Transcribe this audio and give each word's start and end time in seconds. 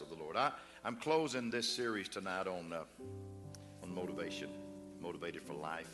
Of 0.00 0.08
the 0.08 0.14
Lord. 0.16 0.36
I, 0.36 0.52
I'm 0.84 0.96
closing 0.96 1.50
this 1.50 1.68
series 1.68 2.08
tonight 2.08 2.46
on, 2.46 2.72
uh, 2.72 2.84
on 3.82 3.94
motivation, 3.94 4.48
motivated 5.00 5.42
for 5.42 5.54
life. 5.54 5.90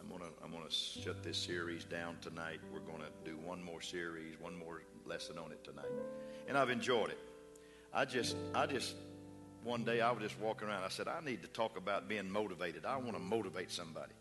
I'm 0.00 0.08
gonna 0.08 0.30
I'm 0.44 0.52
gonna 0.52 0.70
shut 0.70 1.22
this 1.22 1.36
series 1.36 1.84
down 1.84 2.16
tonight. 2.20 2.60
We're 2.72 2.80
gonna 2.80 3.10
do 3.24 3.36
one 3.44 3.62
more 3.62 3.80
series, 3.80 4.38
one 4.40 4.56
more 4.56 4.82
lesson 5.04 5.36
on 5.38 5.50
it 5.50 5.64
tonight, 5.64 5.90
and 6.46 6.56
I've 6.56 6.70
enjoyed 6.70 7.10
it. 7.10 7.18
I 7.92 8.04
just 8.04 8.36
I 8.54 8.66
just 8.66 8.94
one 9.64 9.82
day 9.82 10.00
I 10.00 10.12
was 10.12 10.22
just 10.22 10.38
walking 10.38 10.68
around. 10.68 10.84
I 10.84 10.88
said 10.88 11.08
I 11.08 11.20
need 11.24 11.42
to 11.42 11.48
talk 11.48 11.76
about 11.76 12.08
being 12.08 12.30
motivated. 12.30 12.84
I 12.84 12.96
want 12.98 13.14
to 13.14 13.18
motivate 13.18 13.72
somebody. 13.72 14.12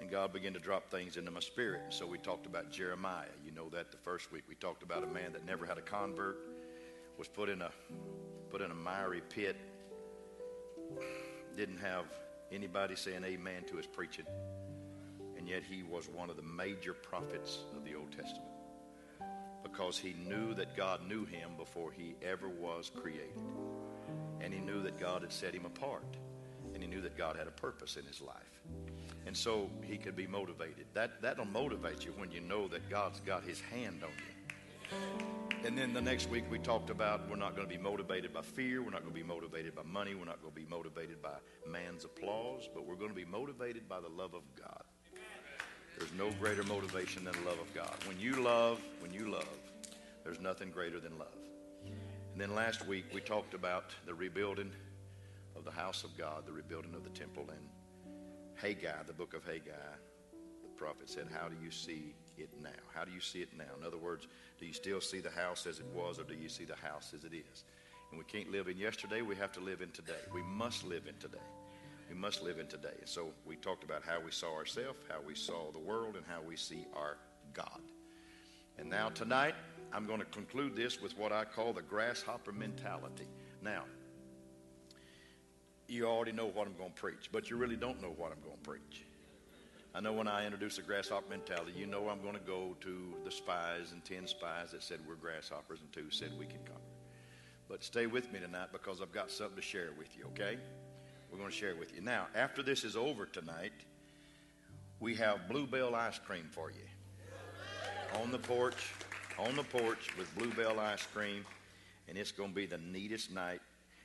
And 0.00 0.08
God 0.08 0.32
began 0.32 0.52
to 0.52 0.60
drop 0.60 0.88
things 0.92 1.16
into 1.16 1.32
my 1.32 1.40
spirit. 1.40 1.80
And 1.84 1.92
so 1.92 2.06
we 2.06 2.18
talked 2.18 2.46
about 2.46 2.70
Jeremiah. 2.70 3.26
You 3.44 3.50
know 3.50 3.68
that 3.70 3.90
the 3.90 3.96
first 3.96 4.30
week 4.30 4.44
we 4.48 4.54
talked 4.54 4.84
about 4.84 5.02
a 5.02 5.08
man 5.08 5.32
that 5.32 5.44
never 5.44 5.66
had 5.66 5.76
a 5.76 5.80
convert, 5.82 6.38
was 7.18 7.28
put 7.28 7.48
in 7.48 7.62
a 7.62 7.70
put 8.50 8.62
in 8.62 8.70
a 8.70 8.74
miry 8.74 9.22
pit, 9.28 9.56
didn't 11.56 11.78
have 11.78 12.04
anybody 12.50 12.96
saying 12.96 13.24
amen 13.24 13.64
to 13.68 13.76
his 13.76 13.86
preaching. 13.86 14.24
And 15.36 15.48
yet 15.48 15.62
he 15.62 15.82
was 15.82 16.08
one 16.08 16.30
of 16.30 16.36
the 16.36 16.42
major 16.42 16.94
prophets 16.94 17.58
of 17.76 17.84
the 17.84 17.94
Old 17.94 18.10
Testament. 18.10 18.50
Because 19.62 19.98
he 19.98 20.14
knew 20.14 20.54
that 20.54 20.76
God 20.76 21.06
knew 21.06 21.24
him 21.24 21.50
before 21.56 21.92
he 21.92 22.14
ever 22.22 22.48
was 22.48 22.90
created. 22.90 23.38
And 24.40 24.52
he 24.52 24.60
knew 24.60 24.82
that 24.82 24.98
God 24.98 25.22
had 25.22 25.32
set 25.32 25.54
him 25.54 25.66
apart. 25.66 26.16
And 26.72 26.82
he 26.82 26.88
knew 26.88 27.02
that 27.02 27.16
God 27.16 27.36
had 27.36 27.46
a 27.46 27.52
purpose 27.52 27.96
in 27.96 28.04
his 28.04 28.20
life 28.20 28.48
and 29.28 29.36
so 29.36 29.68
he 29.82 29.98
could 29.98 30.16
be 30.16 30.26
motivated. 30.26 30.86
That 30.94 31.20
that'll 31.20 31.44
motivate 31.44 32.02
you 32.02 32.12
when 32.16 32.30
you 32.30 32.40
know 32.40 32.66
that 32.68 32.88
God's 32.88 33.20
got 33.20 33.44
His 33.44 33.60
hand 33.60 34.02
on 34.02 34.08
you. 34.08 35.37
And 35.64 35.76
then 35.76 35.92
the 35.92 36.00
next 36.00 36.30
week 36.30 36.44
we 36.50 36.58
talked 36.58 36.88
about 36.88 37.28
we're 37.28 37.36
not 37.36 37.56
going 37.56 37.68
to 37.68 37.74
be 37.74 37.82
motivated 37.82 38.32
by 38.32 38.42
fear, 38.42 38.80
we're 38.80 38.90
not 38.90 39.02
going 39.02 39.12
to 39.12 39.20
be 39.20 39.26
motivated 39.26 39.74
by 39.74 39.82
money, 39.82 40.14
we're 40.14 40.24
not 40.24 40.40
going 40.40 40.54
to 40.54 40.60
be 40.60 40.66
motivated 40.66 41.20
by 41.20 41.34
man's 41.68 42.04
applause, 42.04 42.68
but 42.72 42.86
we're 42.86 42.94
going 42.94 43.10
to 43.10 43.16
be 43.16 43.24
motivated 43.24 43.88
by 43.88 44.00
the 44.00 44.08
love 44.08 44.34
of 44.34 44.42
God. 44.56 44.84
There's 45.98 46.12
no 46.12 46.30
greater 46.38 46.62
motivation 46.62 47.24
than 47.24 47.34
the 47.34 47.48
love 47.48 47.58
of 47.58 47.74
God. 47.74 47.92
When 48.06 48.20
you 48.20 48.40
love, 48.40 48.80
when 49.00 49.12
you 49.12 49.30
love, 49.30 49.48
there's 50.22 50.40
nothing 50.40 50.70
greater 50.70 51.00
than 51.00 51.18
love. 51.18 51.34
And 51.84 52.40
then 52.40 52.54
last 52.54 52.86
week 52.86 53.06
we 53.12 53.20
talked 53.20 53.52
about 53.52 53.92
the 54.06 54.14
rebuilding 54.14 54.70
of 55.56 55.64
the 55.64 55.72
house 55.72 56.04
of 56.04 56.16
God, 56.16 56.46
the 56.46 56.52
rebuilding 56.52 56.94
of 56.94 57.02
the 57.02 57.10
temple, 57.10 57.46
and 57.50 58.14
Haggai, 58.54 59.02
the 59.08 59.12
book 59.12 59.34
of 59.34 59.44
Haggai, 59.44 59.72
the 60.62 60.68
prophet 60.76 61.10
said, 61.10 61.26
How 61.32 61.48
do 61.48 61.56
you 61.62 61.72
see 61.72 62.14
it 62.38 62.50
now? 62.62 62.70
How 62.94 63.04
do 63.04 63.12
you 63.12 63.20
see 63.20 63.40
it 63.40 63.48
now? 63.56 63.64
In 63.78 63.86
other 63.86 63.96
words, 63.96 64.26
do 64.58 64.66
you 64.66 64.72
still 64.72 65.00
see 65.00 65.20
the 65.20 65.30
house 65.30 65.66
as 65.66 65.78
it 65.78 65.86
was, 65.94 66.18
or 66.18 66.24
do 66.24 66.34
you 66.34 66.48
see 66.48 66.64
the 66.64 66.76
house 66.76 67.12
as 67.14 67.24
it 67.24 67.32
is? 67.34 67.64
And 68.10 68.18
we 68.18 68.24
can't 68.24 68.50
live 68.50 68.68
in 68.68 68.78
yesterday, 68.78 69.22
we 69.22 69.36
have 69.36 69.52
to 69.52 69.60
live 69.60 69.82
in 69.82 69.90
today. 69.90 70.20
We 70.32 70.42
must 70.42 70.84
live 70.84 71.06
in 71.06 71.14
today. 71.18 71.38
We 72.08 72.14
must 72.14 72.42
live 72.42 72.58
in 72.58 72.66
today. 72.66 72.94
And 73.00 73.08
so 73.08 73.28
we 73.46 73.56
talked 73.56 73.84
about 73.84 74.02
how 74.02 74.20
we 74.20 74.30
saw 74.30 74.54
ourselves, 74.54 74.98
how 75.08 75.20
we 75.26 75.34
saw 75.34 75.70
the 75.72 75.78
world, 75.78 76.16
and 76.16 76.24
how 76.26 76.40
we 76.40 76.56
see 76.56 76.86
our 76.96 77.18
God. 77.52 77.80
And 78.78 78.88
now 78.88 79.10
tonight, 79.10 79.54
I'm 79.92 80.06
going 80.06 80.20
to 80.20 80.26
conclude 80.26 80.74
this 80.76 81.00
with 81.02 81.18
what 81.18 81.32
I 81.32 81.44
call 81.44 81.72
the 81.72 81.82
grasshopper 81.82 82.52
mentality. 82.52 83.26
Now, 83.62 83.84
you 85.88 86.06
already 86.06 86.32
know 86.32 86.46
what 86.46 86.66
I'm 86.66 86.76
going 86.76 86.92
to 86.92 87.00
preach, 87.00 87.30
but 87.32 87.50
you 87.50 87.56
really 87.56 87.76
don't 87.76 88.00
know 88.00 88.14
what 88.16 88.30
I'm 88.30 88.40
going 88.42 88.56
to 88.56 88.68
preach. 88.68 89.04
I 89.94 90.00
know 90.00 90.12
when 90.12 90.28
I 90.28 90.44
introduce 90.44 90.76
the 90.76 90.82
grasshopper 90.82 91.28
mentality, 91.30 91.72
you 91.76 91.86
know 91.86 92.08
I'm 92.08 92.20
going 92.20 92.34
to 92.34 92.40
go 92.40 92.76
to 92.80 93.14
the 93.24 93.30
spies 93.30 93.92
and 93.92 94.04
10 94.04 94.26
spies 94.26 94.72
that 94.72 94.82
said 94.82 95.00
we're 95.08 95.14
grasshoppers 95.14 95.80
and 95.80 95.92
two 95.92 96.10
said 96.10 96.30
we 96.38 96.46
can 96.46 96.58
conquer. 96.58 96.82
But 97.68 97.82
stay 97.82 98.06
with 98.06 98.32
me 98.32 98.38
tonight 98.40 98.68
because 98.72 99.00
I've 99.00 99.12
got 99.12 99.30
something 99.30 99.56
to 99.56 99.62
share 99.62 99.88
with 99.98 100.16
you, 100.16 100.24
okay? 100.28 100.58
We're 101.30 101.38
going 101.38 101.50
to 101.50 101.56
share 101.56 101.70
it 101.70 101.78
with 101.78 101.94
you. 101.94 102.00
Now, 102.00 102.26
after 102.34 102.62
this 102.62 102.84
is 102.84 102.96
over 102.96 103.26
tonight, 103.26 103.72
we 105.00 105.14
have 105.16 105.48
Bluebell 105.48 105.94
ice 105.94 106.18
cream 106.18 106.48
for 106.50 106.70
you. 106.70 108.20
On 108.22 108.30
the 108.30 108.38
porch, 108.38 108.92
on 109.38 109.54
the 109.54 109.62
porch 109.62 110.16
with 110.16 110.34
Bluebell 110.36 110.80
ice 110.80 111.06
cream, 111.14 111.44
and 112.08 112.16
it's 112.16 112.32
going 112.32 112.50
to 112.50 112.54
be 112.54 112.66
the 112.66 112.78
neatest 112.78 113.30
night 113.30 113.60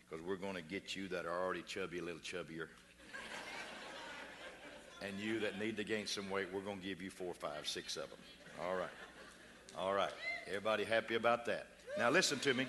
because 0.10 0.24
we're 0.26 0.36
going 0.36 0.56
to 0.56 0.62
get 0.62 0.96
you 0.96 1.08
that 1.08 1.26
are 1.26 1.44
already 1.44 1.62
chubby 1.62 2.00
a 2.00 2.04
little 2.04 2.20
chubbier. 2.20 2.68
And 5.06 5.20
you 5.20 5.40
that 5.42 5.60
need 5.60 5.78
to 5.78 5.84
gain 5.84 6.08
some 6.08 6.30
weight, 6.30 6.48
we're 6.54 6.62
going 6.62 6.80
to 6.80 6.86
give 6.86 7.02
you 7.02 7.10
four, 7.10 7.34
five, 7.34 7.68
six 7.68 7.98
of 7.98 8.10
them. 8.10 8.20
All 8.64 8.76
right. 8.76 8.90
All 9.78 9.94
right. 9.94 10.12
Everybody 10.48 10.84
happy 10.84 11.16
about 11.16 11.46
that? 11.46 11.68
Now, 11.98 12.10
listen 12.10 12.40
to 12.40 12.54
me. 12.54 12.68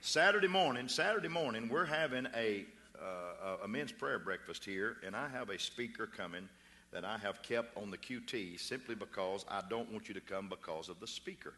Saturday 0.00 0.48
morning, 0.48 0.88
Saturday 0.88 1.28
morning, 1.28 1.68
we're 1.68 1.84
having 1.84 2.26
a, 2.36 2.64
uh, 3.00 3.56
a 3.64 3.68
men's 3.68 3.92
prayer 3.92 4.18
breakfast 4.18 4.64
here, 4.64 4.96
and 5.06 5.14
I 5.14 5.28
have 5.28 5.50
a 5.50 5.58
speaker 5.58 6.06
coming 6.06 6.48
that 6.92 7.04
I 7.04 7.16
have 7.18 7.42
kept 7.42 7.76
on 7.76 7.90
the 7.90 7.96
QT 7.96 8.60
simply 8.60 8.94
because 8.94 9.44
I 9.48 9.62
don't 9.70 9.90
want 9.92 10.08
you 10.08 10.14
to 10.14 10.20
come 10.20 10.48
because 10.48 10.88
of 10.88 11.00
the 11.00 11.06
speaker. 11.06 11.54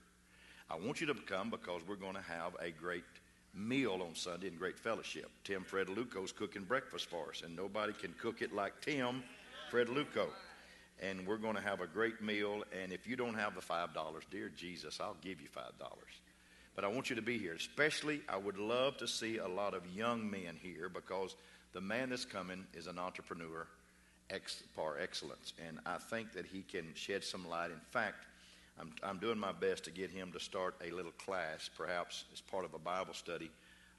I 0.71 0.77
want 0.77 1.01
you 1.01 1.07
to 1.09 1.15
come 1.15 1.51
because 1.51 1.83
we're 1.89 1.97
going 1.97 2.15
to 2.15 2.23
have 2.23 2.55
a 2.61 2.71
great 2.71 3.05
meal 3.55 4.01
on 4.07 4.15
Sunday 4.15 4.49
in 4.49 4.57
great 4.57 4.79
fellowship. 4.79 5.31
Tim 5.45 5.65
Fredaluco's 5.65 6.33
cooking 6.33 6.65
breakfast 6.65 7.09
for 7.09 7.31
us, 7.31 7.43
and 7.45 7.57
nobody 7.57 7.93
can 7.93 8.15
cook 8.19 8.43
it 8.43 8.55
like 8.55 8.81
Tim 8.81 9.23
Fredaluco. 9.75 10.29
And 11.03 11.27
we're 11.27 11.39
going 11.39 11.57
to 11.57 11.61
have 11.61 11.81
a 11.81 11.89
great 11.89 12.23
meal. 12.23 12.63
And 12.81 12.93
if 12.93 13.09
you 13.09 13.17
don't 13.17 13.35
have 13.35 13.57
the 13.57 13.61
$5, 13.61 13.89
dear 14.31 14.49
Jesus, 14.57 15.01
I'll 15.01 15.17
give 15.21 15.41
you 15.41 15.49
$5. 15.49 15.63
But 16.77 16.85
I 16.85 16.89
want 16.89 17.11
you 17.11 17.17
to 17.17 17.23
be 17.23 17.39
here. 17.39 17.55
Especially, 17.55 18.21
I 18.29 18.37
would 18.37 18.57
love 18.57 18.97
to 18.99 19.09
see 19.09 19.39
a 19.39 19.49
lot 19.49 19.75
of 19.75 19.83
young 19.93 20.31
men 20.31 20.57
here 20.63 20.89
because 20.89 21.35
the 21.73 21.81
man 21.81 22.11
that's 22.11 22.25
coming 22.25 22.65
is 22.73 22.87
an 22.87 23.01
entrepreneur 23.01 23.67
ex, 24.31 24.63
par 24.77 24.99
excellence. 25.01 25.55
And 25.67 25.81
I 25.85 25.99
think 25.99 26.33
that 26.35 26.47
he 26.47 26.63
can 26.63 26.95
shed 26.95 27.25
some 27.25 27.49
light. 27.49 27.73
In 27.73 27.81
fact, 27.91 28.27
I'm, 28.79 28.93
I'm 29.03 29.19
doing 29.19 29.39
my 29.39 29.53
best 29.53 29.85
to 29.85 29.91
get 29.91 30.11
him 30.11 30.31
to 30.33 30.41
start 30.41 30.77
a 30.87 30.93
little 30.93 31.13
class, 31.13 31.69
perhaps 31.77 32.25
as 32.33 32.41
part 32.41 32.65
of 32.65 32.75
a 32.75 32.79
Bible 32.79 33.15
study 33.15 33.51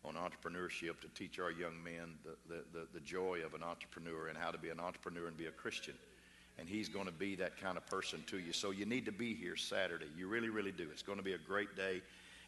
on 0.07 0.15
entrepreneurship 0.15 0.99
to 1.01 1.07
teach 1.15 1.39
our 1.39 1.51
young 1.51 1.81
men 1.83 2.15
the, 2.23 2.53
the, 2.53 2.61
the, 2.73 2.87
the 2.93 2.99
joy 2.99 3.39
of 3.45 3.53
an 3.53 3.63
entrepreneur 3.63 4.27
and 4.27 4.37
how 4.37 4.51
to 4.51 4.57
be 4.57 4.69
an 4.69 4.79
entrepreneur 4.79 5.27
and 5.27 5.37
be 5.37 5.47
a 5.47 5.51
Christian. 5.51 5.95
And 6.57 6.69
he's 6.69 6.87
going 6.87 7.05
to 7.05 7.11
be 7.11 7.35
that 7.35 7.59
kind 7.59 7.77
of 7.77 7.85
person 7.87 8.23
to 8.27 8.39
you. 8.39 8.53
So 8.53 8.71
you 8.71 8.85
need 8.85 9.05
to 9.05 9.11
be 9.11 9.33
here 9.33 9.55
Saturday. 9.55 10.07
You 10.17 10.27
really, 10.27 10.49
really 10.49 10.71
do. 10.71 10.87
It's 10.91 11.01
going 11.01 11.17
to 11.17 11.23
be 11.23 11.33
a 11.33 11.37
great 11.37 11.75
day, 11.75 12.01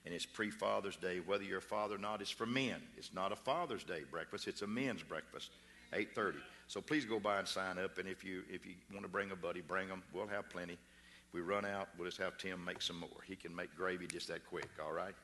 and 0.05 0.13
it's 0.13 0.25
pre 0.25 0.49
Father's 0.49 0.95
Day. 0.95 1.19
Whether 1.25 1.43
you're 1.43 1.57
a 1.57 1.61
father 1.61 1.95
or 1.95 1.99
not, 1.99 2.21
it's 2.21 2.31
for 2.31 2.45
men. 2.45 2.81
It's 2.97 3.13
not 3.13 3.31
a 3.31 3.35
Father's 3.35 3.83
Day 3.83 4.03
breakfast, 4.09 4.47
it's 4.47 4.61
a 4.61 4.67
men's 4.67 5.03
breakfast, 5.03 5.51
8.30. 5.93 6.35
So 6.67 6.79
please 6.79 7.05
go 7.05 7.19
by 7.19 7.39
and 7.39 7.47
sign 7.47 7.77
up. 7.79 7.97
And 7.97 8.07
if 8.07 8.23
you, 8.23 8.43
if 8.49 8.65
you 8.65 8.73
want 8.93 9.03
to 9.03 9.11
bring 9.11 9.31
a 9.31 9.35
buddy, 9.35 9.61
bring 9.61 9.89
them. 9.89 10.03
We'll 10.13 10.27
have 10.27 10.49
plenty. 10.49 10.73
If 10.73 11.33
we 11.33 11.41
run 11.41 11.65
out, 11.65 11.89
we'll 11.97 12.07
just 12.07 12.19
have 12.19 12.37
Tim 12.37 12.63
make 12.63 12.81
some 12.81 12.99
more. 12.99 13.09
He 13.25 13.35
can 13.35 13.53
make 13.53 13.75
gravy 13.75 14.07
just 14.07 14.29
that 14.29 14.45
quick, 14.47 14.69
all 14.81 14.93
right? 14.93 15.15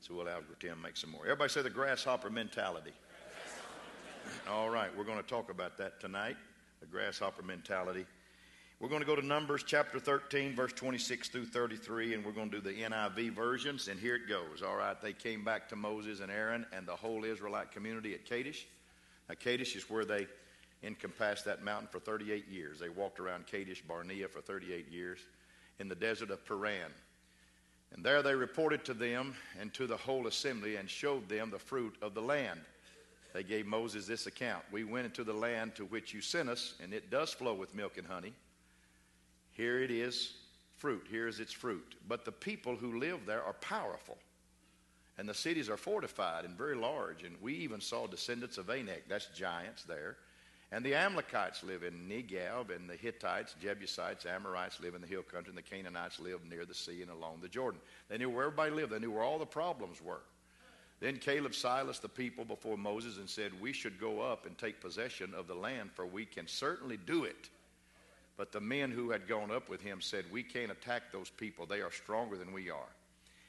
So 0.00 0.14
we'll 0.14 0.26
have 0.26 0.44
Tim 0.60 0.80
make 0.80 0.96
some 0.96 1.10
more. 1.10 1.22
Everybody 1.24 1.50
say 1.50 1.62
the 1.62 1.70
grasshopper 1.70 2.30
mentality. 2.30 2.92
All 4.48 4.70
right, 4.70 4.90
we're 4.96 5.04
going 5.04 5.18
to 5.18 5.26
talk 5.26 5.50
about 5.50 5.76
that 5.78 6.00
tonight, 6.00 6.36
the 6.80 6.86
grasshopper 6.86 7.42
mentality. 7.42 8.06
We're 8.80 8.88
going 8.88 9.00
to 9.00 9.06
go 9.06 9.16
to 9.16 9.26
Numbers 9.26 9.64
chapter 9.66 9.98
13, 9.98 10.54
verse 10.54 10.72
26 10.72 11.30
through 11.30 11.46
33, 11.46 12.14
and 12.14 12.24
we're 12.24 12.32
going 12.32 12.48
to 12.50 12.60
do 12.60 12.62
the 12.62 12.82
NIV 12.82 13.32
versions, 13.32 13.88
and 13.88 13.98
here 13.98 14.14
it 14.14 14.28
goes. 14.28 14.62
All 14.62 14.76
right, 14.76 15.00
they 15.00 15.12
came 15.12 15.44
back 15.44 15.68
to 15.70 15.76
Moses 15.76 16.20
and 16.20 16.30
Aaron 16.30 16.64
and 16.72 16.86
the 16.86 16.94
whole 16.94 17.24
Israelite 17.24 17.72
community 17.72 18.14
at 18.14 18.24
Kadesh. 18.24 18.66
Now, 19.28 19.34
Kadesh 19.34 19.74
is 19.74 19.90
where 19.90 20.04
they 20.04 20.28
encompassed 20.84 21.44
that 21.46 21.64
mountain 21.64 21.88
for 21.90 21.98
38 21.98 22.46
years. 22.48 22.78
They 22.78 22.88
walked 22.88 23.18
around 23.18 23.46
Kadesh 23.48 23.82
Barnea 23.82 24.28
for 24.28 24.40
38 24.40 24.92
years 24.92 25.18
in 25.80 25.88
the 25.88 25.96
desert 25.96 26.30
of 26.30 26.46
Paran. 26.46 26.92
And 27.94 28.04
there 28.04 28.22
they 28.22 28.34
reported 28.34 28.84
to 28.84 28.94
them 28.94 29.34
and 29.60 29.72
to 29.74 29.86
the 29.86 29.96
whole 29.96 30.26
assembly 30.26 30.76
and 30.76 30.88
showed 30.88 31.28
them 31.28 31.50
the 31.50 31.58
fruit 31.58 31.96
of 32.02 32.14
the 32.14 32.20
land. 32.20 32.60
They 33.32 33.42
gave 33.42 33.66
Moses 33.66 34.06
this 34.06 34.26
account 34.26 34.64
We 34.70 34.84
went 34.84 35.06
into 35.06 35.24
the 35.24 35.32
land 35.32 35.74
to 35.76 35.84
which 35.84 36.12
you 36.12 36.20
sent 36.20 36.48
us, 36.48 36.74
and 36.82 36.92
it 36.92 37.10
does 37.10 37.32
flow 37.32 37.54
with 37.54 37.74
milk 37.74 37.98
and 37.98 38.06
honey. 38.06 38.34
Here 39.52 39.80
it 39.80 39.90
is, 39.90 40.34
fruit. 40.76 41.06
Here 41.10 41.26
is 41.26 41.40
its 41.40 41.52
fruit. 41.52 41.94
But 42.06 42.24
the 42.24 42.32
people 42.32 42.76
who 42.76 42.98
live 42.98 43.26
there 43.26 43.42
are 43.42 43.54
powerful. 43.54 44.16
And 45.18 45.28
the 45.28 45.34
cities 45.34 45.68
are 45.68 45.76
fortified 45.76 46.44
and 46.44 46.56
very 46.56 46.76
large. 46.76 47.24
And 47.24 47.34
we 47.42 47.54
even 47.54 47.80
saw 47.80 48.06
descendants 48.06 48.56
of 48.56 48.70
Anak, 48.70 49.08
that's 49.08 49.26
giants 49.26 49.82
there. 49.82 50.16
And 50.70 50.84
the 50.84 50.94
Amalekites 50.94 51.62
live 51.62 51.82
in 51.82 51.94
Negev, 52.08 52.74
and 52.74 52.88
the 52.88 52.96
Hittites, 52.96 53.54
Jebusites, 53.60 54.26
Amorites 54.26 54.80
live 54.80 54.94
in 54.94 55.00
the 55.00 55.06
hill 55.06 55.22
country, 55.22 55.50
and 55.50 55.56
the 55.56 55.62
Canaanites 55.62 56.20
live 56.20 56.44
near 56.44 56.66
the 56.66 56.74
sea 56.74 57.00
and 57.00 57.10
along 57.10 57.38
the 57.40 57.48
Jordan. 57.48 57.80
They 58.08 58.18
knew 58.18 58.28
where 58.28 58.44
everybody 58.44 58.72
lived, 58.72 58.92
they 58.92 58.98
knew 58.98 59.10
where 59.10 59.22
all 59.22 59.38
the 59.38 59.46
problems 59.46 60.02
were. 60.02 60.20
Then 61.00 61.16
Caleb 61.16 61.54
silenced 61.54 62.02
the 62.02 62.08
people 62.08 62.44
before 62.44 62.76
Moses 62.76 63.18
and 63.18 63.30
said, 63.30 63.52
We 63.60 63.72
should 63.72 64.00
go 64.00 64.20
up 64.20 64.46
and 64.46 64.58
take 64.58 64.80
possession 64.80 65.32
of 65.32 65.46
the 65.46 65.54
land, 65.54 65.90
for 65.94 66.04
we 66.06 66.26
can 66.26 66.46
certainly 66.46 66.98
do 66.98 67.24
it. 67.24 67.48
But 68.36 68.52
the 68.52 68.60
men 68.60 68.90
who 68.90 69.10
had 69.10 69.26
gone 69.28 69.50
up 69.50 69.68
with 69.68 69.80
him 69.80 70.00
said, 70.00 70.24
We 70.30 70.42
can't 70.42 70.72
attack 70.72 71.12
those 71.12 71.30
people. 71.30 71.66
They 71.66 71.80
are 71.80 71.92
stronger 71.92 72.36
than 72.36 72.52
we 72.52 72.68
are. 72.68 72.88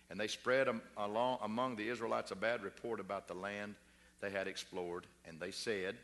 And 0.09 0.19
they 0.19 0.27
spread 0.27 0.67
along, 0.97 1.39
among 1.43 1.75
the 1.75 1.89
Israelites 1.89 2.31
a 2.31 2.35
bad 2.35 2.63
report 2.63 2.99
about 2.99 3.27
the 3.27 3.33
land 3.33 3.75
they 4.21 4.29
had 4.31 4.47
explored. 4.47 5.05
And 5.27 5.39
they 5.39 5.51
said, 5.51 5.95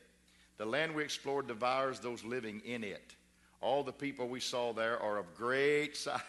The 0.58 0.66
land 0.66 0.96
we 0.96 1.04
explored 1.04 1.48
devours 1.48 2.00
those 2.00 2.24
living 2.24 2.62
in 2.66 2.84
it. 2.84 3.16
All 3.62 3.84
the 3.84 3.92
people 3.92 4.28
we 4.28 4.40
saw 4.40 4.74
there 4.74 5.00
are 5.00 5.18
of 5.18 5.36
great 5.36 5.98
size. 5.98 6.22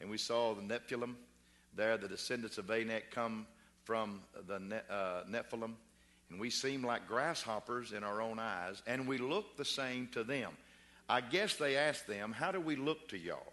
And 0.00 0.10
we 0.10 0.18
saw 0.18 0.54
the 0.54 0.62
Nephilim 0.62 1.14
there, 1.74 1.96
the 1.96 2.08
descendants 2.08 2.58
of 2.58 2.70
Anak, 2.70 3.10
come 3.10 3.46
from 3.84 4.20
the 4.46 4.82
uh, 4.90 5.24
Nephilim. 5.30 5.72
And 6.30 6.40
we 6.40 6.50
seem 6.50 6.82
like 6.84 7.06
grasshoppers 7.06 7.92
in 7.92 8.02
our 8.02 8.20
own 8.20 8.38
eyes, 8.38 8.82
and 8.86 9.06
we 9.06 9.18
look 9.18 9.56
the 9.56 9.64
same 9.64 10.08
to 10.12 10.24
them. 10.24 10.50
I 11.08 11.20
guess 11.20 11.56
they 11.56 11.76
asked 11.76 12.06
them, 12.06 12.32
How 12.32 12.50
do 12.50 12.60
we 12.60 12.76
look 12.76 13.08
to 13.08 13.18
y'all? 13.18 13.52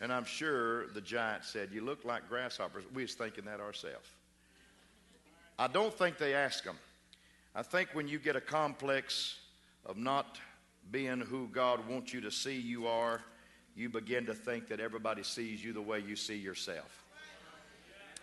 And 0.00 0.12
I'm 0.12 0.24
sure 0.24 0.88
the 0.88 1.00
giant 1.00 1.44
said, 1.44 1.68
You 1.72 1.82
look 1.82 2.04
like 2.04 2.28
grasshoppers. 2.28 2.84
We 2.92 3.02
was 3.02 3.14
thinking 3.14 3.44
that 3.44 3.60
ourselves. 3.60 4.08
I 5.58 5.68
don't 5.68 5.94
think 5.94 6.18
they 6.18 6.34
asked 6.34 6.64
them. 6.64 6.76
I 7.54 7.62
think 7.62 7.90
when 7.92 8.08
you 8.08 8.18
get 8.18 8.34
a 8.34 8.40
complex 8.40 9.36
of 9.84 9.98
not 9.98 10.38
being 10.90 11.20
who 11.20 11.48
God 11.48 11.86
wants 11.86 12.12
you 12.12 12.20
to 12.22 12.30
see 12.30 12.58
you 12.58 12.86
are, 12.86 13.20
you 13.76 13.88
begin 13.88 14.24
to 14.26 14.34
think 14.34 14.68
that 14.68 14.80
everybody 14.80 15.22
sees 15.22 15.62
you 15.62 15.72
the 15.72 15.82
way 15.82 16.00
you 16.00 16.16
see 16.16 16.36
yourself. 16.36 17.04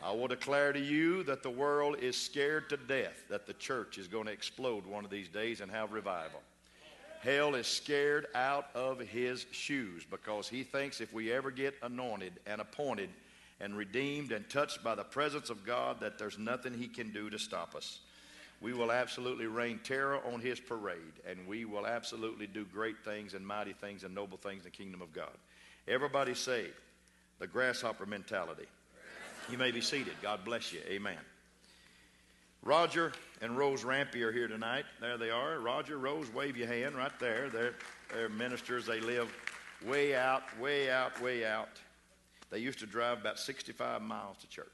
I 0.01 0.11
will 0.11 0.27
declare 0.27 0.71
to 0.71 0.79
you 0.79 1.23
that 1.23 1.43
the 1.43 1.49
world 1.49 1.97
is 1.99 2.15
scared 2.15 2.69
to 2.69 2.77
death 2.77 3.23
that 3.29 3.45
the 3.45 3.53
church 3.53 3.97
is 3.97 4.07
going 4.07 4.25
to 4.25 4.31
explode 4.31 4.85
one 4.85 5.03
of 5.03 5.11
these 5.11 5.27
days 5.27 5.61
and 5.61 5.69
have 5.69 5.91
revival. 5.91 6.41
Hell 7.21 7.53
is 7.53 7.67
scared 7.67 8.27
out 8.33 8.67
of 8.73 8.99
his 8.99 9.45
shoes 9.51 10.05
because 10.09 10.47
he 10.47 10.63
thinks 10.63 11.01
if 11.01 11.13
we 11.13 11.33
ever 11.33 11.51
get 11.51 11.75
anointed 11.83 12.33
and 12.47 12.61
appointed 12.61 13.09
and 13.59 13.75
redeemed 13.75 14.31
and 14.31 14.49
touched 14.49 14.83
by 14.83 14.95
the 14.95 15.03
presence 15.03 15.49
of 15.49 15.65
God, 15.65 15.99
that 15.99 16.17
there's 16.17 16.39
nothing 16.39 16.73
he 16.73 16.87
can 16.87 17.11
do 17.11 17.29
to 17.29 17.37
stop 17.37 17.75
us. 17.75 17.99
We 18.61 18.73
will 18.73 18.91
absolutely 18.91 19.47
rain 19.47 19.79
terror 19.83 20.19
on 20.33 20.41
his 20.41 20.59
parade, 20.59 21.21
and 21.25 21.47
we 21.47 21.63
will 21.63 21.87
absolutely 21.87 22.45
do 22.45 22.65
great 22.65 23.03
things 23.05 23.33
and 23.33 23.45
mighty 23.45 23.73
things 23.73 24.03
and 24.03 24.13
noble 24.13 24.37
things 24.37 24.65
in 24.65 24.71
the 24.71 24.77
kingdom 24.77 25.01
of 25.01 25.13
God. 25.13 25.31
Everybody 25.87 26.33
say 26.33 26.65
the 27.39 27.47
grasshopper 27.47 28.05
mentality. 28.05 28.65
You 29.49 29.57
may 29.57 29.71
be 29.71 29.81
seated. 29.81 30.13
God 30.21 30.43
bless 30.43 30.73
you. 30.73 30.79
Amen. 30.87 31.17
Roger 32.61 33.13
and 33.41 33.57
Rose 33.57 33.85
Rampy 33.85 34.21
are 34.23 34.31
here 34.31 34.47
tonight. 34.47 34.85
There 34.99 35.17
they 35.17 35.29
are. 35.29 35.59
Roger, 35.59 35.97
Rose, 35.97 36.31
wave 36.33 36.57
your 36.57 36.67
hand 36.67 36.95
right 36.95 37.17
there. 37.19 37.49
They're, 37.49 37.73
they're 38.13 38.29
ministers. 38.29 38.85
They 38.85 38.99
live 38.99 39.33
way 39.85 40.13
out, 40.13 40.43
way 40.59 40.91
out, 40.91 41.19
way 41.21 41.45
out. 41.45 41.69
They 42.49 42.59
used 42.59 42.79
to 42.79 42.85
drive 42.85 43.21
about 43.21 43.39
65 43.39 44.01
miles 44.01 44.37
to 44.39 44.49
church. 44.49 44.67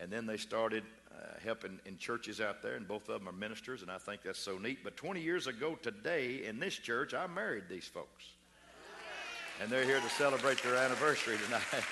And 0.00 0.10
then 0.10 0.26
they 0.26 0.36
started 0.36 0.82
uh, 1.18 1.38
helping 1.42 1.80
in 1.84 1.98
churches 1.98 2.40
out 2.40 2.62
there, 2.62 2.74
and 2.74 2.86
both 2.86 3.08
of 3.08 3.18
them 3.18 3.28
are 3.28 3.32
ministers, 3.32 3.82
and 3.82 3.90
I 3.90 3.98
think 3.98 4.22
that's 4.22 4.38
so 4.38 4.58
neat. 4.58 4.84
But 4.84 4.96
20 4.96 5.20
years 5.20 5.46
ago 5.46 5.76
today 5.82 6.44
in 6.44 6.60
this 6.60 6.74
church, 6.74 7.14
I 7.14 7.26
married 7.26 7.64
these 7.68 7.86
folks. 7.86 8.24
And 9.60 9.68
they're 9.70 9.84
here 9.84 9.98
to 9.98 10.08
celebrate 10.10 10.62
their 10.62 10.76
anniversary 10.76 11.36
tonight. 11.44 11.62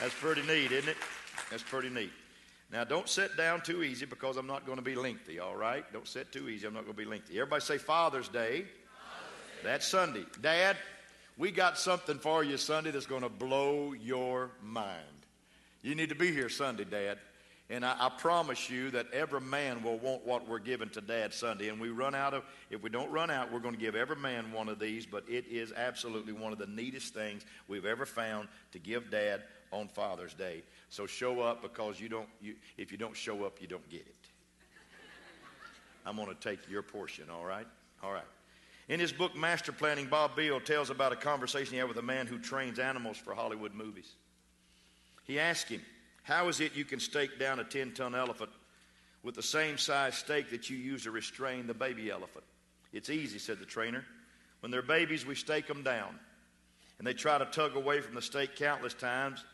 that's 0.00 0.14
pretty 0.20 0.42
neat, 0.42 0.70
isn't 0.70 0.90
it? 0.90 0.98
That's 1.50 1.62
pretty 1.62 1.88
neat. 1.88 2.12
Now, 2.70 2.84
don't 2.84 3.08
sit 3.08 3.36
down 3.36 3.62
too 3.62 3.82
easy 3.82 4.04
because 4.04 4.36
I'm 4.36 4.46
not 4.46 4.66
going 4.66 4.76
to 4.76 4.84
be 4.84 4.94
lengthy, 4.94 5.38
all 5.38 5.56
right? 5.56 5.90
Don't 5.92 6.08
sit 6.08 6.30
too 6.32 6.48
easy. 6.48 6.66
I'm 6.66 6.74
not 6.74 6.84
going 6.84 6.96
to 6.96 7.02
be 7.02 7.08
lengthy. 7.08 7.34
Everybody 7.38 7.62
say 7.62 7.78
Father's 7.78 8.28
Day. 8.28 8.32
Father's 8.32 8.62
Day. 8.62 8.64
That's 9.62 9.86
Sunday. 9.86 10.24
Dad, 10.42 10.76
we 11.38 11.50
got 11.50 11.78
something 11.78 12.18
for 12.18 12.44
you 12.44 12.58
Sunday 12.58 12.90
that's 12.90 13.06
going 13.06 13.22
to 13.22 13.28
blow 13.30 13.92
your 13.92 14.50
mind. 14.62 15.00
You 15.82 15.94
need 15.94 16.10
to 16.10 16.14
be 16.14 16.32
here 16.32 16.48
Sunday, 16.48 16.84
Dad. 16.84 17.18
And 17.70 17.84
I, 17.84 17.96
I, 17.98 18.08
promise 18.10 18.68
you 18.68 18.90
that 18.90 19.10
every 19.12 19.40
man 19.40 19.82
will 19.82 19.98
want 19.98 20.26
what 20.26 20.46
we're 20.46 20.58
giving 20.58 20.90
to 20.90 21.00
Dad 21.00 21.32
Sunday. 21.32 21.70
And 21.70 21.80
we 21.80 21.88
run 21.88 22.14
out 22.14 22.34
of, 22.34 22.44
if 22.68 22.82
we 22.82 22.90
don't 22.90 23.10
run 23.10 23.30
out, 23.30 23.50
we're 23.50 23.60
going 23.60 23.74
to 23.74 23.80
give 23.80 23.96
every 23.96 24.16
man 24.16 24.52
one 24.52 24.68
of 24.68 24.78
these. 24.78 25.06
But 25.06 25.24
it 25.28 25.46
is 25.46 25.72
absolutely 25.74 26.34
one 26.34 26.52
of 26.52 26.58
the 26.58 26.66
neatest 26.66 27.14
things 27.14 27.46
we've 27.66 27.86
ever 27.86 28.04
found 28.04 28.48
to 28.72 28.78
give 28.78 29.10
Dad 29.10 29.44
on 29.72 29.88
Father's 29.88 30.34
Day. 30.34 30.62
So 30.90 31.06
show 31.06 31.40
up 31.40 31.62
because 31.62 31.98
you 31.98 32.10
don't, 32.10 32.28
you, 32.42 32.54
if 32.76 32.92
you 32.92 32.98
don't 32.98 33.16
show 33.16 33.44
up, 33.44 33.60
you 33.62 33.66
don't 33.66 33.88
get 33.88 34.02
it. 34.02 34.14
I'm 36.04 36.16
going 36.16 36.28
to 36.28 36.34
take 36.34 36.68
your 36.68 36.82
portion, 36.82 37.30
all 37.30 37.46
right? 37.46 37.66
All 38.02 38.12
right. 38.12 38.24
In 38.88 39.00
his 39.00 39.12
book, 39.12 39.34
Master 39.34 39.72
Planning, 39.72 40.06
Bob 40.06 40.36
Biehl 40.36 40.62
tells 40.62 40.90
about 40.90 41.12
a 41.12 41.16
conversation 41.16 41.72
he 41.72 41.78
had 41.78 41.88
with 41.88 41.96
a 41.96 42.02
man 42.02 42.26
who 42.26 42.38
trains 42.38 42.78
animals 42.78 43.16
for 43.16 43.34
Hollywood 43.34 43.72
movies. 43.72 44.12
He 45.24 45.40
asked 45.40 45.68
him, 45.68 45.80
How 46.24 46.48
is 46.48 46.60
it 46.60 46.74
you 46.74 46.84
can 46.84 47.00
stake 47.00 47.38
down 47.38 47.60
a 47.60 47.64
10 47.64 47.92
ton 47.92 48.14
elephant 48.14 48.50
with 49.22 49.34
the 49.34 49.42
same 49.42 49.78
size 49.78 50.16
stake 50.16 50.50
that 50.50 50.68
you 50.68 50.76
use 50.76 51.04
to 51.04 51.10
restrain 51.10 51.66
the 51.66 51.74
baby 51.74 52.10
elephant? 52.10 52.44
It's 52.92 53.10
easy, 53.10 53.38
said 53.38 53.60
the 53.60 53.66
trainer. 53.66 54.04
When 54.60 54.70
they're 54.70 54.82
babies, 54.82 55.26
we 55.26 55.34
stake 55.34 55.66
them 55.66 55.82
down. 55.82 56.18
And 56.98 57.06
they 57.06 57.12
try 57.12 57.36
to 57.36 57.44
tug 57.44 57.76
away 57.76 58.00
from 58.00 58.14
the 58.14 58.22
stake 58.22 58.56
countless 58.56 58.94
times 58.94 59.44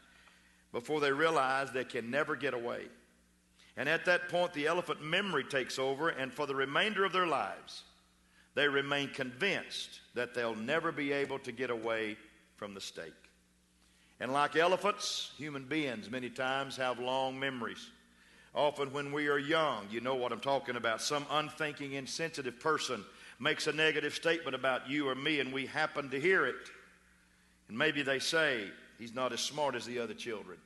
before 0.73 1.01
they 1.01 1.11
realize 1.11 1.73
they 1.73 1.85
can 1.85 2.11
never 2.11 2.37
get 2.37 2.55
away. 2.55 2.87
And 3.77 3.89
at 3.89 4.05
that 4.05 4.29
point, 4.29 4.53
the 4.53 4.69
elephant 4.69 5.03
memory 5.03 5.43
takes 5.43 5.79
over, 5.79 6.11
and 6.11 6.33
for 6.33 6.47
the 6.47 6.55
remainder 6.55 7.05
of 7.05 7.13
their 7.13 7.27
lives, 7.27 7.83
they 8.55 8.69
remain 8.69 9.09
convinced 9.09 10.01
that 10.15 10.35
they'll 10.35 10.55
never 10.55 10.93
be 10.93 11.13
able 11.13 11.41
to 11.41 11.51
get 11.51 11.71
away 11.71 12.17
from 12.57 12.75
the 12.75 12.81
stake. 12.81 13.30
And 14.21 14.33
like 14.33 14.55
elephants, 14.55 15.33
human 15.39 15.65
beings 15.65 16.11
many 16.11 16.29
times 16.29 16.77
have 16.77 16.99
long 16.99 17.41
memories. 17.41 17.89
Often, 18.55 18.93
when 18.93 19.13
we 19.13 19.29
are 19.29 19.39
young, 19.39 19.87
you 19.91 20.01
know 20.01 20.17
what 20.17 20.33
I'm 20.33 20.41
talking 20.41 20.77
about. 20.77 21.01
Some 21.01 21.25
unthinking, 21.31 21.93
insensitive 21.93 22.59
person 22.61 23.05
makes 23.39 23.67
a 23.67 23.73
negative 23.73 24.15
statement 24.15 24.55
about 24.55 24.91
you 24.91 25.09
or 25.09 25.15
me, 25.15 25.41
and 25.41 25.53
we 25.53 25.67
happen 25.67 26.11
to 26.11 26.21
hear 26.21 26.45
it. 26.47 26.57
And 27.69 27.79
maybe 27.79 28.03
they 28.03 28.19
say, 28.19 28.65
He's 28.99 29.15
not 29.15 29.33
as 29.33 29.41
smart 29.41 29.75
as 29.75 29.87
the 29.87 29.99
other 29.99 30.13
children. 30.13 30.59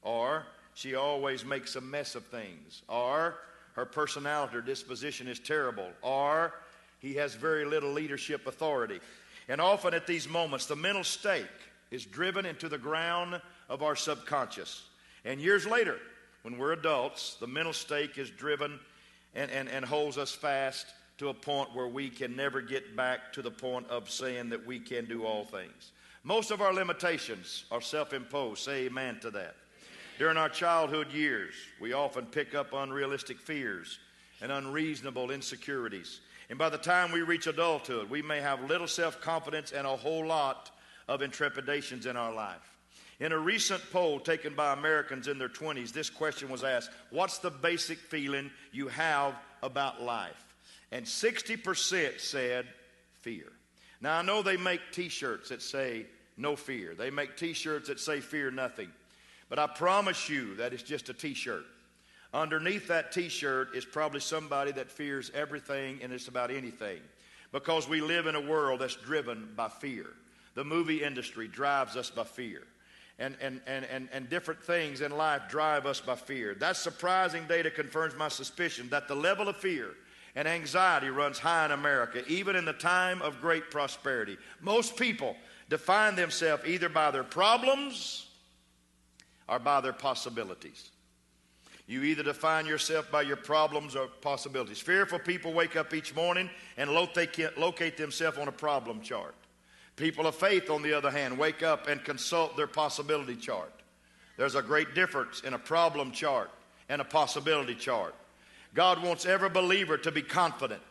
Or 0.00 0.46
she 0.74 0.94
always 0.94 1.44
makes 1.44 1.76
a 1.76 1.80
mess 1.82 2.14
of 2.14 2.24
things. 2.26 2.80
Or 2.88 3.34
her 3.74 3.84
personality 3.84 4.56
or 4.56 4.62
disposition 4.62 5.28
is 5.28 5.38
terrible. 5.38 5.90
Or 6.00 6.54
he 7.00 7.14
has 7.14 7.34
very 7.34 7.66
little 7.66 7.92
leadership 7.92 8.46
authority. 8.46 9.00
And 9.48 9.60
often 9.60 9.92
at 9.92 10.06
these 10.06 10.26
moments, 10.26 10.64
the 10.64 10.76
mental 10.76 11.04
stake 11.04 11.44
is 11.92 12.04
driven 12.06 12.46
into 12.46 12.68
the 12.68 12.78
ground 12.78 13.40
of 13.68 13.82
our 13.82 13.94
subconscious. 13.94 14.82
And 15.24 15.40
years 15.40 15.66
later, 15.66 15.98
when 16.40 16.58
we're 16.58 16.72
adults, 16.72 17.36
the 17.38 17.46
mental 17.46 17.74
stake 17.74 18.18
is 18.18 18.30
driven 18.30 18.80
and, 19.34 19.50
and, 19.50 19.68
and 19.68 19.84
holds 19.84 20.18
us 20.18 20.32
fast 20.32 20.86
to 21.18 21.28
a 21.28 21.34
point 21.34 21.74
where 21.74 21.86
we 21.86 22.08
can 22.08 22.34
never 22.34 22.60
get 22.60 22.96
back 22.96 23.32
to 23.34 23.42
the 23.42 23.50
point 23.50 23.86
of 23.88 24.10
saying 24.10 24.48
that 24.48 24.66
we 24.66 24.80
can 24.80 25.04
do 25.04 25.24
all 25.24 25.44
things. 25.44 25.92
Most 26.24 26.50
of 26.50 26.60
our 26.60 26.72
limitations 26.72 27.64
are 27.70 27.80
self 27.80 28.12
imposed. 28.12 28.62
Say 28.62 28.86
amen 28.86 29.20
to 29.20 29.30
that. 29.32 29.54
During 30.18 30.36
our 30.36 30.48
childhood 30.48 31.12
years, 31.12 31.54
we 31.80 31.92
often 31.92 32.26
pick 32.26 32.54
up 32.54 32.72
unrealistic 32.72 33.38
fears 33.38 33.98
and 34.40 34.50
unreasonable 34.50 35.30
insecurities. 35.30 36.20
And 36.48 36.58
by 36.58 36.70
the 36.70 36.78
time 36.78 37.12
we 37.12 37.22
reach 37.22 37.46
adulthood, 37.46 38.08
we 38.08 38.22
may 38.22 38.40
have 38.40 38.68
little 38.68 38.88
self 38.88 39.20
confidence 39.20 39.72
and 39.72 39.86
a 39.86 39.96
whole 39.96 40.26
lot 40.26 40.70
of 41.08 41.20
intrepidations 41.20 42.06
in 42.06 42.16
our 42.16 42.32
life. 42.32 42.76
In 43.20 43.32
a 43.32 43.38
recent 43.38 43.80
poll 43.92 44.18
taken 44.18 44.54
by 44.54 44.72
Americans 44.72 45.28
in 45.28 45.38
their 45.38 45.48
20s, 45.48 45.92
this 45.92 46.10
question 46.10 46.48
was 46.48 46.64
asked 46.64 46.90
What's 47.10 47.38
the 47.38 47.50
basic 47.50 47.98
feeling 47.98 48.50
you 48.72 48.88
have 48.88 49.34
about 49.62 50.02
life? 50.02 50.54
And 50.90 51.06
60% 51.06 52.20
said 52.20 52.66
fear. 53.20 53.46
Now, 54.00 54.18
I 54.18 54.22
know 54.22 54.42
they 54.42 54.56
make 54.56 54.80
t 54.90 55.08
shirts 55.08 55.50
that 55.50 55.62
say 55.62 56.06
no 56.36 56.56
fear, 56.56 56.94
they 56.94 57.10
make 57.10 57.36
t 57.36 57.52
shirts 57.52 57.88
that 57.88 58.00
say 58.00 58.20
fear 58.20 58.50
nothing. 58.50 58.90
But 59.48 59.58
I 59.58 59.68
promise 59.68 60.28
you 60.28 60.56
that 60.56 60.72
it's 60.72 60.82
just 60.82 61.08
a 61.08 61.14
t 61.14 61.34
shirt. 61.34 61.64
Underneath 62.34 62.88
that 62.88 63.12
t 63.12 63.28
shirt 63.28 63.76
is 63.76 63.84
probably 63.84 64.20
somebody 64.20 64.72
that 64.72 64.90
fears 64.90 65.30
everything 65.34 66.00
and 66.02 66.12
it's 66.12 66.28
about 66.28 66.50
anything. 66.50 67.00
Because 67.52 67.88
we 67.88 68.00
live 68.00 68.26
in 68.26 68.34
a 68.34 68.40
world 68.40 68.80
that's 68.80 68.96
driven 68.96 69.50
by 69.54 69.68
fear. 69.68 70.06
The 70.54 70.64
movie 70.64 71.02
industry 71.02 71.48
drives 71.48 71.96
us 71.96 72.10
by 72.10 72.24
fear. 72.24 72.62
and, 73.18 73.36
and, 73.40 73.60
and, 73.66 73.84
and, 73.84 74.08
and 74.12 74.28
different 74.28 74.62
things 74.62 75.00
in 75.00 75.12
life 75.16 75.42
drive 75.48 75.86
us 75.86 76.00
by 76.00 76.16
fear. 76.16 76.54
That 76.54 76.76
surprising 76.76 77.44
data 77.46 77.70
confirms 77.70 78.14
my 78.16 78.28
suspicion 78.28 78.88
that 78.90 79.08
the 79.08 79.14
level 79.14 79.48
of 79.48 79.56
fear 79.56 79.90
and 80.34 80.48
anxiety 80.48 81.08
runs 81.10 81.38
high 81.38 81.66
in 81.66 81.72
America, 81.72 82.24
even 82.26 82.56
in 82.56 82.64
the 82.64 82.72
time 82.72 83.20
of 83.22 83.40
great 83.40 83.70
prosperity. 83.70 84.38
Most 84.60 84.96
people 84.96 85.36
define 85.68 86.16
themselves 86.16 86.64
either 86.66 86.88
by 86.88 87.10
their 87.10 87.24
problems 87.24 88.26
or 89.48 89.58
by 89.58 89.80
their 89.80 89.92
possibilities. 89.92 90.90
You 91.86 92.02
either 92.04 92.22
define 92.22 92.64
yourself 92.64 93.10
by 93.10 93.22
your 93.22 93.36
problems 93.36 93.94
or 93.94 94.06
possibilities. 94.06 94.80
Fearful 94.80 95.18
people 95.18 95.52
wake 95.52 95.76
up 95.76 95.92
each 95.92 96.14
morning 96.14 96.48
and 96.78 96.90
locate 96.90 97.96
themselves 97.96 98.38
on 98.38 98.48
a 98.48 98.52
problem 98.52 99.02
chart. 99.02 99.34
People 100.02 100.26
of 100.26 100.34
faith, 100.34 100.68
on 100.68 100.82
the 100.82 100.92
other 100.92 101.12
hand, 101.12 101.38
wake 101.38 101.62
up 101.62 101.86
and 101.86 102.02
consult 102.02 102.56
their 102.56 102.66
possibility 102.66 103.36
chart. 103.36 103.72
There's 104.36 104.56
a 104.56 104.60
great 104.60 104.96
difference 104.96 105.42
in 105.42 105.54
a 105.54 105.58
problem 105.60 106.10
chart 106.10 106.50
and 106.88 107.00
a 107.00 107.04
possibility 107.04 107.76
chart. 107.76 108.12
God 108.74 109.00
wants 109.00 109.26
every 109.26 109.48
believer 109.48 109.96
to 109.96 110.10
be 110.10 110.20
confident. 110.20 110.82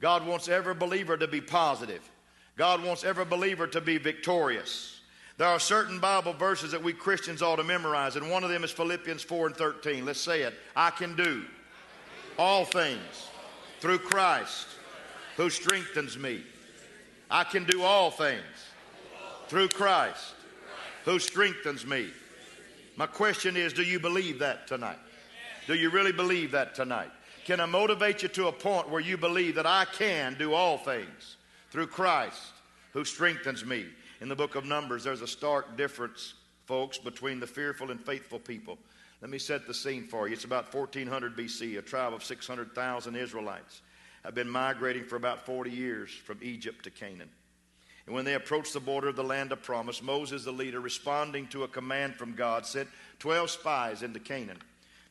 God 0.00 0.24
wants 0.24 0.48
every 0.48 0.74
believer 0.74 1.16
to 1.16 1.26
be 1.26 1.40
positive. 1.40 2.08
God 2.56 2.84
wants 2.84 3.02
every 3.02 3.24
believer 3.24 3.66
to 3.66 3.80
be 3.80 3.98
victorious. 3.98 5.00
There 5.38 5.48
are 5.48 5.58
certain 5.58 5.98
Bible 5.98 6.32
verses 6.32 6.70
that 6.70 6.84
we 6.84 6.92
Christians 6.92 7.42
ought 7.42 7.56
to 7.56 7.64
memorize, 7.64 8.14
and 8.14 8.30
one 8.30 8.44
of 8.44 8.50
them 8.50 8.62
is 8.62 8.70
Philippians 8.70 9.24
4 9.24 9.48
and 9.48 9.56
13. 9.56 10.04
Let's 10.04 10.20
say 10.20 10.42
it. 10.42 10.54
I 10.76 10.90
can 10.90 11.16
do 11.16 11.42
all 12.38 12.64
things 12.64 13.26
through 13.80 13.98
Christ 13.98 14.68
who 15.36 15.50
strengthens 15.50 16.16
me. 16.16 16.44
I 17.32 17.44
can 17.44 17.64
do 17.64 17.82
all 17.82 18.10
things 18.10 18.42
through 19.48 19.68
Christ 19.68 20.34
who 21.06 21.18
strengthens 21.18 21.86
me. 21.86 22.10
My 22.96 23.06
question 23.06 23.56
is 23.56 23.72
do 23.72 23.82
you 23.82 23.98
believe 23.98 24.40
that 24.40 24.66
tonight? 24.66 24.98
Do 25.66 25.72
you 25.72 25.88
really 25.88 26.12
believe 26.12 26.50
that 26.50 26.74
tonight? 26.74 27.10
Can 27.46 27.58
I 27.58 27.64
motivate 27.64 28.22
you 28.22 28.28
to 28.28 28.48
a 28.48 28.52
point 28.52 28.90
where 28.90 29.00
you 29.00 29.16
believe 29.16 29.54
that 29.54 29.64
I 29.64 29.86
can 29.86 30.36
do 30.38 30.52
all 30.52 30.76
things 30.76 31.38
through 31.70 31.86
Christ 31.86 32.52
who 32.92 33.02
strengthens 33.02 33.64
me? 33.64 33.86
In 34.20 34.28
the 34.28 34.36
book 34.36 34.54
of 34.54 34.66
Numbers, 34.66 35.02
there's 35.02 35.22
a 35.22 35.26
stark 35.26 35.78
difference, 35.78 36.34
folks, 36.66 36.98
between 36.98 37.40
the 37.40 37.46
fearful 37.46 37.90
and 37.90 38.00
faithful 38.04 38.40
people. 38.40 38.76
Let 39.22 39.30
me 39.30 39.38
set 39.38 39.66
the 39.66 39.72
scene 39.72 40.06
for 40.06 40.28
you. 40.28 40.34
It's 40.34 40.44
about 40.44 40.72
1400 40.72 41.34
BC. 41.34 41.78
A 41.78 41.82
tribe 41.82 42.12
of 42.12 42.22
600,000 42.22 43.16
Israelites 43.16 43.80
have 44.24 44.34
been 44.34 44.48
migrating 44.48 45.04
for 45.04 45.16
about 45.16 45.44
40 45.44 45.70
years 45.70 46.10
from 46.10 46.38
Egypt 46.42 46.84
to 46.84 46.90
Canaan. 46.90 47.30
And 48.06 48.14
when 48.14 48.24
they 48.24 48.34
approached 48.34 48.72
the 48.72 48.80
border 48.80 49.08
of 49.08 49.16
the 49.16 49.24
land 49.24 49.52
of 49.52 49.62
promise, 49.62 50.02
Moses, 50.02 50.44
the 50.44 50.52
leader, 50.52 50.80
responding 50.80 51.46
to 51.48 51.64
a 51.64 51.68
command 51.68 52.16
from 52.16 52.34
God, 52.34 52.66
sent 52.66 52.88
12 53.20 53.50
spies 53.50 54.02
into 54.02 54.18
Canaan 54.18 54.58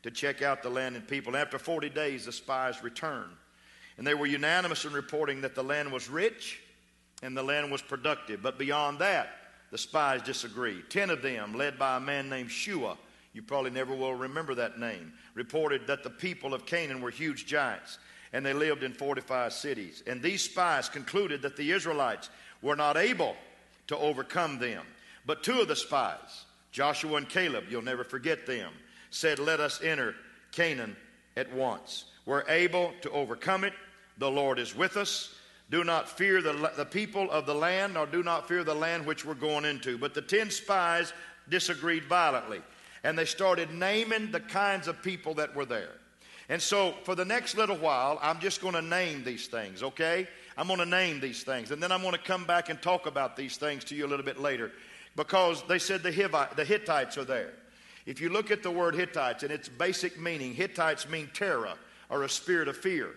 to 0.03 0.12
check 0.12 0.41
out 0.41 0.63
the 0.63 0.70
land 0.70 0.96
and 0.96 1.08
people. 1.08 1.34
And 1.34 1.41
after 1.41 1.58
40 1.58 1.89
days, 1.89 2.25
the 2.25 2.32
spies 2.32 2.84
returned. 2.84 3.32
And 3.98 4.06
they 4.06 4.13
were 4.13 4.25
unanimous 4.25 4.86
in 4.86 4.94
reporting 4.94 5.41
that 5.41 5.56
the 5.56 5.63
land 5.63 5.91
was 5.91 6.10
rich 6.10 6.60
and 7.22 7.36
the 7.36 7.44
land 7.44 7.72
was 7.72 7.82
productive. 7.82 8.41
But 8.41 8.58
beyond 8.58 9.00
that, 9.00 9.30
the 9.72 9.77
spies 9.77 10.22
disagreed. 10.22 10.89
Ten 10.89 11.10
of 11.10 11.22
them, 11.22 11.53
led 11.53 11.80
by 11.80 11.98
a 11.98 12.01
man 12.01 12.27
named 12.27 12.51
Shua, 12.51 12.98
you 13.34 13.41
probably 13.41 13.72
never 13.72 13.96
will 13.96 14.15
remember 14.15 14.56
that 14.56 14.80
name, 14.80 15.13
reported 15.34 15.88
that 15.88 16.03
the 16.03 16.10
people 16.10 16.53
of 16.53 16.65
Canaan 16.65 17.00
were 17.00 17.10
huge 17.10 17.46
giants 17.46 17.98
and 18.33 18.45
they 18.45 18.53
lived 18.53 18.83
in 18.83 18.93
fortified 18.93 19.53
cities. 19.53 20.03
And 20.07 20.21
these 20.21 20.43
spies 20.43 20.89
concluded 20.89 21.41
that 21.41 21.57
the 21.57 21.71
Israelites 21.71 22.29
were 22.61 22.75
not 22.75 22.97
able 22.97 23.35
to 23.88 23.97
overcome 23.97 24.59
them. 24.59 24.83
But 25.25 25.43
two 25.43 25.61
of 25.61 25.67
the 25.67 25.75
spies, 25.75 26.45
Joshua 26.71 27.17
and 27.17 27.29
Caleb, 27.29 27.65
you'll 27.69 27.81
never 27.81 28.03
forget 28.03 28.45
them, 28.45 28.71
said, 29.09 29.39
Let 29.39 29.59
us 29.59 29.81
enter 29.81 30.15
Canaan 30.51 30.95
at 31.35 31.53
once. 31.53 32.05
We're 32.25 32.47
able 32.47 32.93
to 33.01 33.11
overcome 33.11 33.63
it. 33.63 33.73
The 34.17 34.31
Lord 34.31 34.59
is 34.59 34.75
with 34.75 34.97
us. 34.97 35.33
Do 35.69 35.83
not 35.83 36.09
fear 36.09 36.41
the, 36.41 36.71
the 36.75 36.85
people 36.85 37.31
of 37.31 37.45
the 37.45 37.55
land, 37.55 37.93
nor 37.93 38.05
do 38.05 38.23
not 38.23 38.47
fear 38.47 38.63
the 38.63 38.75
land 38.75 39.05
which 39.05 39.25
we're 39.25 39.33
going 39.33 39.65
into. 39.65 39.97
But 39.97 40.13
the 40.13 40.21
ten 40.21 40.50
spies 40.50 41.13
disagreed 41.50 42.05
violently, 42.05 42.61
and 43.03 43.17
they 43.17 43.25
started 43.25 43.71
naming 43.71 44.31
the 44.31 44.39
kinds 44.39 44.88
of 44.88 45.01
people 45.01 45.35
that 45.35 45.55
were 45.55 45.65
there. 45.65 45.93
And 46.50 46.62
so, 46.62 46.93
for 47.03 47.15
the 47.15 47.25
next 47.25 47.55
little 47.55 47.77
while, 47.77 48.19
I'm 48.21 48.39
just 48.39 48.62
going 48.62 48.74
to 48.74 48.81
name 48.81 49.24
these 49.24 49.48
things, 49.48 49.83
okay? 49.83 50.27
I'm 50.57 50.67
going 50.67 50.79
to 50.79 50.86
name 50.86 51.19
these 51.19 51.43
things. 51.43 51.71
And 51.71 51.81
then 51.81 51.91
I'm 51.91 52.01
going 52.01 52.13
to 52.13 52.19
come 52.19 52.45
back 52.45 52.69
and 52.69 52.81
talk 52.81 53.05
about 53.05 53.38
these 53.38 53.57
things 53.57 53.83
to 53.86 53.95
you 53.95 54.05
a 54.05 54.10
little 54.10 54.25
bit 54.25 54.39
later 54.39 54.71
because 55.15 55.63
they 55.67 55.79
said 55.79 56.03
the, 56.03 56.12
Hivite, 56.12 56.55
the 56.55 56.65
Hittites 56.65 57.17
are 57.17 57.25
there. 57.25 57.53
If 58.05 58.19
you 58.19 58.29
look 58.29 58.51
at 58.51 58.63
the 58.63 58.71
word 58.71 58.95
Hittites 58.95 59.43
and 59.43 59.51
its 59.51 59.69
basic 59.69 60.19
meaning, 60.19 60.53
Hittites 60.53 61.07
mean 61.07 61.29
terror 61.33 61.74
or 62.10 62.24
a 62.24 62.29
spirit 62.29 62.67
of 62.67 62.75
fear. 62.75 63.10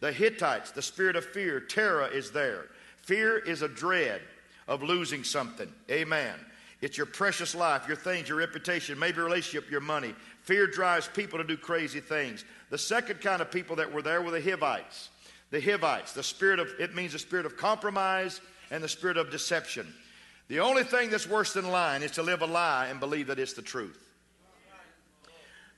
The 0.00 0.12
Hittites, 0.12 0.72
the 0.72 0.82
spirit 0.82 1.16
of 1.16 1.24
fear, 1.24 1.60
terror 1.60 2.08
is 2.08 2.30
there. 2.30 2.66
Fear 3.02 3.38
is 3.38 3.62
a 3.62 3.68
dread 3.68 4.20
of 4.68 4.82
losing 4.82 5.24
something. 5.24 5.72
Amen. 5.90 6.34
It's 6.82 6.98
your 6.98 7.06
precious 7.06 7.54
life, 7.54 7.86
your 7.88 7.96
things, 7.96 8.28
your 8.28 8.38
reputation, 8.38 8.98
maybe 8.98 9.16
your 9.16 9.24
relationship, 9.24 9.70
your 9.70 9.80
money. 9.80 10.14
Fear 10.42 10.66
drives 10.68 11.08
people 11.08 11.38
to 11.38 11.44
do 11.44 11.56
crazy 11.56 12.00
things. 12.00 12.44
The 12.70 12.78
second 12.78 13.20
kind 13.20 13.40
of 13.40 13.50
people 13.50 13.76
that 13.76 13.92
were 13.92 14.02
there 14.02 14.22
were 14.22 14.30
the 14.30 14.40
Hivites. 14.40 15.10
The 15.50 15.60
Hivites, 15.60 16.12
the 16.12 16.22
spirit 16.22 16.58
of, 16.58 16.68
it 16.80 16.94
means 16.94 17.12
the 17.12 17.18
spirit 17.18 17.46
of 17.46 17.56
compromise 17.56 18.40
and 18.70 18.82
the 18.82 18.88
spirit 18.88 19.16
of 19.16 19.30
deception. 19.30 19.86
The 20.48 20.60
only 20.60 20.82
thing 20.84 21.10
that's 21.10 21.28
worse 21.28 21.52
than 21.52 21.68
lying 21.68 22.02
is 22.02 22.12
to 22.12 22.22
live 22.22 22.42
a 22.42 22.46
lie 22.46 22.86
and 22.86 23.00
believe 23.00 23.28
that 23.28 23.38
it's 23.38 23.52
the 23.52 23.62
truth. 23.62 24.02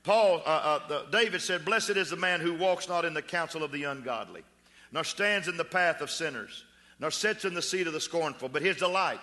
Paul, 0.03 0.41
uh, 0.45 0.49
uh, 0.49 0.87
the, 0.87 1.05
David 1.11 1.41
said, 1.41 1.65
Blessed 1.65 1.91
is 1.91 2.09
the 2.09 2.15
man 2.15 2.39
who 2.39 2.55
walks 2.55 2.87
not 2.87 3.05
in 3.05 3.13
the 3.13 3.21
counsel 3.21 3.63
of 3.63 3.71
the 3.71 3.83
ungodly, 3.83 4.43
nor 4.91 5.03
stands 5.03 5.47
in 5.47 5.57
the 5.57 5.65
path 5.65 6.01
of 6.01 6.09
sinners, 6.09 6.63
nor 6.99 7.11
sits 7.11 7.45
in 7.45 7.53
the 7.53 7.61
seat 7.61 7.85
of 7.85 7.93
the 7.93 7.99
scornful, 7.99 8.49
but 8.49 8.61
his 8.61 8.77
delight 8.77 9.19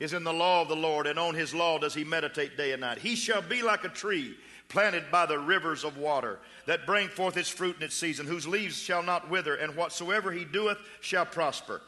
is 0.00 0.14
in 0.14 0.24
the 0.24 0.32
law 0.32 0.62
of 0.62 0.68
the 0.68 0.74
Lord, 0.76 1.06
and 1.06 1.18
on 1.18 1.34
his 1.34 1.54
law 1.54 1.78
does 1.78 1.94
he 1.94 2.04
meditate 2.04 2.56
day 2.56 2.72
and 2.72 2.80
night. 2.80 2.98
He 2.98 3.14
shall 3.14 3.42
be 3.42 3.62
like 3.62 3.84
a 3.84 3.88
tree 3.88 4.34
planted 4.68 5.10
by 5.10 5.26
the 5.26 5.38
rivers 5.38 5.84
of 5.84 5.98
water, 5.98 6.38
that 6.66 6.86
bring 6.86 7.08
forth 7.08 7.36
its 7.36 7.48
fruit 7.48 7.76
in 7.76 7.82
its 7.82 7.94
season, 7.94 8.26
whose 8.26 8.46
leaves 8.46 8.78
shall 8.78 9.02
not 9.02 9.28
wither, 9.28 9.56
and 9.56 9.76
whatsoever 9.76 10.32
he 10.32 10.44
doeth 10.44 10.78
shall 11.00 11.26
prosper. 11.26 11.82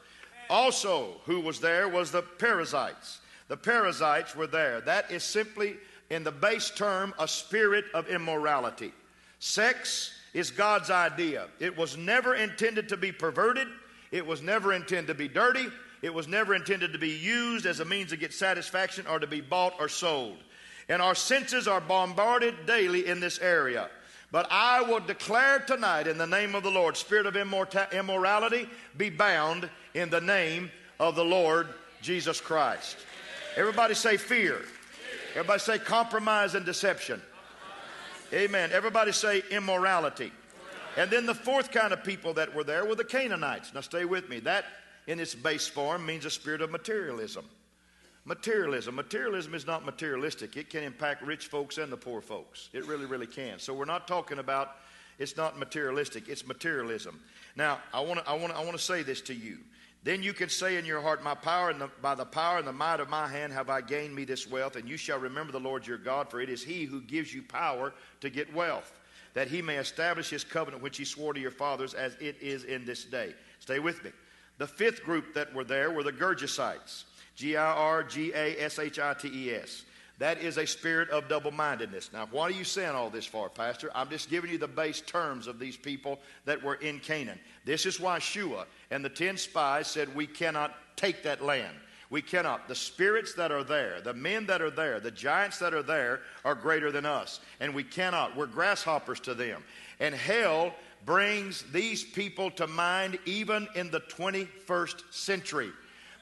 Also, 0.51 1.21
who 1.25 1.41
was 1.41 1.61
there 1.61 1.89
was 1.89 2.11
the 2.11 2.23
Perizzites. 2.23 3.21
The 3.49 3.57
Perizzites 3.57 4.37
were 4.37 4.49
there. 4.49 4.81
That 4.81 5.11
is 5.11 5.23
simply, 5.23 5.77
in 6.11 6.25
the 6.25 6.33
base 6.33 6.71
term, 6.71 7.15
a 7.19 7.29
spirit 7.29 7.85
of 7.95 8.09
immorality. 8.09 8.93
Sex 9.39 10.13
is 10.35 10.51
God's 10.51 10.91
idea. 10.91 11.47
It 11.61 11.77
was 11.77 11.97
never 11.97 12.35
intended 12.35 12.89
to 12.91 12.97
be 12.97 13.13
perverted, 13.13 13.69
it 14.11 14.27
was 14.27 14.43
never 14.43 14.73
intended 14.73 15.07
to 15.07 15.15
be 15.15 15.29
dirty, 15.29 15.69
it 16.03 16.13
was 16.13 16.27
never 16.27 16.55
intended 16.55 16.93
to 16.93 16.99
be 16.99 17.11
used 17.11 17.65
as 17.65 17.81
a 17.81 17.85
means 17.85 18.11
to 18.11 18.17
get 18.17 18.35
satisfaction 18.35 19.07
or 19.07 19.21
to 19.21 19.27
be 19.27 19.41
bought 19.41 19.75
or 19.79 19.89
sold. 19.89 20.37
And 20.89 21.01
our 21.01 21.15
senses 21.15 21.69
are 21.69 21.81
bombarded 21.81 22.67
daily 22.67 23.07
in 23.07 23.21
this 23.21 23.39
area. 23.39 23.89
But 24.33 24.49
I 24.51 24.83
will 24.83 25.01
declare 25.01 25.61
tonight 25.61 26.09
in 26.09 26.19
the 26.19 26.27
name 26.27 26.55
of 26.55 26.65
the 26.65 26.71
Lord, 26.71 26.97
spirit 26.97 27.27
of 27.27 27.37
immorality, 27.37 28.69
be 28.97 29.11
bound 29.11 29.71
in 29.95 30.11
the 30.11 30.21
name 30.21 30.71
of 30.99 31.15
the 31.15 31.25
Lord 31.25 31.69
Jesus 32.01 32.41
Christ. 32.41 32.97
Everybody 33.57 33.95
say 33.95 34.17
fear. 34.17 34.63
Everybody 35.33 35.61
say 35.61 35.79
compromise 35.79 36.55
and 36.55 36.67
deception. 36.67 37.23
Amen. 38.33 38.71
Everybody 38.73 39.13
say 39.13 39.43
immorality. 39.51 40.33
And 40.97 41.11
then 41.11 41.27
the 41.27 41.35
fourth 41.35 41.71
kind 41.71 41.93
of 41.93 42.03
people 42.03 42.35
that 42.35 42.55
were 42.55 42.65
there 42.65 42.85
were 42.85 42.95
the 42.95 43.05
Canaanites. 43.05 43.73
Now 43.75 43.83
stay 43.83 44.05
with 44.05 44.29
me. 44.29 44.41
That 44.41 44.65
in 45.07 45.21
its 45.21 45.35
base 45.35 45.67
form 45.67 46.07
means 46.07 46.25
a 46.25 46.31
spirit 46.31 46.61
of 46.61 46.71
materialism. 46.71 47.45
Materialism. 48.25 48.95
Materialism 48.95 49.55
is 49.55 49.67
not 49.67 49.85
materialistic. 49.85 50.57
It 50.57 50.71
can 50.71 50.85
impact 50.85 51.23
rich 51.23 51.49
folks 51.49 51.79
and 51.79 51.91
the 51.91 51.97
poor 51.97 52.21
folks. 52.21 52.69
It 52.73 52.87
really, 52.87 53.07
really 53.07 53.27
can. 53.27 53.59
So 53.59 53.75
we're 53.75 53.85
not 53.85 54.07
talking 54.07 54.39
about 54.39 54.77
it's 55.19 55.37
not 55.37 55.59
materialistic, 55.59 56.29
it's 56.29 56.47
materialism. 56.47 57.21
Now, 57.57 57.81
I 57.93 58.01
want 58.01 58.21
to 58.21 58.29
I 58.29 58.35
wanna, 58.35 58.55
I 58.55 58.65
want 58.65 58.73
to 58.73 58.83
say 58.83 59.03
this 59.03 59.21
to 59.23 59.35
you. 59.35 59.59
Then 60.05 60.23
you 60.23 60.33
can 60.33 60.49
say 60.49 60.79
in 60.79 60.85
your 60.85 61.01
heart, 61.01 61.23
My 61.23 61.35
power 61.35 61.71
and 61.71 61.81
the, 61.81 61.89
by 62.01 62.15
the 62.15 62.25
power 62.25 62.59
and 62.59 62.67
the 62.67 62.73
might 62.73 62.99
of 62.99 63.09
my 63.09 63.29
hand 63.29 63.53
have 63.53 63.71
I 63.71 63.81
gained 63.81 64.15
me 64.15 64.25
this 64.25 64.51
wealth, 64.51 64.77
and 64.77 64.89
you 64.89 64.97
shall 64.97 65.19
remember 65.19 65.53
the 65.53 65.61
Lord 65.61 65.87
your 65.87 65.99
God, 65.99 66.29
for 66.29 66.41
it 66.41 66.49
is 66.49 66.63
he 66.63 66.85
who 66.85 67.01
gives 67.01 67.33
you 67.33 67.43
power 67.43 67.93
to 68.21 68.31
get 68.31 68.53
wealth, 68.53 68.99
that 69.35 69.49
he 69.49 69.63
may 69.63 69.77
establish 69.77 70.29
his 70.29 70.43
covenant 70.43 70.83
which 70.83 70.97
he 70.97 71.05
swore 71.05 71.35
to 71.35 71.41
your 71.41 71.53
fathers 71.53 71.95
as 71.95 72.17
it 72.21 72.37
is 72.41 72.65
in 72.65 72.85
this 72.85 73.05
day. 73.05 73.35
Stay 73.61 73.79
with 73.79 74.03
me. 74.03 74.11
The 74.63 74.69
fifth 74.69 75.03
group 75.03 75.35
that 75.35 75.53
were 75.53 75.65
there 75.65 75.91
were 75.91 76.05
the 76.05 76.13
Girgasites. 76.13 77.03
G 77.35 77.57
I 77.57 77.73
R 77.73 78.05
G 78.05 78.31
A 78.33 78.63
S 78.63 78.79
H 78.79 79.01
I 79.01 79.13
T 79.13 79.27
E 79.27 79.53
S. 79.53 79.85
That 80.21 80.41
is 80.41 80.57
a 80.57 80.69
spirit 80.69 81.11
of 81.11 81.27
double 81.27 81.51
mindedness. 81.51 82.13
Now, 82.13 82.29
what 82.31 82.49
are 82.49 82.55
you 82.55 82.63
saying 82.63 82.95
all 82.95 83.11
this 83.11 83.27
for, 83.27 83.49
Pastor? 83.49 83.91
I'm 83.93 84.09
just 84.09 84.31
giving 84.31 84.53
you 84.53 84.59
the 84.59 84.69
base 84.69 85.01
terms 85.01 85.49
of 85.49 85.59
these 85.59 85.77
people 85.77 86.21
that 86.45 86.63
were 86.63 86.77
in 86.77 87.01
Canaan. 87.01 87.41
This 87.65 87.87
is 87.87 87.99
why 87.99 88.21
Shua 88.21 88.67
and 88.93 89.05
the 89.05 89.09
ten 89.09 89.37
spies 89.37 89.89
said, 89.89 90.15
We 90.15 90.29
cannot 90.29 90.77
take 90.95 91.25
that 91.25 91.43
land. 91.43 91.75
We 92.09 92.23
cannot. 92.23 92.69
The 92.69 92.77
spirits 92.77 93.35
that 93.35 93.51
are 93.51 93.65
there, 93.65 94.01
the 94.01 94.15
men 94.15 94.47
that 94.47 94.63
are 94.63 94.71
there, 94.71 95.01
the 95.01 95.11
giants 95.11 95.59
that 95.59 95.75
are 95.75 95.83
there 95.83 96.21
are 96.45 96.55
greater 96.55 96.93
than 96.93 97.05
us. 97.05 97.41
And 97.59 97.75
we 97.75 97.83
cannot. 97.83 98.37
We're 98.37 98.47
grasshoppers 98.47 99.19
to 99.21 99.35
them. 99.35 99.65
And 99.99 100.15
hell 100.15 100.73
brings 101.05 101.63
these 101.73 102.05
people 102.05 102.51
to 102.53 102.67
mind 102.67 103.19
even 103.27 103.69
in 103.75 103.91
the 103.91 104.01
21st 104.01 105.03
century 105.11 105.71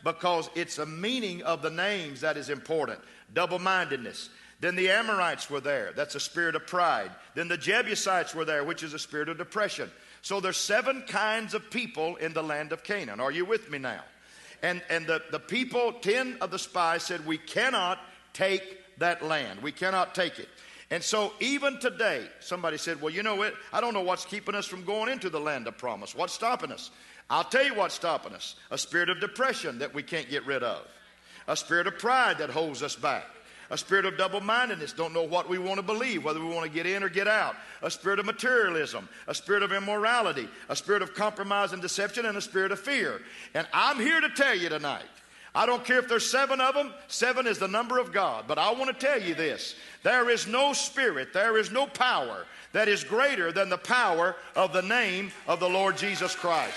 because 0.04 0.48
it's 0.54 0.78
a 0.78 0.86
meaning 0.86 1.42
of 1.42 1.62
the 1.62 1.70
names 1.70 2.22
that 2.22 2.36
is 2.36 2.48
important. 2.48 2.98
Double 3.34 3.58
mindedness. 3.58 4.30
Then 4.60 4.76
the 4.76 4.90
Amorites 4.90 5.48
were 5.48 5.60
there. 5.60 5.92
That's 5.96 6.14
a 6.14 6.20
spirit 6.20 6.54
of 6.54 6.66
pride. 6.66 7.10
Then 7.34 7.48
the 7.48 7.56
Jebusites 7.56 8.34
were 8.34 8.44
there, 8.44 8.64
which 8.64 8.82
is 8.82 8.94
a 8.94 8.98
spirit 8.98 9.28
of 9.28 9.38
depression. 9.38 9.90
So 10.22 10.40
there's 10.40 10.58
seven 10.58 11.02
kinds 11.06 11.54
of 11.54 11.70
people 11.70 12.16
in 12.16 12.32
the 12.32 12.42
land 12.42 12.72
of 12.72 12.84
Canaan. 12.84 13.20
Are 13.20 13.30
you 13.30 13.44
with 13.44 13.70
me 13.70 13.78
now? 13.78 14.02
And, 14.62 14.82
and 14.90 15.06
the, 15.06 15.22
the 15.30 15.40
people, 15.40 15.94
10 15.94 16.38
of 16.42 16.50
the 16.50 16.58
spies 16.58 17.02
said, 17.02 17.26
We 17.26 17.38
cannot 17.38 17.98
take 18.34 18.98
that 18.98 19.24
land. 19.24 19.62
We 19.62 19.72
cannot 19.72 20.14
take 20.14 20.38
it. 20.38 20.48
And 20.90 21.02
so, 21.02 21.32
even 21.38 21.78
today, 21.78 22.26
somebody 22.40 22.76
said, 22.76 23.00
Well, 23.00 23.12
you 23.12 23.22
know 23.22 23.36
what? 23.36 23.54
I 23.72 23.80
don't 23.80 23.94
know 23.94 24.02
what's 24.02 24.24
keeping 24.24 24.54
us 24.54 24.66
from 24.66 24.84
going 24.84 25.10
into 25.10 25.30
the 25.30 25.40
land 25.40 25.66
of 25.68 25.78
promise. 25.78 26.14
What's 26.14 26.32
stopping 26.32 26.72
us? 26.72 26.90
I'll 27.28 27.44
tell 27.44 27.64
you 27.64 27.74
what's 27.74 27.94
stopping 27.94 28.34
us 28.34 28.56
a 28.70 28.78
spirit 28.78 29.08
of 29.08 29.20
depression 29.20 29.78
that 29.78 29.94
we 29.94 30.02
can't 30.02 30.28
get 30.28 30.44
rid 30.46 30.64
of, 30.64 30.84
a 31.46 31.56
spirit 31.56 31.86
of 31.86 31.98
pride 31.98 32.38
that 32.38 32.50
holds 32.50 32.82
us 32.82 32.96
back 32.96 33.24
a 33.70 33.78
spirit 33.78 34.04
of 34.04 34.18
double 34.18 34.40
mindedness, 34.40 34.92
don't 34.92 35.12
know 35.12 35.22
what 35.22 35.48
we 35.48 35.56
want 35.56 35.76
to 35.76 35.82
believe, 35.82 36.24
whether 36.24 36.40
we 36.40 36.46
want 36.46 36.64
to 36.64 36.70
get 36.70 36.86
in 36.86 37.02
or 37.02 37.08
get 37.08 37.28
out, 37.28 37.54
a 37.82 37.90
spirit 37.90 38.18
of 38.18 38.26
materialism, 38.26 39.08
a 39.28 39.34
spirit 39.34 39.62
of 39.62 39.72
immorality, 39.72 40.48
a 40.68 40.74
spirit 40.74 41.02
of 41.02 41.14
compromise 41.14 41.72
and 41.72 41.80
deception, 41.80 42.26
and 42.26 42.36
a 42.36 42.40
spirit 42.40 42.72
of 42.72 42.80
fear. 42.80 43.20
And 43.54 43.66
I'm 43.72 43.98
here 43.98 44.20
to 44.20 44.28
tell 44.30 44.56
you 44.56 44.68
tonight. 44.68 45.04
I 45.54 45.66
don't 45.66 45.84
care 45.84 45.98
if 45.98 46.08
there's 46.08 46.30
seven 46.30 46.60
of 46.60 46.74
them, 46.74 46.92
seven 47.08 47.46
is 47.46 47.58
the 47.58 47.68
number 47.68 47.98
of 47.98 48.12
God. 48.12 48.44
But 48.46 48.58
I 48.58 48.72
want 48.72 48.86
to 48.98 49.06
tell 49.06 49.20
you 49.20 49.34
this 49.34 49.74
there 50.02 50.30
is 50.30 50.46
no 50.46 50.72
spirit, 50.72 51.32
there 51.32 51.58
is 51.58 51.70
no 51.70 51.86
power 51.86 52.46
that 52.72 52.88
is 52.88 53.02
greater 53.02 53.50
than 53.50 53.68
the 53.68 53.78
power 53.78 54.36
of 54.54 54.72
the 54.72 54.82
name 54.82 55.32
of 55.48 55.58
the 55.58 55.68
Lord 55.68 55.96
Jesus 55.96 56.36
Christ. 56.36 56.74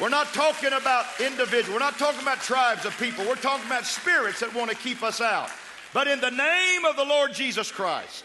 We're 0.00 0.08
not 0.08 0.32
talking 0.32 0.72
about 0.72 1.06
individuals. 1.20 1.70
We're 1.70 1.80
not 1.80 1.98
talking 1.98 2.22
about 2.22 2.40
tribes 2.40 2.84
of 2.84 2.96
people. 3.00 3.24
We're 3.26 3.34
talking 3.34 3.66
about 3.66 3.84
spirits 3.84 4.38
that 4.40 4.54
want 4.54 4.70
to 4.70 4.76
keep 4.76 5.02
us 5.02 5.20
out. 5.20 5.50
But 5.92 6.06
in 6.06 6.20
the 6.20 6.30
name 6.30 6.84
of 6.84 6.94
the 6.96 7.04
Lord 7.04 7.32
Jesus 7.32 7.72
Christ, 7.72 8.24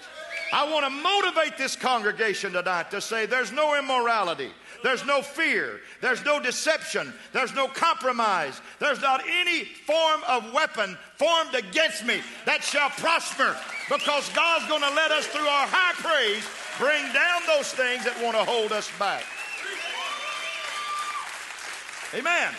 I 0.53 0.71
want 0.71 0.85
to 0.85 0.91
motivate 0.91 1.57
this 1.57 1.75
congregation 1.75 2.53
tonight 2.53 2.91
to 2.91 3.01
say 3.01 3.25
there's 3.25 3.51
no 3.51 3.75
immorality, 3.75 4.51
there's 4.83 5.05
no 5.05 5.21
fear, 5.21 5.79
there's 6.01 6.23
no 6.25 6.39
deception, 6.39 7.13
there's 7.31 7.53
no 7.55 7.67
compromise, 7.67 8.61
there's 8.79 9.01
not 9.01 9.23
any 9.27 9.63
form 9.63 10.21
of 10.27 10.53
weapon 10.53 10.97
formed 11.17 11.55
against 11.55 12.05
me 12.05 12.19
that 12.45 12.63
shall 12.63 12.89
prosper 12.89 13.55
because 13.89 14.29
God's 14.29 14.67
going 14.67 14.81
to 14.81 14.93
let 14.93 15.11
us, 15.11 15.25
through 15.27 15.47
our 15.47 15.67
high 15.67 15.93
praise, 15.93 16.45
bring 16.77 17.01
down 17.13 17.41
those 17.47 17.71
things 17.71 18.03
that 18.03 18.21
want 18.21 18.35
to 18.35 18.43
hold 18.43 18.71
us 18.71 18.91
back. 18.99 19.23
Amen. 22.13 22.53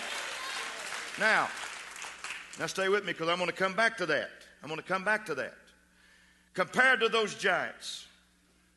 Now, 1.20 1.48
now 2.58 2.66
stay 2.66 2.88
with 2.88 3.04
me 3.04 3.12
because 3.12 3.28
I'm 3.28 3.36
going 3.36 3.50
to 3.50 3.56
come 3.56 3.74
back 3.74 3.98
to 3.98 4.06
that. 4.06 4.30
I'm 4.62 4.68
going 4.68 4.80
to 4.80 4.86
come 4.86 5.04
back 5.04 5.26
to 5.26 5.34
that. 5.36 5.54
Compared 6.54 7.00
to 7.00 7.08
those 7.08 7.34
giants, 7.34 8.06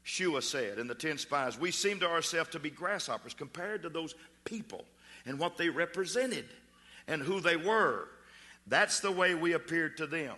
Shua 0.08 0.42
said, 0.42 0.80
and 0.80 0.90
the 0.90 0.96
ten 0.96 1.18
spies, 1.18 1.60
we 1.60 1.70
seem 1.70 2.00
to 2.00 2.08
ourselves 2.08 2.52
to 2.52 2.60
be 2.60 2.70
grasshoppers 2.70 3.34
compared 3.34 3.82
to 3.82 3.90
those 3.90 4.16
people 4.46 4.86
and 5.26 5.38
what 5.38 5.58
they 5.58 5.68
represented 5.68 6.46
and 7.10 7.22
who 7.22 7.42
they 7.42 7.58
were. 7.58 8.08
That's 8.68 9.02
the 9.02 9.12
way 9.12 9.36
we 9.36 9.52
appeared 9.52 9.98
to 9.98 10.08
them. 10.08 10.36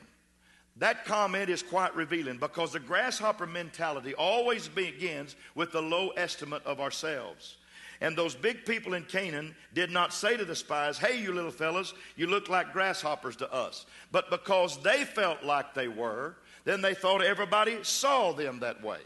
That 0.77 1.05
comment 1.05 1.51
is 1.51 1.61
quite 1.61 1.95
revealing 1.95 2.39
because 2.39 2.71
the 2.71 2.79
grasshopper 2.79 3.45
mentality 3.45 4.15
always 4.15 4.67
begins 4.67 5.35
with 5.53 5.71
the 5.71 5.83
low 5.83 6.09
estimate 6.17 6.65
of 6.65 6.79
ourselves. 6.79 7.57
And 8.01 8.17
those 8.17 8.33
big 8.33 8.65
people 8.65 8.95
in 8.95 9.03
Canaan 9.03 9.55
did 9.75 9.91
not 9.91 10.15
say 10.15 10.35
to 10.35 10.45
the 10.45 10.55
spies, 10.55 10.97
Hey, 10.97 11.21
you 11.21 11.31
little 11.31 11.51
fellas, 11.51 11.93
you 12.15 12.25
look 12.25 12.49
like 12.49 12.73
grasshoppers 12.73 13.35
to 13.35 13.53
us. 13.53 13.85
But 14.11 14.31
because 14.31 14.81
they 14.81 15.03
felt 15.03 15.43
like 15.43 15.75
they 15.75 15.89
were, 15.89 16.37
then 16.65 16.81
they 16.81 16.95
thought 16.95 17.21
everybody 17.21 17.83
saw 17.83 18.31
them 18.31 18.61
that 18.61 18.81
way. 18.81 18.97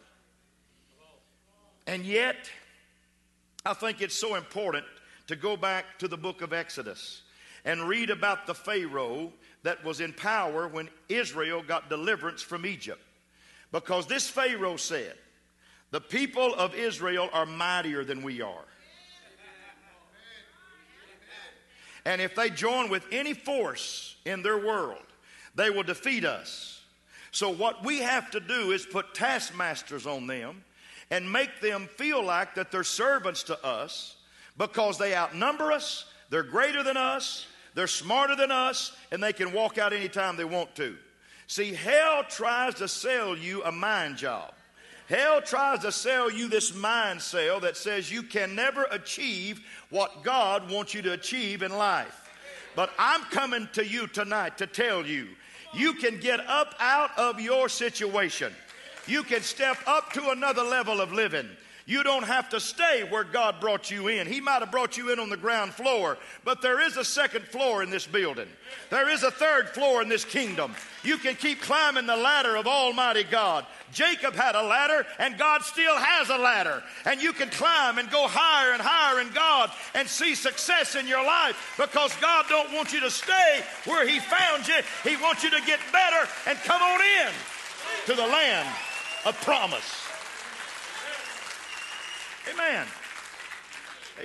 And 1.87 2.05
yet, 2.05 2.49
I 3.65 3.73
think 3.73 4.01
it's 4.01 4.15
so 4.15 4.35
important 4.35 4.85
to 5.27 5.35
go 5.35 5.57
back 5.57 5.97
to 5.99 6.07
the 6.07 6.17
book 6.17 6.41
of 6.41 6.53
Exodus 6.53 7.21
and 7.65 7.87
read 7.87 8.09
about 8.09 8.45
the 8.45 8.53
Pharaoh 8.53 9.31
that 9.63 9.83
was 9.83 10.01
in 10.01 10.13
power 10.13 10.67
when 10.67 10.89
Israel 11.09 11.63
got 11.65 11.89
deliverance 11.89 12.41
from 12.41 12.65
Egypt. 12.65 13.01
Because 13.71 14.05
this 14.05 14.29
Pharaoh 14.29 14.77
said, 14.77 15.15
The 15.91 16.01
people 16.01 16.53
of 16.55 16.75
Israel 16.75 17.29
are 17.33 17.45
mightier 17.45 18.03
than 18.03 18.21
we 18.21 18.41
are. 18.41 18.65
And 22.05 22.21
if 22.21 22.35
they 22.35 22.49
join 22.49 22.89
with 22.89 23.05
any 23.11 23.33
force 23.33 24.17
in 24.25 24.43
their 24.43 24.57
world, 24.57 25.05
they 25.55 25.69
will 25.69 25.83
defeat 25.83 26.25
us. 26.25 26.81
So, 27.31 27.49
what 27.49 27.85
we 27.85 27.99
have 27.99 28.29
to 28.31 28.39
do 28.39 28.71
is 28.71 28.85
put 28.85 29.13
taskmasters 29.13 30.05
on 30.05 30.27
them 30.27 30.63
and 31.09 31.31
make 31.31 31.61
them 31.61 31.87
feel 31.97 32.23
like 32.23 32.55
that 32.55 32.71
they're 32.71 32.83
servants 32.83 33.43
to 33.43 33.65
us 33.65 34.15
because 34.57 34.97
they 34.97 35.15
outnumber 35.15 35.71
us, 35.71 36.05
they're 36.29 36.43
greater 36.43 36.83
than 36.83 36.97
us, 36.97 37.45
they're 37.75 37.87
smarter 37.87 38.35
than 38.35 38.51
us, 38.51 38.95
and 39.11 39.21
they 39.21 39.33
can 39.33 39.51
walk 39.51 39.77
out 39.77 39.93
anytime 39.93 40.37
they 40.37 40.45
want 40.45 40.75
to. 40.75 40.95
See, 41.47 41.73
hell 41.73 42.23
tries 42.29 42.75
to 42.75 42.87
sell 42.87 43.35
you 43.35 43.63
a 43.63 43.71
mind 43.71 44.17
job. 44.17 44.53
Hell 45.07 45.41
tries 45.41 45.79
to 45.79 45.91
sell 45.91 46.31
you 46.31 46.47
this 46.47 46.73
mind 46.73 47.21
sale 47.21 47.59
that 47.59 47.75
says 47.75 48.11
you 48.11 48.23
can 48.23 48.55
never 48.55 48.85
achieve 48.89 49.61
what 49.89 50.23
God 50.23 50.71
wants 50.71 50.93
you 50.93 51.01
to 51.01 51.13
achieve 51.13 51.61
in 51.61 51.71
life. 51.71 52.31
But 52.75 52.89
I'm 52.97 53.21
coming 53.25 53.67
to 53.73 53.85
you 53.85 54.07
tonight 54.07 54.57
to 54.59 54.67
tell 54.67 55.05
you 55.05 55.27
you 55.73 55.93
can 55.93 56.19
get 56.19 56.39
up 56.39 56.75
out 56.79 57.17
of 57.17 57.39
your 57.39 57.67
situation. 57.67 58.53
You 59.07 59.23
can 59.23 59.41
step 59.41 59.77
up 59.85 60.13
to 60.13 60.29
another 60.29 60.63
level 60.63 61.01
of 61.01 61.11
living. 61.11 61.47
You 61.85 62.01
don't 62.01 62.23
have 62.23 62.49
to 62.49 62.61
stay 62.61 63.05
where 63.09 63.25
God 63.25 63.59
brought 63.59 63.91
you 63.91 64.07
in. 64.07 64.25
He 64.25 64.39
might 64.39 64.61
have 64.61 64.71
brought 64.71 64.95
you 64.95 65.11
in 65.11 65.19
on 65.19 65.29
the 65.29 65.35
ground 65.35 65.73
floor, 65.73 66.17
but 66.45 66.61
there 66.61 66.79
is 66.79 66.95
a 66.95 67.03
second 67.03 67.43
floor 67.45 67.83
in 67.83 67.89
this 67.89 68.07
building. 68.07 68.47
There 68.89 69.09
is 69.09 69.23
a 69.23 69.31
third 69.31 69.67
floor 69.69 70.01
in 70.01 70.07
this 70.07 70.23
kingdom. 70.23 70.73
You 71.03 71.17
can 71.17 71.35
keep 71.35 71.61
climbing 71.61 72.05
the 72.05 72.15
ladder 72.15 72.55
of 72.55 72.67
Almighty 72.67 73.25
God. 73.25 73.65
Jacob 73.91 74.33
had 74.33 74.55
a 74.55 74.63
ladder, 74.63 75.05
and 75.19 75.37
God 75.37 75.61
still 75.63 75.97
has 75.97 76.29
a 76.29 76.37
ladder. 76.37 76.81
And 77.05 77.21
you 77.21 77.33
can 77.33 77.49
climb 77.49 77.97
and 77.97 78.09
go 78.09 78.27
higher 78.29 78.71
and 78.71 78.81
higher 78.81 79.19
in 79.19 79.33
God 79.33 79.69
and 79.93 80.07
see 80.07 80.35
success 80.35 80.95
in 80.95 81.05
your 81.05 81.23
life 81.25 81.75
because 81.77 82.15
God 82.21 82.45
don't 82.47 82.71
want 82.71 82.93
you 82.93 83.01
to 83.01 83.11
stay 83.11 83.61
where 83.85 84.07
He 84.07 84.19
found 84.19 84.69
you. 84.69 84.79
He 85.03 85.17
wants 85.17 85.43
you 85.43 85.49
to 85.49 85.61
get 85.65 85.81
better 85.91 86.29
and 86.47 86.57
come 86.59 86.81
on 86.81 87.01
in 87.01 87.33
to 88.05 88.13
the 88.13 88.25
land 88.25 88.69
of 89.25 89.39
promise. 89.41 90.07
Amen. 92.53 92.85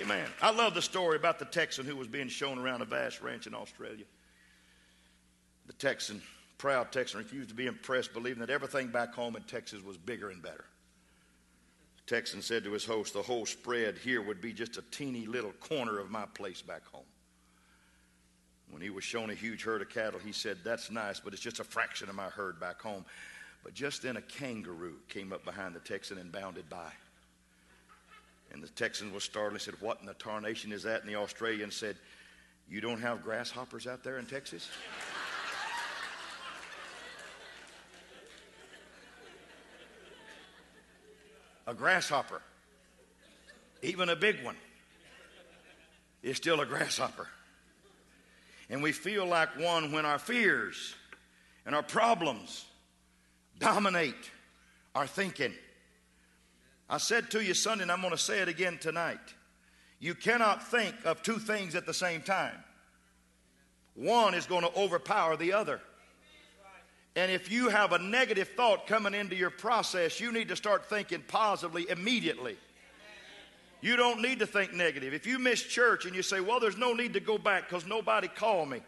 Amen. 0.00 0.28
I 0.42 0.50
love 0.50 0.74
the 0.74 0.82
story 0.82 1.16
about 1.16 1.38
the 1.38 1.44
Texan 1.44 1.86
who 1.86 1.96
was 1.96 2.08
being 2.08 2.28
shown 2.28 2.58
around 2.58 2.82
a 2.82 2.84
vast 2.84 3.22
ranch 3.22 3.46
in 3.46 3.54
Australia. 3.54 4.04
The 5.66 5.72
Texan, 5.74 6.20
proud 6.58 6.92
Texan, 6.92 7.18
refused 7.18 7.48
to 7.50 7.54
be 7.54 7.66
impressed, 7.66 8.12
believing 8.12 8.40
that 8.40 8.50
everything 8.50 8.88
back 8.88 9.14
home 9.14 9.36
in 9.36 9.42
Texas 9.42 9.82
was 9.82 9.96
bigger 9.96 10.30
and 10.30 10.42
better. 10.42 10.64
The 12.06 12.14
Texan 12.14 12.42
said 12.42 12.64
to 12.64 12.72
his 12.72 12.84
host, 12.84 13.14
The 13.14 13.22
whole 13.22 13.46
spread 13.46 13.98
here 13.98 14.20
would 14.20 14.40
be 14.40 14.52
just 14.52 14.76
a 14.76 14.82
teeny 14.90 15.26
little 15.26 15.52
corner 15.52 15.98
of 15.98 16.10
my 16.10 16.26
place 16.34 16.60
back 16.60 16.84
home. 16.86 17.04
When 18.70 18.82
he 18.82 18.90
was 18.90 19.04
shown 19.04 19.30
a 19.30 19.34
huge 19.34 19.62
herd 19.62 19.80
of 19.80 19.88
cattle, 19.88 20.20
he 20.22 20.32
said, 20.32 20.58
That's 20.64 20.90
nice, 20.90 21.20
but 21.20 21.32
it's 21.32 21.42
just 21.42 21.60
a 21.60 21.64
fraction 21.64 22.08
of 22.08 22.14
my 22.14 22.28
herd 22.28 22.60
back 22.60 22.80
home. 22.82 23.04
But 23.64 23.74
just 23.74 24.02
then 24.02 24.16
a 24.16 24.22
kangaroo 24.22 24.96
came 25.08 25.32
up 25.32 25.44
behind 25.44 25.74
the 25.74 25.80
Texan 25.80 26.18
and 26.18 26.32
bounded 26.32 26.68
by. 26.68 26.92
And 28.52 28.62
the 28.62 28.68
Texan 28.68 29.12
was 29.12 29.24
startled 29.24 29.54
and 29.54 29.62
said, 29.62 29.74
What 29.80 30.00
in 30.00 30.06
the 30.06 30.14
tarnation 30.14 30.72
is 30.72 30.84
that? 30.84 31.02
And 31.02 31.10
the 31.10 31.16
Australian 31.16 31.70
said, 31.70 31.96
You 32.68 32.80
don't 32.80 33.00
have 33.00 33.22
grasshoppers 33.22 33.86
out 33.86 34.02
there 34.02 34.18
in 34.18 34.26
Texas? 34.26 34.68
a 41.66 41.74
grasshopper, 41.74 42.40
even 43.82 44.08
a 44.08 44.16
big 44.16 44.42
one, 44.42 44.56
is 46.22 46.38
still 46.38 46.60
a 46.62 46.66
grasshopper. 46.66 47.28
And 48.70 48.82
we 48.82 48.92
feel 48.92 49.26
like 49.26 49.50
one 49.60 49.92
when 49.92 50.06
our 50.06 50.18
fears 50.18 50.94
and 51.66 51.74
our 51.74 51.82
problems 51.82 52.64
dominate 53.58 54.30
our 54.94 55.06
thinking. 55.06 55.52
I 56.88 56.98
said 56.98 57.30
to 57.32 57.44
you 57.44 57.54
Sunday, 57.54 57.82
and 57.82 57.92
I'm 57.92 58.00
going 58.00 58.12
to 58.12 58.18
say 58.18 58.40
it 58.40 58.48
again 58.48 58.78
tonight. 58.78 59.20
You 60.00 60.14
cannot 60.14 60.66
think 60.68 60.94
of 61.04 61.22
two 61.22 61.38
things 61.38 61.74
at 61.74 61.86
the 61.86 61.94
same 61.94 62.22
time. 62.22 62.54
one 63.94 64.34
is 64.34 64.46
going 64.46 64.62
to 64.62 64.74
overpower 64.78 65.36
the 65.36 65.52
other. 65.52 65.80
And 67.16 67.32
if 67.32 67.50
you 67.50 67.68
have 67.68 67.92
a 67.92 67.98
negative 67.98 68.50
thought 68.56 68.86
coming 68.86 69.12
into 69.12 69.34
your 69.34 69.50
process, 69.50 70.20
you 70.20 70.30
need 70.30 70.48
to 70.48 70.56
start 70.56 70.88
thinking 70.88 71.24
positively 71.26 71.90
immediately. 71.90 72.56
You 73.80 73.96
don't 73.96 74.22
need 74.22 74.38
to 74.38 74.46
think 74.46 74.72
negative. 74.72 75.14
If 75.14 75.26
you 75.26 75.38
miss 75.38 75.62
church 75.62 76.04
and 76.04 76.14
you 76.14 76.22
say, 76.22 76.40
Well, 76.40 76.60
there's 76.60 76.76
no 76.76 76.92
need 76.92 77.14
to 77.14 77.20
go 77.20 77.38
back 77.38 77.68
because 77.68 77.86
nobody 77.86 78.28
called 78.28 78.70
me, 78.70 78.82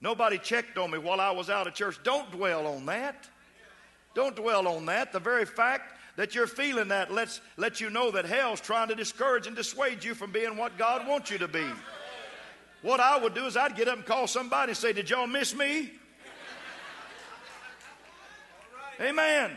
nobody 0.00 0.38
checked 0.38 0.78
on 0.78 0.90
me 0.90 0.98
while 0.98 1.20
I 1.20 1.30
was 1.30 1.50
out 1.50 1.66
of 1.66 1.74
church, 1.74 1.98
don't 2.02 2.30
dwell 2.30 2.66
on 2.66 2.86
that. 2.86 3.28
Don't 4.18 4.34
dwell 4.34 4.66
on 4.66 4.86
that. 4.86 5.12
The 5.12 5.20
very 5.20 5.44
fact 5.44 5.94
that 6.16 6.34
you're 6.34 6.48
feeling 6.48 6.88
that 6.88 7.12
lets 7.12 7.40
let 7.56 7.80
you 7.80 7.88
know 7.88 8.10
that 8.10 8.24
hell's 8.24 8.60
trying 8.60 8.88
to 8.88 8.96
discourage 8.96 9.46
and 9.46 9.54
dissuade 9.54 10.02
you 10.02 10.12
from 10.12 10.32
being 10.32 10.56
what 10.56 10.76
God 10.76 11.06
wants 11.06 11.30
you 11.30 11.38
to 11.38 11.46
be. 11.46 11.64
What 12.82 12.98
I 12.98 13.16
would 13.16 13.32
do 13.32 13.46
is 13.46 13.56
I'd 13.56 13.76
get 13.76 13.86
up 13.86 13.98
and 13.98 14.04
call 14.04 14.26
somebody 14.26 14.70
and 14.70 14.76
say, 14.76 14.92
Did 14.92 15.08
y'all 15.08 15.28
miss 15.28 15.54
me? 15.54 15.92
Amen. 19.00 19.56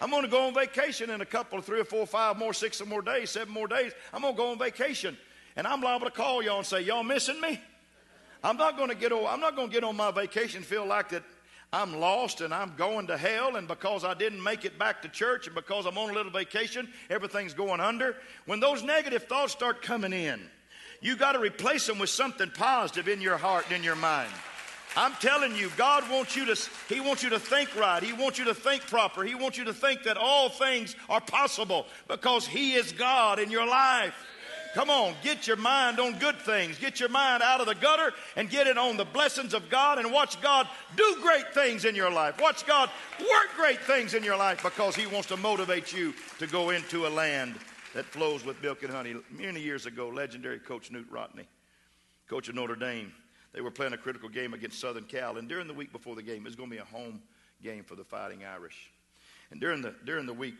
I'm 0.00 0.08
going 0.08 0.22
to 0.22 0.28
go 0.30 0.46
on 0.46 0.54
vacation 0.54 1.10
in 1.10 1.20
a 1.20 1.26
couple 1.26 1.58
of 1.58 1.66
three 1.66 1.80
or 1.80 1.84
four, 1.84 2.06
five 2.06 2.38
more, 2.38 2.54
six 2.54 2.80
or 2.80 2.86
more 2.86 3.02
days, 3.02 3.28
seven 3.28 3.52
more 3.52 3.68
days. 3.68 3.92
I'm 4.10 4.22
going 4.22 4.32
to 4.32 4.38
go 4.38 4.52
on 4.52 4.58
vacation. 4.58 5.18
And 5.54 5.66
I'm 5.66 5.82
liable 5.82 6.06
to 6.06 6.12
call 6.12 6.42
y'all 6.42 6.56
and 6.56 6.66
say, 6.66 6.80
Y'all 6.80 7.02
missing 7.02 7.42
me? 7.42 7.60
I'm 8.42 8.56
not 8.56 8.78
going 8.78 8.88
to 8.88 8.94
get 8.94 9.12
on, 9.12 9.26
I'm 9.26 9.40
not 9.40 9.54
going 9.54 9.68
to 9.68 9.74
get 9.74 9.84
on 9.84 9.96
my 9.96 10.12
vacation 10.12 10.62
feel 10.62 10.86
like 10.86 11.10
that 11.10 11.24
I'm 11.72 12.00
lost 12.00 12.40
and 12.40 12.54
I'm 12.54 12.74
going 12.76 13.08
to 13.08 13.16
hell, 13.16 13.56
and 13.56 13.66
because 13.66 14.04
I 14.04 14.14
didn't 14.14 14.42
make 14.42 14.64
it 14.64 14.78
back 14.78 15.02
to 15.02 15.08
church, 15.08 15.46
and 15.46 15.54
because 15.54 15.84
I'm 15.84 15.98
on 15.98 16.10
a 16.10 16.12
little 16.12 16.32
vacation, 16.32 16.88
everything's 17.10 17.54
going 17.54 17.80
under. 17.80 18.16
When 18.46 18.60
those 18.60 18.82
negative 18.82 19.24
thoughts 19.24 19.52
start 19.52 19.82
coming 19.82 20.12
in, 20.12 20.40
you 21.00 21.16
got 21.16 21.32
to 21.32 21.38
replace 21.38 21.86
them 21.86 21.98
with 21.98 22.10
something 22.10 22.50
positive 22.50 23.08
in 23.08 23.20
your 23.20 23.36
heart 23.36 23.66
and 23.66 23.76
in 23.76 23.82
your 23.82 23.96
mind. 23.96 24.30
I'm 24.96 25.12
telling 25.14 25.54
you, 25.54 25.70
God 25.76 26.10
wants 26.10 26.34
you 26.34 26.46
to, 26.46 26.70
He 26.88 27.00
wants 27.00 27.22
you 27.22 27.30
to 27.30 27.38
think 27.38 27.76
right. 27.76 28.02
He 28.02 28.14
wants 28.14 28.38
you 28.38 28.46
to 28.46 28.54
think 28.54 28.86
proper. 28.86 29.24
He 29.24 29.34
wants 29.34 29.58
you 29.58 29.64
to 29.64 29.74
think 29.74 30.04
that 30.04 30.16
all 30.16 30.48
things 30.48 30.96
are 31.10 31.20
possible 31.20 31.86
because 32.08 32.46
He 32.46 32.72
is 32.74 32.92
God 32.92 33.38
in 33.38 33.50
your 33.50 33.66
life. 33.66 34.14
Come 34.76 34.90
on, 34.90 35.14
get 35.22 35.46
your 35.46 35.56
mind 35.56 35.98
on 35.98 36.18
good 36.18 36.36
things. 36.36 36.78
Get 36.78 37.00
your 37.00 37.08
mind 37.08 37.42
out 37.42 37.62
of 37.62 37.66
the 37.66 37.74
gutter 37.74 38.12
and 38.36 38.50
get 38.50 38.66
it 38.66 38.76
on 38.76 38.98
the 38.98 39.06
blessings 39.06 39.54
of 39.54 39.70
God 39.70 39.98
and 39.98 40.12
watch 40.12 40.38
God 40.42 40.68
do 40.96 41.16
great 41.22 41.54
things 41.54 41.86
in 41.86 41.94
your 41.94 42.10
life. 42.10 42.38
Watch 42.38 42.66
God 42.66 42.90
work 43.18 43.48
great 43.56 43.80
things 43.80 44.12
in 44.12 44.22
your 44.22 44.36
life 44.36 44.62
because 44.62 44.94
He 44.94 45.06
wants 45.06 45.28
to 45.28 45.38
motivate 45.38 45.94
you 45.94 46.12
to 46.38 46.46
go 46.46 46.68
into 46.68 47.06
a 47.06 47.08
land 47.08 47.54
that 47.94 48.04
flows 48.04 48.44
with 48.44 48.62
milk 48.62 48.82
and 48.82 48.92
honey. 48.92 49.14
Many 49.30 49.62
years 49.62 49.86
ago, 49.86 50.10
legendary 50.10 50.58
coach 50.58 50.92
Knute 50.92 51.08
Rockne, 51.10 51.46
coach 52.28 52.50
of 52.50 52.54
Notre 52.54 52.76
Dame, 52.76 53.10
they 53.54 53.62
were 53.62 53.70
playing 53.70 53.94
a 53.94 53.96
critical 53.96 54.28
game 54.28 54.52
against 54.52 54.78
Southern 54.78 55.04
Cal, 55.04 55.38
and 55.38 55.48
during 55.48 55.68
the 55.68 55.72
week 55.72 55.90
before 55.90 56.16
the 56.16 56.22
game, 56.22 56.42
it 56.42 56.44
was 56.44 56.54
going 56.54 56.68
to 56.68 56.76
be 56.76 56.82
a 56.82 56.84
home 56.84 57.22
game 57.62 57.82
for 57.82 57.94
the 57.94 58.04
Fighting 58.04 58.44
Irish. 58.44 58.90
And 59.50 59.60
during 59.60 59.80
the, 59.80 59.94
during 60.04 60.26
the 60.26 60.34
week, 60.34 60.54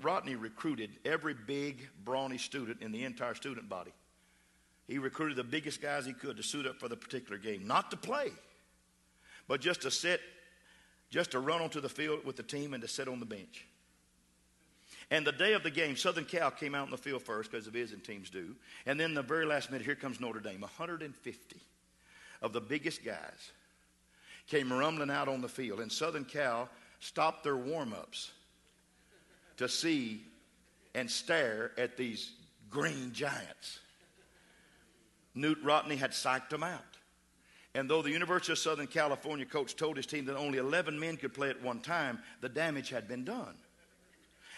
Rockne 0.00 0.40
recruited 0.40 0.90
every 1.04 1.34
big, 1.34 1.88
brawny 2.04 2.38
student 2.38 2.80
in 2.80 2.90
the 2.92 3.04
entire 3.04 3.34
student 3.34 3.68
body. 3.68 3.92
He 4.86 4.98
recruited 4.98 5.36
the 5.36 5.44
biggest 5.44 5.80
guys 5.80 6.06
he 6.06 6.12
could 6.12 6.36
to 6.36 6.42
suit 6.42 6.66
up 6.66 6.80
for 6.80 6.88
the 6.88 6.96
particular 6.96 7.38
game, 7.38 7.66
not 7.66 7.90
to 7.90 7.96
play, 7.96 8.30
but 9.46 9.60
just 9.60 9.82
to 9.82 9.90
sit, 9.90 10.20
just 11.10 11.32
to 11.32 11.38
run 11.38 11.60
onto 11.60 11.80
the 11.80 11.88
field 11.88 12.24
with 12.24 12.36
the 12.36 12.42
team 12.42 12.74
and 12.74 12.82
to 12.82 12.88
sit 12.88 13.08
on 13.08 13.20
the 13.20 13.26
bench. 13.26 13.66
And 15.10 15.26
the 15.26 15.32
day 15.32 15.52
of 15.54 15.62
the 15.62 15.70
game, 15.70 15.96
Southern 15.96 16.24
Cal 16.24 16.50
came 16.50 16.74
out 16.74 16.86
in 16.86 16.90
the 16.90 16.98
field 16.98 17.22
first 17.22 17.50
because 17.50 17.66
the 17.66 17.70
visiting 17.70 18.02
teams 18.02 18.30
do. 18.30 18.54
And 18.86 18.98
then 18.98 19.12
the 19.12 19.22
very 19.22 19.44
last 19.44 19.70
minute, 19.70 19.84
here 19.84 19.96
comes 19.96 20.20
Notre 20.20 20.40
Dame. 20.40 20.60
150 20.60 21.56
of 22.42 22.52
the 22.52 22.60
biggest 22.60 23.04
guys 23.04 23.50
came 24.48 24.72
rumbling 24.72 25.10
out 25.10 25.28
on 25.28 25.40
the 25.40 25.48
field. 25.48 25.80
And 25.80 25.90
Southern 25.90 26.24
Cal 26.24 26.68
stopped 27.00 27.42
their 27.42 27.56
warm 27.56 27.92
ups 27.92 28.30
to 29.56 29.68
see 29.68 30.22
and 30.94 31.10
stare 31.10 31.72
at 31.76 31.96
these 31.96 32.32
green 32.68 33.12
giants. 33.12 33.80
Knute 35.36 35.62
Rockne 35.62 35.96
had 35.96 36.12
psyched 36.12 36.50
them 36.50 36.62
out. 36.62 36.84
And 37.74 37.88
though 37.88 38.02
the 38.02 38.10
University 38.10 38.52
of 38.52 38.58
Southern 38.58 38.88
California 38.88 39.46
coach 39.46 39.76
told 39.76 39.96
his 39.96 40.06
team 40.06 40.24
that 40.26 40.36
only 40.36 40.58
11 40.58 40.98
men 40.98 41.16
could 41.16 41.32
play 41.32 41.50
at 41.50 41.62
one 41.62 41.80
time, 41.80 42.18
the 42.40 42.48
damage 42.48 42.90
had 42.90 43.06
been 43.06 43.24
done. 43.24 43.54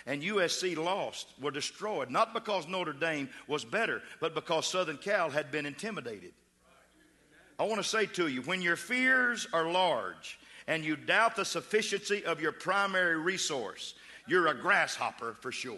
And 0.07 0.23
USC 0.23 0.77
lost, 0.77 1.29
were 1.41 1.51
destroyed, 1.51 2.11
not 2.11 2.35
because 2.35 2.67
Notre 2.67 2.95
Dame 2.95 3.29
was 3.47 3.65
better, 3.65 4.03
but 4.21 4.35
because 4.35 4.67
Southern 4.67 4.97
Cal 4.97 5.31
had 5.31 5.51
been 5.53 5.67
intimidated. 5.67 6.33
I 7.59 7.65
want 7.65 7.83
to 7.83 7.89
say 7.89 8.07
to 8.07 8.27
you 8.27 8.43
when 8.43 8.63
your 8.63 8.77
fears 8.77 9.47
are 9.53 9.71
large 9.71 10.39
and 10.67 10.85
you 10.85 10.97
doubt 10.97 11.37
the 11.37 11.45
sufficiency 11.45 12.25
of 12.25 12.41
your 12.41 12.53
primary 12.53 13.19
resource, 13.19 13.95
you're 14.27 14.49
a 14.49 14.55
grasshopper 14.55 15.35
for 15.41 15.53
sure. 15.53 15.77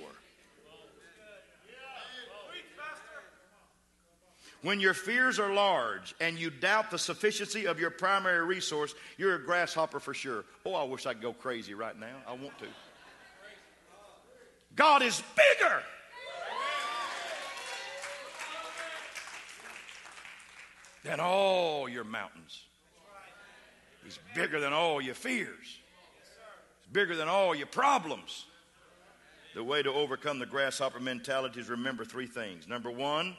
When 4.62 4.80
your 4.80 4.94
fears 4.94 5.38
are 5.38 5.52
large 5.52 6.14
and 6.22 6.38
you 6.38 6.48
doubt 6.48 6.90
the 6.90 6.98
sufficiency 6.98 7.66
of 7.66 7.78
your 7.78 7.90
primary 7.90 8.46
resource, 8.46 8.94
you're 9.18 9.34
a 9.34 9.44
grasshopper 9.44 10.00
for 10.00 10.14
sure. 10.14 10.46
Oh, 10.64 10.74
I 10.74 10.84
wish 10.84 11.04
I 11.04 11.12
could 11.12 11.20
go 11.20 11.34
crazy 11.34 11.74
right 11.74 11.98
now. 11.98 12.16
I 12.26 12.32
want 12.32 12.58
to. 12.60 12.66
God 14.74 15.02
is 15.02 15.22
bigger. 15.36 15.82
Than 21.04 21.20
all 21.20 21.86
your 21.86 22.04
mountains. 22.04 22.62
He's 24.04 24.18
bigger 24.34 24.60
than 24.60 24.72
all 24.72 25.00
your 25.00 25.14
fears. 25.14 25.48
He's 25.62 26.92
bigger 26.92 27.16
than 27.16 27.28
all 27.28 27.54
your 27.54 27.66
problems. 27.66 28.44
The 29.54 29.64
way 29.64 29.82
to 29.82 29.92
overcome 29.92 30.38
the 30.38 30.46
grasshopper 30.46 31.00
mentality 31.00 31.60
is 31.60 31.68
remember 31.68 32.04
three 32.04 32.26
things. 32.26 32.68
Number 32.68 32.90
one, 32.90 33.36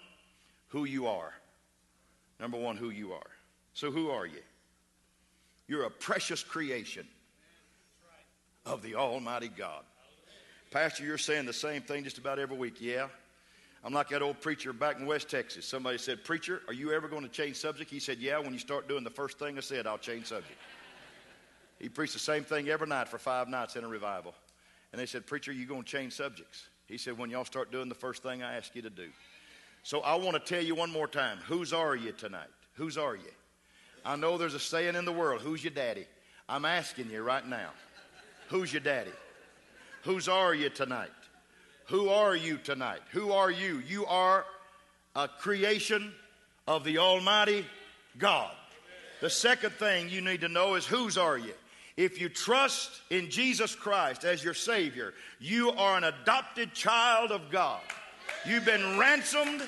who 0.70 0.86
you 0.86 1.08
are. 1.08 1.34
Number 2.40 2.58
one, 2.58 2.78
who 2.78 2.90
you 2.90 3.14
are. 3.14 3.30
So, 3.74 3.92
who 3.92 4.10
are 4.10 4.26
you? 4.26 4.42
You're 5.68 5.84
a 5.84 5.92
precious 5.92 6.44
creation 6.44 7.08
of 8.66 8.82
the 8.82 8.96
Almighty 8.96 9.50
God. 9.50 9.84
Pastor, 10.72 11.04
you're 11.04 11.18
saying 11.18 11.46
the 11.46 11.54
same 11.54 11.82
thing 11.82 12.04
just 12.04 12.18
about 12.18 12.40
every 12.40 12.58
week. 12.58 12.76
Yeah. 12.80 13.08
I'm 13.86 13.94
like 13.94 14.10
that 14.10 14.24
old 14.24 14.42
preacher 14.42 14.74
back 14.74 15.00
in 15.00 15.06
West 15.06 15.30
Texas. 15.30 15.64
Somebody 15.64 16.00
said, 16.00 16.24
Preacher, 16.24 16.64
are 16.68 16.74
you 16.74 16.92
ever 16.92 17.08
going 17.08 17.22
to 17.22 17.30
change 17.30 17.58
subject? 17.58 17.92
He 17.92 18.00
said, 18.00 18.18
Yeah, 18.18 18.40
when 18.40 18.52
you 18.52 18.58
start 18.58 18.88
doing 18.90 19.04
the 19.04 19.12
first 19.12 19.38
thing 19.38 19.60
I 19.60 19.62
said, 19.62 19.86
I'll 19.86 20.00
change 20.00 20.26
subject. 20.26 20.58
He 21.80 21.88
preached 21.88 22.14
the 22.14 22.20
same 22.20 22.44
thing 22.44 22.68
every 22.68 22.88
night 22.88 23.10
for 23.10 23.20
five 23.20 23.48
nights 23.48 23.76
in 23.76 23.84
a 23.84 23.88
revival. 23.88 24.34
And 24.92 25.00
they 25.00 25.06
said, 25.06 25.28
Preacher, 25.28 25.52
you 25.52 25.68
going 25.68 25.84
to 25.84 25.88
change 25.88 26.14
subjects? 26.14 26.68
He 26.88 26.98
said, 26.98 27.16
When 27.16 27.30
y'all 27.30 27.46
start 27.46 27.72
doing 27.72 27.88
the 27.88 27.96
first 27.96 28.24
thing 28.24 28.42
I 28.42 28.58
ask 28.58 28.76
you 28.76 28.82
to 28.82 28.90
do. 28.90 29.08
So 29.84 30.00
I 30.00 30.16
want 30.16 30.34
to 30.34 30.40
tell 30.40 30.64
you 30.64 30.74
one 30.74 30.92
more 30.92 31.08
time 31.08 31.38
whose 31.46 31.72
are 31.72 31.96
you 31.96 32.12
tonight? 32.12 32.50
Whose 32.74 32.98
are 32.98 33.16
you? 33.16 33.32
I 34.04 34.16
know 34.16 34.40
there's 34.40 34.56
a 34.56 34.60
saying 34.60 34.96
in 34.96 35.06
the 35.06 35.12
world, 35.12 35.42
Who's 35.42 35.64
your 35.64 35.74
daddy? 35.74 36.08
I'm 36.50 36.66
asking 36.66 37.12
you 37.12 37.22
right 37.22 37.48
now, 37.48 37.70
Who's 38.50 38.74
your 38.74 38.82
daddy? 38.82 39.14
Whose 40.06 40.28
are 40.28 40.56
you 40.56 40.70
tonight? 40.70 41.12
Who 41.88 42.10
are 42.10 42.36
you 42.36 42.58
tonight? 42.58 43.02
Who 43.12 43.32
are 43.32 43.52
you? 43.52 43.82
You 43.88 44.06
are 44.08 44.46
a 45.16 45.28
creation 45.28 46.14
of 46.68 46.84
the 46.84 46.98
Almighty 46.98 47.66
God. 48.18 48.52
The 49.22 49.30
second 49.30 49.72
thing 49.74 50.10
you 50.10 50.22
need 50.22 50.42
to 50.42 50.50
know 50.50 50.76
is 50.76 50.86
whose 50.86 51.18
are 51.18 51.38
you? 51.38 51.54
If 51.96 52.20
you 52.20 52.28
trust 52.28 52.92
in 53.10 53.30
Jesus 53.30 53.74
Christ 53.74 54.26
as 54.26 54.44
your 54.44 54.54
Savior, 54.54 55.14
you 55.40 55.72
are 55.72 55.98
an 55.98 56.04
adopted 56.04 56.74
child 56.74 57.32
of 57.32 57.50
God. 57.50 57.82
You've 58.46 58.66
been 58.66 59.00
ransomed 59.00 59.62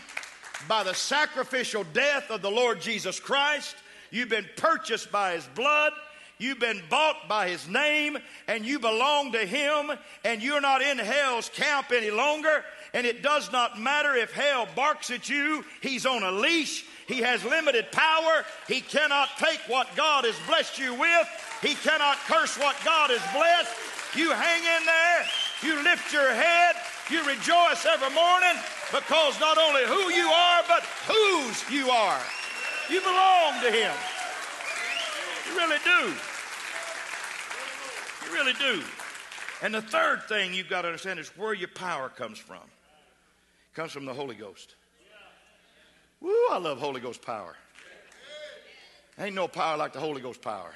by 0.67 0.83
the 0.83 0.93
sacrificial 0.93 1.85
death 1.93 2.29
of 2.29 2.41
the 2.41 2.51
Lord 2.51 2.81
Jesus 2.81 3.19
Christ. 3.19 3.75
You've 4.11 4.29
been 4.29 4.45
purchased 4.57 5.11
by 5.11 5.33
His 5.33 5.47
blood. 5.55 5.93
You've 6.39 6.59
been 6.59 6.81
bought 6.89 7.27
by 7.27 7.49
his 7.49 7.67
name 7.67 8.17
and 8.47 8.65
you 8.65 8.79
belong 8.79 9.31
to 9.31 9.39
him 9.39 9.91
and 10.23 10.41
you're 10.41 10.61
not 10.61 10.81
in 10.81 10.99
hell's 10.99 11.49
camp 11.49 11.87
any 11.91 12.11
longer. 12.11 12.63
And 12.93 13.07
it 13.07 13.23
does 13.23 13.51
not 13.51 13.79
matter 13.79 14.15
if 14.15 14.31
hell 14.31 14.67
barks 14.75 15.09
at 15.09 15.29
you, 15.29 15.65
he's 15.81 16.05
on 16.05 16.23
a 16.23 16.31
leash. 16.31 16.85
He 17.07 17.21
has 17.21 17.43
limited 17.43 17.91
power. 17.91 18.45
He 18.67 18.81
cannot 18.81 19.29
take 19.39 19.59
what 19.67 19.87
God 19.95 20.25
has 20.25 20.35
blessed 20.47 20.77
you 20.77 20.93
with. 20.93 21.27
He 21.61 21.73
cannot 21.75 22.17
curse 22.27 22.57
what 22.57 22.75
God 22.83 23.09
has 23.09 23.23
blessed. 23.33 23.73
You 24.15 24.31
hang 24.31 24.61
in 24.61 24.85
there. 24.85 25.25
You 25.63 25.83
lift 25.83 26.13
your 26.13 26.31
head. 26.33 26.75
You 27.09 27.23
rejoice 27.23 27.85
every 27.85 28.13
morning 28.13 28.59
because 28.91 29.39
not 29.39 29.57
only 29.57 29.85
who 29.85 30.11
you 30.11 30.27
are, 30.27 30.63
but 30.67 30.83
whose 31.07 31.63
you 31.71 31.89
are. 31.89 32.19
You 32.89 33.01
belong 33.01 33.61
to 33.63 33.71
Him. 33.71 33.91
You 35.47 35.57
really 35.57 35.77
do. 35.83 36.13
You 38.25 38.33
really 38.33 38.53
do. 38.53 38.83
And 39.61 39.73
the 39.73 39.81
third 39.81 40.23
thing 40.23 40.53
you've 40.53 40.69
got 40.69 40.81
to 40.83 40.89
understand 40.89 41.19
is 41.19 41.29
where 41.37 41.53
your 41.53 41.69
power 41.69 42.09
comes 42.09 42.37
from. 42.37 42.57
It 42.57 43.75
comes 43.75 43.91
from 43.91 44.05
the 44.05 44.13
Holy 44.13 44.35
Ghost. 44.35 44.75
Woo, 46.21 46.31
I 46.51 46.57
love 46.57 46.79
Holy 46.79 47.01
Ghost 47.01 47.21
power. 47.21 47.55
Ain't 49.19 49.35
no 49.35 49.47
power 49.47 49.77
like 49.77 49.93
the 49.93 49.99
Holy 49.99 50.21
Ghost 50.21 50.41
power. 50.41 50.73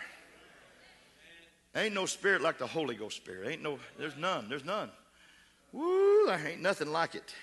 Ain't 1.76 1.94
no 1.94 2.06
spirit 2.06 2.42
like 2.42 2.58
the 2.58 2.68
Holy 2.68 2.96
Ghost 2.96 3.18
spirit. 3.18 3.48
Ain't 3.48 3.62
no, 3.62 3.80
there's 3.98 4.18
none. 4.18 4.50
There's 4.50 4.66
none. 4.66 4.90
Woo, 5.72 6.26
there 6.28 6.48
ain't 6.48 6.62
nothing 6.62 6.92
like 6.92 7.16
it. 7.16 7.34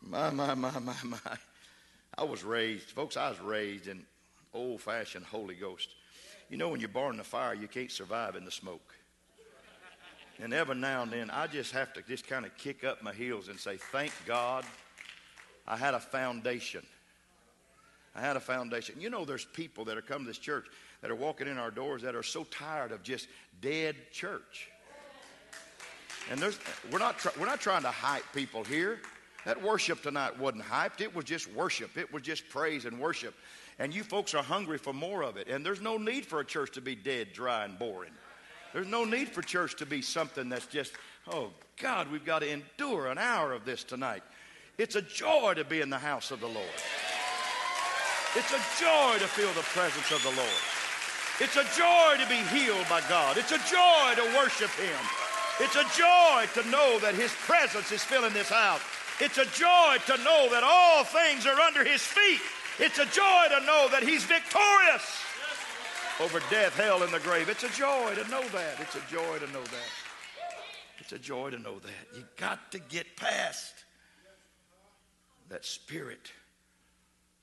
My, 0.00 0.30
my, 0.30 0.54
my, 0.54 0.78
my, 0.78 0.94
my. 1.04 1.18
I 2.16 2.24
was 2.24 2.44
raised, 2.44 2.90
folks, 2.90 3.16
I 3.16 3.28
was 3.28 3.40
raised 3.40 3.86
in 3.86 4.04
old 4.54 4.80
fashioned 4.80 5.24
Holy 5.26 5.54
Ghost. 5.54 5.88
You 6.52 6.58
know, 6.58 6.68
when 6.68 6.80
you're 6.80 6.90
born 6.90 7.12
in 7.12 7.16
the 7.16 7.24
fire, 7.24 7.54
you 7.54 7.66
can't 7.66 7.90
survive 7.90 8.36
in 8.36 8.44
the 8.44 8.50
smoke. 8.50 8.94
And 10.38 10.52
every 10.52 10.74
now 10.74 11.02
and 11.02 11.10
then, 11.10 11.30
I 11.30 11.46
just 11.46 11.72
have 11.72 11.94
to 11.94 12.02
just 12.02 12.26
kind 12.26 12.44
of 12.44 12.54
kick 12.58 12.84
up 12.84 13.02
my 13.02 13.14
heels 13.14 13.48
and 13.48 13.58
say, 13.58 13.78
Thank 13.78 14.12
God 14.26 14.66
I 15.66 15.78
had 15.78 15.94
a 15.94 15.98
foundation. 15.98 16.84
I 18.14 18.20
had 18.20 18.36
a 18.36 18.40
foundation. 18.40 18.96
You 19.00 19.08
know, 19.08 19.24
there's 19.24 19.46
people 19.46 19.86
that 19.86 19.96
are 19.96 20.02
coming 20.02 20.26
to 20.26 20.28
this 20.30 20.36
church 20.36 20.66
that 21.00 21.10
are 21.10 21.14
walking 21.14 21.46
in 21.46 21.56
our 21.56 21.70
doors 21.70 22.02
that 22.02 22.14
are 22.14 22.22
so 22.22 22.44
tired 22.44 22.92
of 22.92 23.02
just 23.02 23.28
dead 23.62 23.96
church. 24.10 24.68
And 26.30 26.38
there's, 26.38 26.58
we're, 26.90 26.98
not 26.98 27.16
we're 27.40 27.46
not 27.46 27.62
trying 27.62 27.82
to 27.82 27.90
hype 27.90 28.24
people 28.34 28.62
here. 28.62 29.00
That 29.46 29.62
worship 29.62 30.02
tonight 30.02 30.38
wasn't 30.38 30.64
hyped, 30.64 31.00
it 31.00 31.14
was 31.14 31.24
just 31.24 31.50
worship. 31.54 31.96
It 31.96 32.12
was 32.12 32.22
just 32.22 32.46
praise 32.50 32.84
and 32.84 33.00
worship. 33.00 33.34
And 33.78 33.94
you 33.94 34.02
folks 34.02 34.34
are 34.34 34.42
hungry 34.42 34.78
for 34.78 34.92
more 34.92 35.22
of 35.22 35.36
it. 35.36 35.48
And 35.48 35.64
there's 35.64 35.80
no 35.80 35.96
need 35.96 36.26
for 36.26 36.40
a 36.40 36.44
church 36.44 36.72
to 36.72 36.80
be 36.80 36.94
dead, 36.94 37.32
dry, 37.32 37.64
and 37.64 37.78
boring. 37.78 38.12
There's 38.72 38.86
no 38.86 39.04
need 39.04 39.28
for 39.28 39.42
church 39.42 39.76
to 39.76 39.86
be 39.86 40.02
something 40.02 40.48
that's 40.48 40.66
just, 40.66 40.92
oh 41.30 41.50
God, 41.80 42.10
we've 42.10 42.24
got 42.24 42.40
to 42.40 42.50
endure 42.50 43.08
an 43.08 43.18
hour 43.18 43.52
of 43.52 43.64
this 43.64 43.84
tonight. 43.84 44.22
It's 44.78 44.96
a 44.96 45.02
joy 45.02 45.54
to 45.54 45.64
be 45.64 45.80
in 45.80 45.90
the 45.90 45.98
house 45.98 46.30
of 46.30 46.40
the 46.40 46.46
Lord. 46.46 46.80
It's 48.34 48.52
a 48.52 48.80
joy 48.80 49.18
to 49.18 49.28
feel 49.28 49.52
the 49.52 49.66
presence 49.76 50.10
of 50.10 50.22
the 50.22 50.34
Lord. 50.34 50.62
It's 51.40 51.56
a 51.56 51.64
joy 51.76 52.16
to 52.22 52.28
be 52.28 52.40
healed 52.56 52.88
by 52.88 53.02
God. 53.08 53.36
It's 53.36 53.52
a 53.52 53.58
joy 53.58 54.14
to 54.16 54.36
worship 54.38 54.70
Him. 54.70 55.00
It's 55.60 55.76
a 55.76 55.84
joy 55.98 56.48
to 56.54 56.70
know 56.70 56.98
that 57.00 57.14
His 57.14 57.32
presence 57.44 57.92
is 57.92 58.02
filling 58.02 58.32
this 58.32 58.48
house. 58.48 58.80
It's 59.20 59.36
a 59.36 59.44
joy 59.44 59.96
to 60.06 60.16
know 60.24 60.48
that 60.50 60.64
all 60.64 61.04
things 61.04 61.46
are 61.46 61.60
under 61.60 61.84
His 61.84 62.00
feet. 62.00 62.40
It's 62.78 62.98
a 62.98 63.06
joy 63.06 63.44
to 63.58 63.66
know 63.66 63.88
that 63.90 64.02
He's 64.02 64.24
victorious 64.24 65.22
over 66.20 66.40
death, 66.50 66.76
hell, 66.76 67.02
and 67.02 67.12
the 67.12 67.20
grave. 67.20 67.48
It's 67.48 67.64
a 67.64 67.68
joy 67.68 68.14
to 68.14 68.28
know 68.30 68.46
that. 68.48 68.80
It's 68.80 68.96
a 68.96 69.02
joy 69.10 69.38
to 69.38 69.46
know 69.52 69.62
that. 69.62 69.90
It's 70.98 71.12
a 71.12 71.18
joy 71.18 71.50
to 71.50 71.58
know 71.58 71.78
that. 71.78 72.16
You 72.16 72.24
got 72.36 72.72
to 72.72 72.78
get 72.78 73.16
past 73.16 73.74
that 75.48 75.64
spirit 75.64 76.30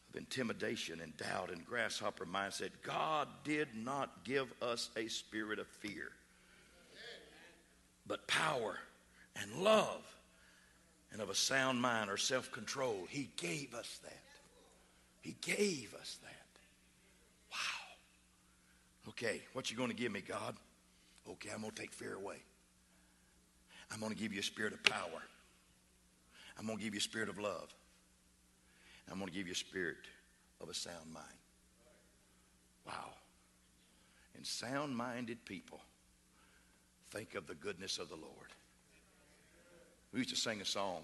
of 0.10 0.16
intimidation 0.16 1.02
and 1.02 1.16
doubt 1.18 1.52
and 1.52 1.66
grasshopper 1.66 2.26
mindset. 2.26 2.70
God 2.82 3.28
did 3.44 3.68
not 3.76 4.24
give 4.24 4.52
us 4.62 4.90
a 4.96 5.08
spirit 5.08 5.60
of 5.60 5.68
fear, 5.68 6.10
but 8.08 8.28
power 8.28 8.78
and 9.36 9.64
love 9.64 10.02
and 11.12 11.22
of 11.22 11.30
a 11.30 11.36
sound 11.36 11.82
mind 11.82 12.10
or 12.10 12.18
self 12.18 12.52
control. 12.52 13.06
He 13.10 13.30
gave 13.36 13.74
us 13.74 14.00
that. 14.04 14.24
Gave 15.58 15.96
us 16.00 16.20
that. 16.22 16.60
Wow. 17.52 19.10
Okay, 19.10 19.42
what 19.54 19.72
you 19.72 19.78
going 19.78 19.90
to 19.90 19.96
give 19.96 20.12
me, 20.12 20.22
God? 20.22 20.56
Okay, 21.28 21.50
I'm 21.54 21.62
going 21.62 21.74
to 21.74 21.82
take 21.82 21.92
fear 21.92 22.14
away. 22.14 22.38
I'm 23.92 24.00
going 24.00 24.12
to 24.12 24.18
give 24.18 24.34
you 24.34 24.40
a 24.40 24.44
spirit 24.44 24.74
of 24.74 24.84
power. 24.84 25.24
I'm 26.58 26.66
going 26.66 26.78
to 26.78 26.84
give 26.84 26.94
you 26.94 27.00
a 27.00 27.02
spirit 27.02 27.30
of 27.30 27.40
love. 27.40 27.74
I'm 29.12 29.18
going 29.18 29.30
to 29.30 29.34
give 29.34 29.48
you 29.48 29.54
a 29.54 29.56
spirit 29.56 29.98
of 30.62 30.70
a 30.70 30.74
sound 30.74 31.12
mind. 31.12 31.26
Wow. 32.86 33.14
And 34.36 34.46
sound 34.46 34.96
minded 34.96 35.44
people 35.46 35.82
think 37.12 37.34
of 37.34 37.48
the 37.48 37.56
goodness 37.56 37.98
of 37.98 38.10
the 38.10 38.16
Lord. 38.16 38.54
We 40.14 40.20
used 40.20 40.30
to 40.30 40.36
sing 40.36 40.62
a 40.62 40.66
song. 40.66 41.04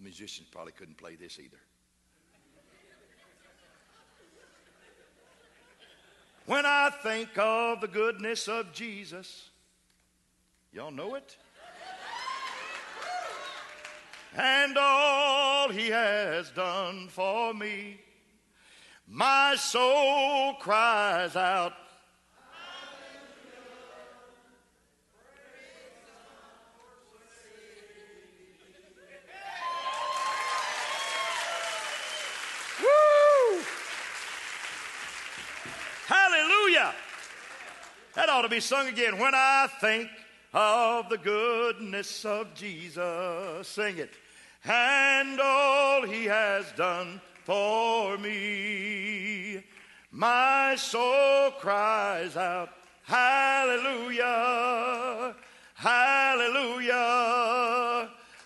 musicians 0.00 0.48
probably 0.50 0.72
couldn't 0.72 0.96
play 0.96 1.16
this 1.16 1.38
either. 1.38 1.58
When 6.46 6.66
I 6.66 6.90
think 7.02 7.30
of 7.38 7.80
the 7.80 7.88
goodness 7.88 8.48
of 8.48 8.72
Jesus, 8.72 9.48
y'all 10.72 10.90
know 10.90 11.14
it? 11.14 11.36
and 14.36 14.76
all 14.76 15.68
he 15.68 15.88
has 15.88 16.50
done 16.50 17.08
for 17.08 17.54
me. 17.54 18.00
My 19.06 19.54
soul 19.56 20.54
cries 20.54 21.36
out. 21.36 21.72
Woo! 32.80 33.62
Hallelujah! 36.06 36.92
That 38.14 38.28
ought 38.28 38.33
to 38.44 38.54
be 38.54 38.60
sung 38.60 38.86
again. 38.88 39.18
When 39.18 39.34
I 39.34 39.68
think 39.80 40.08
of 40.52 41.08
the 41.08 41.18
goodness 41.18 42.24
of 42.24 42.54
Jesus, 42.54 43.66
sing 43.66 43.98
it 43.98 44.10
and 44.64 45.40
all 45.40 46.02
he 46.02 46.24
has 46.24 46.70
done 46.72 47.20
for 47.44 48.16
me. 48.18 49.62
My 50.10 50.74
soul 50.76 51.50
cries 51.52 52.36
out, 52.36 52.70
Hallelujah, 53.02 54.24
Hallelujah, 55.74 56.90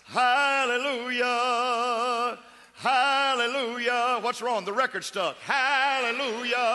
Hallelujah, 0.05 1.27
Hallelujah. 2.73 4.19
What's 4.21 4.41
wrong? 4.41 4.65
The 4.65 4.73
record 4.73 5.03
stuck. 5.03 5.37
Hallelujah. 5.39 6.65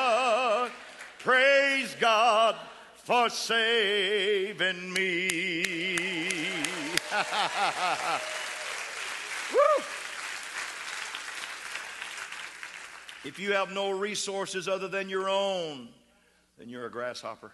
Praise 1.19 1.97
God 1.99 2.57
for 3.05 3.29
saving 3.29 4.93
me. 4.93 6.49
If 13.25 13.39
you 13.39 13.55
have 13.55 13.73
no 13.73 13.91
resources 13.91 14.69
other 14.69 14.87
than 14.87 15.09
your 15.09 15.31
own, 15.31 15.89
then 16.59 16.69
you're 16.69 16.85
a 16.85 16.91
grasshopper. 16.91 17.53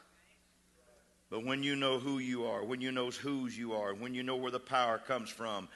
But 1.30 1.44
when 1.44 1.62
you 1.62 1.76
know 1.76 2.00
who 2.00 2.18
you 2.18 2.46
are, 2.46 2.64
when 2.64 2.80
you 2.80 2.90
know 2.90 3.10
whose 3.10 3.56
you 3.56 3.74
are, 3.74 3.94
when 3.94 4.12
you 4.12 4.24
know 4.24 4.34
where 4.34 4.50
the 4.50 4.58
power 4.58 4.98
comes 4.98 5.30
from, 5.30 5.68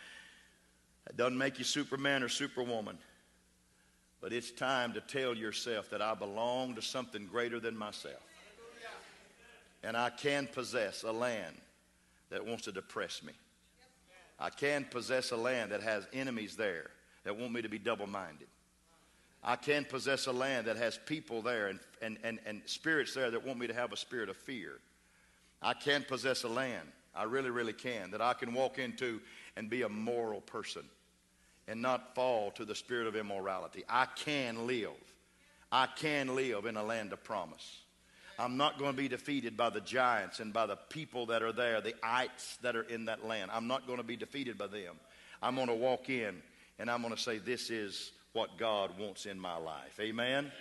it 1.08 1.16
doesn't 1.16 1.38
make 1.38 1.58
you 1.58 1.64
Superman 1.64 2.24
or 2.24 2.28
Superwoman. 2.28 2.98
But 4.20 4.32
it's 4.32 4.50
time 4.50 4.94
to 4.94 5.00
tell 5.00 5.32
yourself 5.32 5.90
that 5.90 6.02
I 6.02 6.14
belong 6.14 6.74
to 6.74 6.82
something 6.82 7.26
greater 7.26 7.60
than 7.60 7.76
myself. 7.76 8.34
And 9.85 9.97
I 9.97 10.11
can 10.11 10.47
possess 10.47 11.03
a 11.03 11.12
land 11.12 11.57
that 12.31 12.44
wants 12.44 12.64
to 12.64 12.73
depress 12.73 13.23
me. 13.23 13.33
I 14.38 14.51
can 14.51 14.87
possess 14.90 15.31
a 15.31 15.37
land 15.37 15.73
that 15.73 15.83
has 15.83 16.07
enemies 16.12 16.57
there 16.57 16.90
that 17.25 17.37
want 17.37 17.53
me 17.53 17.62
to 17.62 17.68
be 17.68 17.79
double 17.79 18.07
minded. 18.07 18.49
I 19.42 19.57
can 19.57 19.85
possess 19.85 20.27
a 20.27 20.33
land 20.33 20.66
that 20.66 20.77
has 20.79 20.99
people 21.07 21.42
there 21.42 21.68
and, 21.68 21.79
and, 22.01 22.18
and, 22.25 22.38
and 22.47 22.62
spirits 22.64 23.14
there 23.14 23.31
that 23.31 23.47
want 23.47 23.59
me 23.59 23.66
to 23.66 23.75
have 23.75 23.92
a 23.92 23.97
spirit 23.97 24.31
of 24.31 24.37
fear. 24.38 24.79
I 25.61 25.75
can 25.75 26.03
possess 26.03 26.44
a 26.44 26.49
land, 26.49 26.88
I 27.14 27.25
really, 27.25 27.51
really 27.51 27.75
can, 27.75 28.11
that 28.12 28.23
I 28.23 28.33
can 28.33 28.55
walk 28.55 28.79
into 28.79 29.20
and 29.57 29.68
be 29.68 29.83
a 29.83 29.88
moral 29.88 30.40
person 30.40 30.83
and 31.68 31.81
not 31.81 32.14
fall 32.14 32.51
to 32.53 32.64
the 32.64 32.75
spirit 32.75 33.07
of 33.07 33.16
immorality. 33.16 33.85
I 33.88 34.07
can 34.16 34.66
live. 34.66 34.90
I 35.70 35.87
can 35.87 36.35
live 36.35 36.66
in 36.66 36.77
a 36.77 36.83
land 36.83 37.12
of 37.12 37.23
promise. 37.23 37.84
I'm 38.38 38.57
not 38.57 38.79
going 38.79 38.90
to 38.90 38.97
be 38.97 39.09
defeated 39.09 39.57
by 39.57 39.70
the 39.70 39.81
giants 39.81 40.40
and 40.40 40.53
by 40.53 40.66
the 40.66 40.77
people 40.77 41.27
that 41.27 41.42
are 41.42 41.53
there, 41.53 41.81
the 41.81 41.94
ites 42.03 42.57
that 42.62 42.75
are 42.75 42.83
in 42.83 43.05
that 43.05 43.25
land. 43.25 43.51
I'm 43.53 43.68
not 43.68 43.87
going 43.87 43.99
to 43.99 44.05
be 44.05 44.16
defeated 44.16 44.59
by 44.59 44.66
them. 44.66 44.97
I'm 45.42 45.55
going 45.55 45.68
to 45.68 45.75
walk 45.75 46.09
in 46.11 46.42
and 46.79 46.90
I'm 46.90 47.03
going 47.03 47.14
to 47.14 47.20
say, 47.20 47.38
This 47.38 47.70
is 47.70 48.12
what 48.33 48.59
God 48.59 48.99
wants 48.99 49.27
in 49.27 49.38
my 49.38 49.57
life. 49.57 49.99
Amen? 50.01 50.38
Amen. 50.38 50.53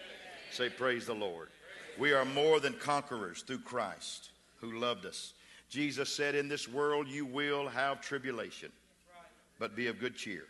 Say, 0.52 0.70
Praise 0.70 1.06
the 1.06 1.16
Lord. 1.16 1.50
We 1.98 2.14
are 2.14 2.26
more 2.26 2.60
than 2.60 2.74
conquerors 2.74 3.42
through 3.42 3.60
Christ 3.60 4.30
who 4.62 4.80
loved 4.80 5.06
us. 5.06 5.34
Jesus 5.70 6.10
said, 6.10 6.36
In 6.36 6.48
this 6.48 6.68
world 6.68 7.08
you 7.08 7.26
will 7.26 7.68
have 7.68 8.02
tribulation, 8.02 8.72
but 9.58 9.76
be 9.76 9.88
of 9.88 10.00
good 10.00 10.16
cheer. 10.16 10.44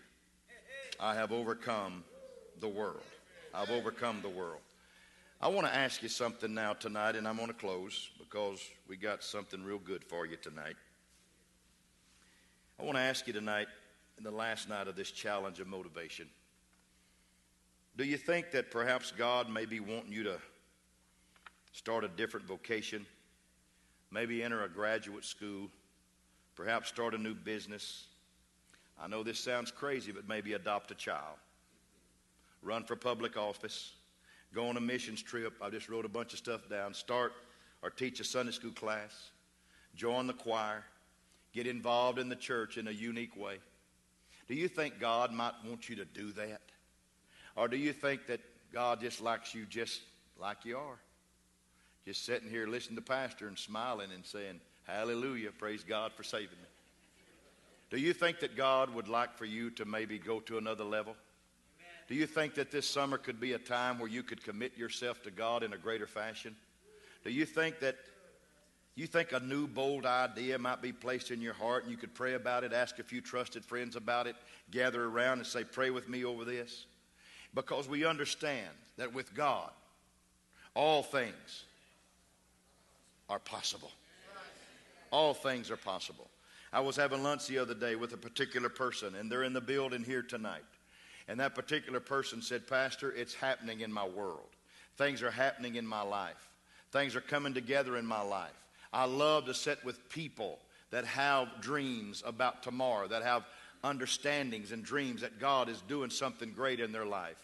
I 1.00 1.16
have 1.16 1.32
overcome 1.32 2.04
the 2.60 2.68
world. 2.68 3.02
I've 3.54 3.70
overcome 3.70 4.20
the 4.22 4.30
world. 4.30 4.62
I 5.44 5.50
want 5.50 5.68
to 5.68 5.76
ask 5.76 6.02
you 6.02 6.08
something 6.08 6.54
now 6.54 6.72
tonight, 6.72 7.18
and 7.18 7.28
I'm 7.28 7.36
going 7.36 7.50
to 7.50 7.54
close 7.54 8.12
because 8.18 8.62
we 8.88 8.96
got 8.96 9.22
something 9.22 9.62
real 9.62 9.78
good 9.78 10.02
for 10.02 10.26
you 10.26 10.38
tonight. 10.38 10.78
I 12.80 12.84
want 12.84 12.96
to 12.96 13.02
ask 13.02 13.28
you 13.28 13.34
tonight, 13.34 13.68
in 14.18 14.24
the 14.24 14.32
last 14.32 14.70
night 14.70 14.88
of 14.88 14.96
this 14.96 15.12
challenge 15.12 15.60
of 15.60 15.68
motivation, 15.68 16.30
do 17.98 18.06
you 18.06 18.16
think 18.16 18.52
that 18.52 18.72
perhaps 18.72 19.12
God 19.12 19.50
may 19.50 19.66
be 19.66 19.82
wanting 19.82 20.14
you 20.14 20.24
to 20.24 20.38
start 21.74 22.06
a 22.06 22.08
different 22.08 22.46
vocation, 22.46 23.06
maybe 24.12 24.42
enter 24.42 24.64
a 24.64 24.70
graduate 24.70 25.26
school, 25.26 25.68
perhaps 26.56 26.88
start 26.88 27.14
a 27.14 27.18
new 27.18 27.36
business. 27.36 28.06
I 28.98 29.10
know 29.10 29.24
this 29.24 29.42
sounds 29.42 29.72
crazy, 29.72 30.14
but 30.14 30.26
maybe 30.26 30.54
adopt 30.54 30.92
a 30.92 30.96
child, 30.96 31.36
run 32.62 32.86
for 32.86 32.96
public 32.96 33.36
office, 33.36 33.92
go 34.54 34.68
on 34.68 34.78
a 34.78 34.82
missions 34.82 35.22
trip. 35.22 35.54
I 35.62 35.70
just 35.70 35.90
wrote 35.90 36.06
a 36.06 36.10
bunch 36.10 36.34
of 36.34 36.40
stuff 36.40 36.70
down. 36.70 36.94
Start 36.94 37.34
or 37.82 37.90
teach 37.90 38.20
a 38.20 38.24
Sunday 38.24 38.52
school 38.52 38.72
class, 38.72 39.32
join 39.96 40.28
the 40.28 40.34
choir, 40.34 40.84
get 41.54 41.68
involved 41.68 42.20
in 42.20 42.30
the 42.30 42.36
church 42.36 42.78
in 42.78 42.88
a 42.88 42.92
unique 42.92 43.36
way. 43.36 43.58
Do 44.48 44.56
you 44.56 44.68
think 44.68 45.00
God 45.00 45.32
might 45.32 45.54
want 45.66 45.90
you 45.90 45.96
to 45.98 46.06
do 46.06 46.32
that? 46.34 46.62
Or 47.56 47.68
do 47.68 47.78
you 47.78 47.94
think 47.94 48.28
that 48.28 48.42
God 48.74 49.02
just 49.02 49.22
likes 49.22 49.54
you 49.54 49.66
just 49.66 50.02
like 50.40 50.66
you 50.66 50.78
are? 50.78 51.00
Just 52.06 52.26
sitting 52.26 52.50
here 52.50 52.68
listening 52.68 52.96
to 52.96 53.02
Pastor 53.02 53.48
and 53.48 53.58
smiling 53.58 54.10
and 54.14 54.26
saying, 54.26 54.60
Hallelujah, 54.84 55.52
praise 55.58 55.84
God 55.84 56.12
for 56.14 56.24
saving 56.24 56.58
me. 56.62 56.68
Do 57.90 57.98
you 57.98 58.12
think 58.12 58.40
that 58.40 58.58
God 58.58 58.94
would 58.94 59.08
like 59.08 59.38
for 59.38 59.46
you 59.46 59.70
to 59.72 59.86
maybe 59.86 60.20
go 60.20 60.40
to 60.42 60.58
another 60.58 60.84
level? 60.84 61.16
Do 62.08 62.16
you 62.16 62.28
think 62.28 62.56
that 62.56 62.72
this 62.72 62.88
summer 62.88 63.18
could 63.18 63.40
be 63.40 63.54
a 63.54 63.60
time 63.60 64.00
where 64.00 64.10
you 64.10 64.24
could 64.24 64.44
commit 64.44 64.78
yourself 64.78 65.24
to 65.24 65.32
God 65.32 65.64
in 65.64 65.74
a 65.74 65.78
greater 65.78 66.08
fashion? 66.08 66.56
Do 67.24 67.32
you 67.32 67.46
think 67.46 67.80
that 67.80 67.96
you 68.96 69.08
think 69.08 69.32
a 69.32 69.40
new 69.40 69.68
bold 69.68 70.06
idea 70.06 70.60
might 70.60 70.82
be 70.82 70.92
placed 70.92 71.32
in 71.32 71.42
your 71.42 71.54
heart 71.54 71.84
and 71.84 71.92
you 71.92 71.98
could 71.98 72.14
pray 72.14 72.34
about 72.34 72.64
it, 72.64 72.74
ask 72.74 73.00
a 73.00 73.04
few 73.04 73.22
trusted 73.22 73.66
friends 73.66 73.96
about 73.96 74.28
it, 74.28 74.36
gather 74.70 75.04
around 75.04 75.40
and 75.40 75.48
say, 75.48 75.64
Pray 75.64 75.90
with 75.90 76.08
me 76.08 76.26
over 76.26 76.46
this? 76.46 76.86
Because 77.56 77.88
we 77.88 78.06
understand 78.06 78.70
that 78.98 79.14
with 79.14 79.34
God, 79.34 79.72
all 80.76 81.02
things 81.02 81.66
are 83.30 83.40
possible. 83.40 83.92
All 85.12 85.34
things 85.34 85.72
are 85.72 85.78
possible. 85.78 86.28
I 86.72 86.80
was 86.80 86.96
having 86.96 87.22
lunch 87.22 87.48
the 87.48 87.60
other 87.60 87.76
day 87.76 87.96
with 87.96 88.14
a 88.14 88.18
particular 88.18 88.70
person, 88.70 89.14
and 89.16 89.32
they're 89.32 89.44
in 89.44 89.54
the 89.54 89.62
building 89.62 90.04
here 90.04 90.24
tonight. 90.24 90.64
And 91.28 91.40
that 91.40 91.56
particular 91.56 92.00
person 92.00 92.42
said, 92.42 92.68
Pastor, 92.68 93.12
it's 93.12 93.34
happening 93.34 93.82
in 93.82 93.92
my 93.92 94.08
world. 94.08 94.50
Things 94.98 95.24
are 95.24 95.32
happening 95.32 95.76
in 95.76 95.88
my 95.88 96.02
life. 96.02 96.50
Things 96.92 97.16
are 97.16 97.22
coming 97.22 97.54
together 97.54 97.98
in 97.98 98.06
my 98.06 98.22
life. 98.22 98.52
I 98.92 99.06
love 99.06 99.46
to 99.46 99.54
sit 99.54 99.84
with 99.84 100.10
people 100.10 100.60
that 100.92 101.06
have 101.06 101.62
dreams 101.62 102.22
about 102.26 102.62
tomorrow, 102.62 103.08
that 103.08 103.24
have 103.24 103.46
understandings 103.84 104.72
and 104.72 104.84
dreams 104.84 105.22
that 105.22 105.40
God 105.40 105.70
is 105.70 105.82
doing 105.88 106.12
something 106.12 106.54
great 106.54 106.80
in 106.80 106.92
their 106.92 107.06
life. 107.06 107.44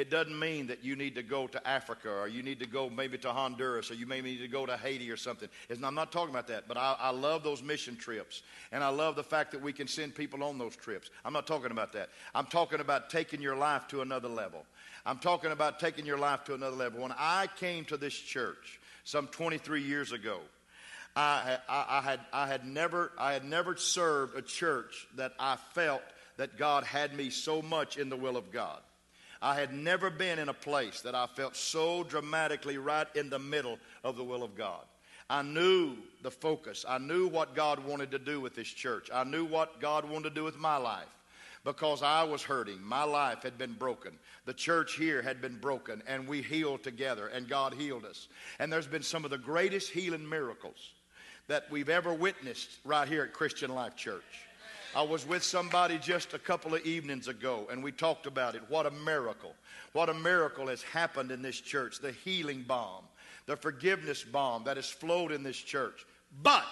It 0.00 0.08
doesn't 0.08 0.38
mean 0.38 0.68
that 0.68 0.82
you 0.82 0.96
need 0.96 1.16
to 1.16 1.22
go 1.22 1.46
to 1.46 1.68
Africa 1.68 2.08
or 2.08 2.26
you 2.26 2.42
need 2.42 2.60
to 2.60 2.66
go 2.66 2.88
maybe 2.88 3.18
to 3.18 3.32
Honduras 3.32 3.90
or 3.90 3.94
you 3.94 4.06
maybe 4.06 4.30
need 4.30 4.40
to 4.40 4.48
go 4.48 4.64
to 4.64 4.74
Haiti 4.74 5.10
or 5.10 5.18
something. 5.18 5.50
It's, 5.68 5.82
I'm 5.84 5.94
not 5.94 6.10
talking 6.10 6.30
about 6.30 6.46
that, 6.46 6.66
but 6.66 6.78
I, 6.78 6.96
I 6.98 7.10
love 7.10 7.44
those 7.44 7.62
mission 7.62 7.96
trips. 7.96 8.40
And 8.72 8.82
I 8.82 8.88
love 8.88 9.14
the 9.14 9.22
fact 9.22 9.52
that 9.52 9.60
we 9.60 9.74
can 9.74 9.86
send 9.86 10.14
people 10.14 10.42
on 10.42 10.56
those 10.56 10.74
trips. 10.74 11.10
I'm 11.22 11.34
not 11.34 11.46
talking 11.46 11.70
about 11.70 11.92
that. 11.92 12.08
I'm 12.34 12.46
talking 12.46 12.80
about 12.80 13.10
taking 13.10 13.42
your 13.42 13.56
life 13.56 13.88
to 13.88 14.00
another 14.00 14.28
level. 14.28 14.64
I'm 15.04 15.18
talking 15.18 15.52
about 15.52 15.78
taking 15.78 16.06
your 16.06 16.16
life 16.16 16.44
to 16.44 16.54
another 16.54 16.76
level. 16.76 17.02
When 17.02 17.12
I 17.18 17.48
came 17.58 17.84
to 17.86 17.98
this 17.98 18.14
church 18.14 18.80
some 19.04 19.26
23 19.26 19.82
years 19.82 20.12
ago, 20.12 20.38
I, 21.14 21.58
I, 21.68 21.84
I, 21.98 22.00
had, 22.00 22.20
I, 22.32 22.46
had 22.46 22.64
never, 22.64 23.12
I 23.18 23.34
had 23.34 23.44
never 23.44 23.76
served 23.76 24.34
a 24.34 24.40
church 24.40 25.06
that 25.16 25.34
I 25.38 25.56
felt 25.74 26.02
that 26.38 26.56
God 26.56 26.84
had 26.84 27.14
me 27.14 27.28
so 27.28 27.60
much 27.60 27.98
in 27.98 28.08
the 28.08 28.16
will 28.16 28.38
of 28.38 28.50
God. 28.50 28.80
I 29.42 29.54
had 29.54 29.72
never 29.72 30.10
been 30.10 30.38
in 30.38 30.48
a 30.48 30.54
place 30.54 31.00
that 31.00 31.14
I 31.14 31.26
felt 31.26 31.56
so 31.56 32.04
dramatically 32.04 32.76
right 32.76 33.06
in 33.14 33.30
the 33.30 33.38
middle 33.38 33.78
of 34.04 34.16
the 34.16 34.24
will 34.24 34.42
of 34.42 34.54
God. 34.54 34.84
I 35.30 35.42
knew 35.42 35.96
the 36.22 36.30
focus. 36.30 36.84
I 36.86 36.98
knew 36.98 37.28
what 37.28 37.54
God 37.54 37.78
wanted 37.84 38.10
to 38.10 38.18
do 38.18 38.40
with 38.40 38.54
this 38.54 38.68
church. 38.68 39.08
I 39.14 39.24
knew 39.24 39.44
what 39.44 39.80
God 39.80 40.04
wanted 40.04 40.30
to 40.30 40.34
do 40.34 40.44
with 40.44 40.58
my 40.58 40.76
life 40.76 41.06
because 41.64 42.02
I 42.02 42.24
was 42.24 42.42
hurting. 42.42 42.82
My 42.82 43.04
life 43.04 43.42
had 43.42 43.56
been 43.56 43.74
broken. 43.74 44.12
The 44.44 44.54
church 44.54 44.96
here 44.96 45.22
had 45.22 45.40
been 45.40 45.58
broken, 45.58 46.02
and 46.06 46.26
we 46.26 46.42
healed 46.42 46.82
together, 46.82 47.28
and 47.28 47.48
God 47.48 47.74
healed 47.74 48.04
us. 48.04 48.28
And 48.58 48.72
there's 48.72 48.86
been 48.86 49.02
some 49.02 49.24
of 49.24 49.30
the 49.30 49.38
greatest 49.38 49.90
healing 49.90 50.28
miracles 50.28 50.92
that 51.48 51.70
we've 51.70 51.88
ever 51.88 52.12
witnessed 52.12 52.70
right 52.84 53.06
here 53.08 53.22
at 53.22 53.32
Christian 53.32 53.74
Life 53.74 53.96
Church. 53.96 54.49
I 54.94 55.02
was 55.02 55.26
with 55.26 55.44
somebody 55.44 55.98
just 55.98 56.34
a 56.34 56.38
couple 56.38 56.74
of 56.74 56.84
evenings 56.84 57.28
ago, 57.28 57.68
and 57.70 57.82
we 57.82 57.92
talked 57.92 58.26
about 58.26 58.56
it. 58.56 58.62
What 58.68 58.86
a 58.86 58.90
miracle. 58.90 59.54
What 59.92 60.08
a 60.08 60.14
miracle 60.14 60.66
has 60.66 60.82
happened 60.82 61.30
in 61.30 61.42
this 61.42 61.60
church. 61.60 62.00
The 62.00 62.10
healing 62.10 62.64
balm, 62.66 63.04
the 63.46 63.56
forgiveness 63.56 64.24
balm 64.24 64.64
that 64.64 64.76
has 64.76 64.90
flowed 64.90 65.30
in 65.30 65.44
this 65.44 65.56
church. 65.56 66.04
But 66.42 66.66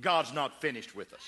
God's 0.00 0.32
not 0.32 0.60
finished 0.60 0.96
with 0.96 1.12
us. 1.12 1.22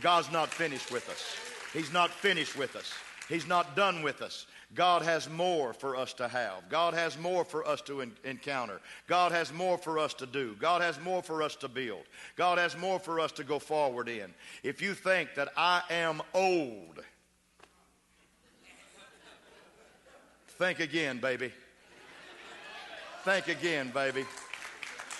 God's 0.00 0.30
not 0.32 0.48
finished 0.48 0.90
with 0.90 1.08
us. 1.08 1.36
He's 1.72 1.92
not 1.92 2.10
finished 2.10 2.56
with 2.56 2.74
us. 2.74 2.92
He's 3.28 3.46
not 3.46 3.76
done 3.76 4.02
with 4.02 4.22
us. 4.22 4.46
God 4.74 5.02
has 5.02 5.30
more 5.30 5.72
for 5.72 5.96
us 5.96 6.12
to 6.14 6.28
have. 6.28 6.68
God 6.68 6.92
has 6.94 7.16
more 7.18 7.44
for 7.44 7.66
us 7.66 7.80
to 7.82 8.00
encounter. 8.24 8.80
God 9.06 9.32
has 9.32 9.52
more 9.52 9.78
for 9.78 9.98
us 9.98 10.12
to 10.14 10.26
do. 10.26 10.56
God 10.58 10.82
has 10.82 11.00
more 11.00 11.22
for 11.22 11.42
us 11.42 11.54
to 11.56 11.68
build. 11.68 12.02
God 12.34 12.58
has 12.58 12.76
more 12.76 12.98
for 12.98 13.20
us 13.20 13.32
to 13.32 13.44
go 13.44 13.58
forward 13.58 14.08
in. 14.08 14.34
If 14.62 14.82
you 14.82 14.94
think 14.94 15.34
that 15.36 15.48
I 15.56 15.82
am 15.88 16.20
old, 16.34 17.00
think 20.58 20.80
again, 20.80 21.18
baby. 21.18 21.52
Think 23.24 23.48
again, 23.48 23.90
baby. 23.94 24.24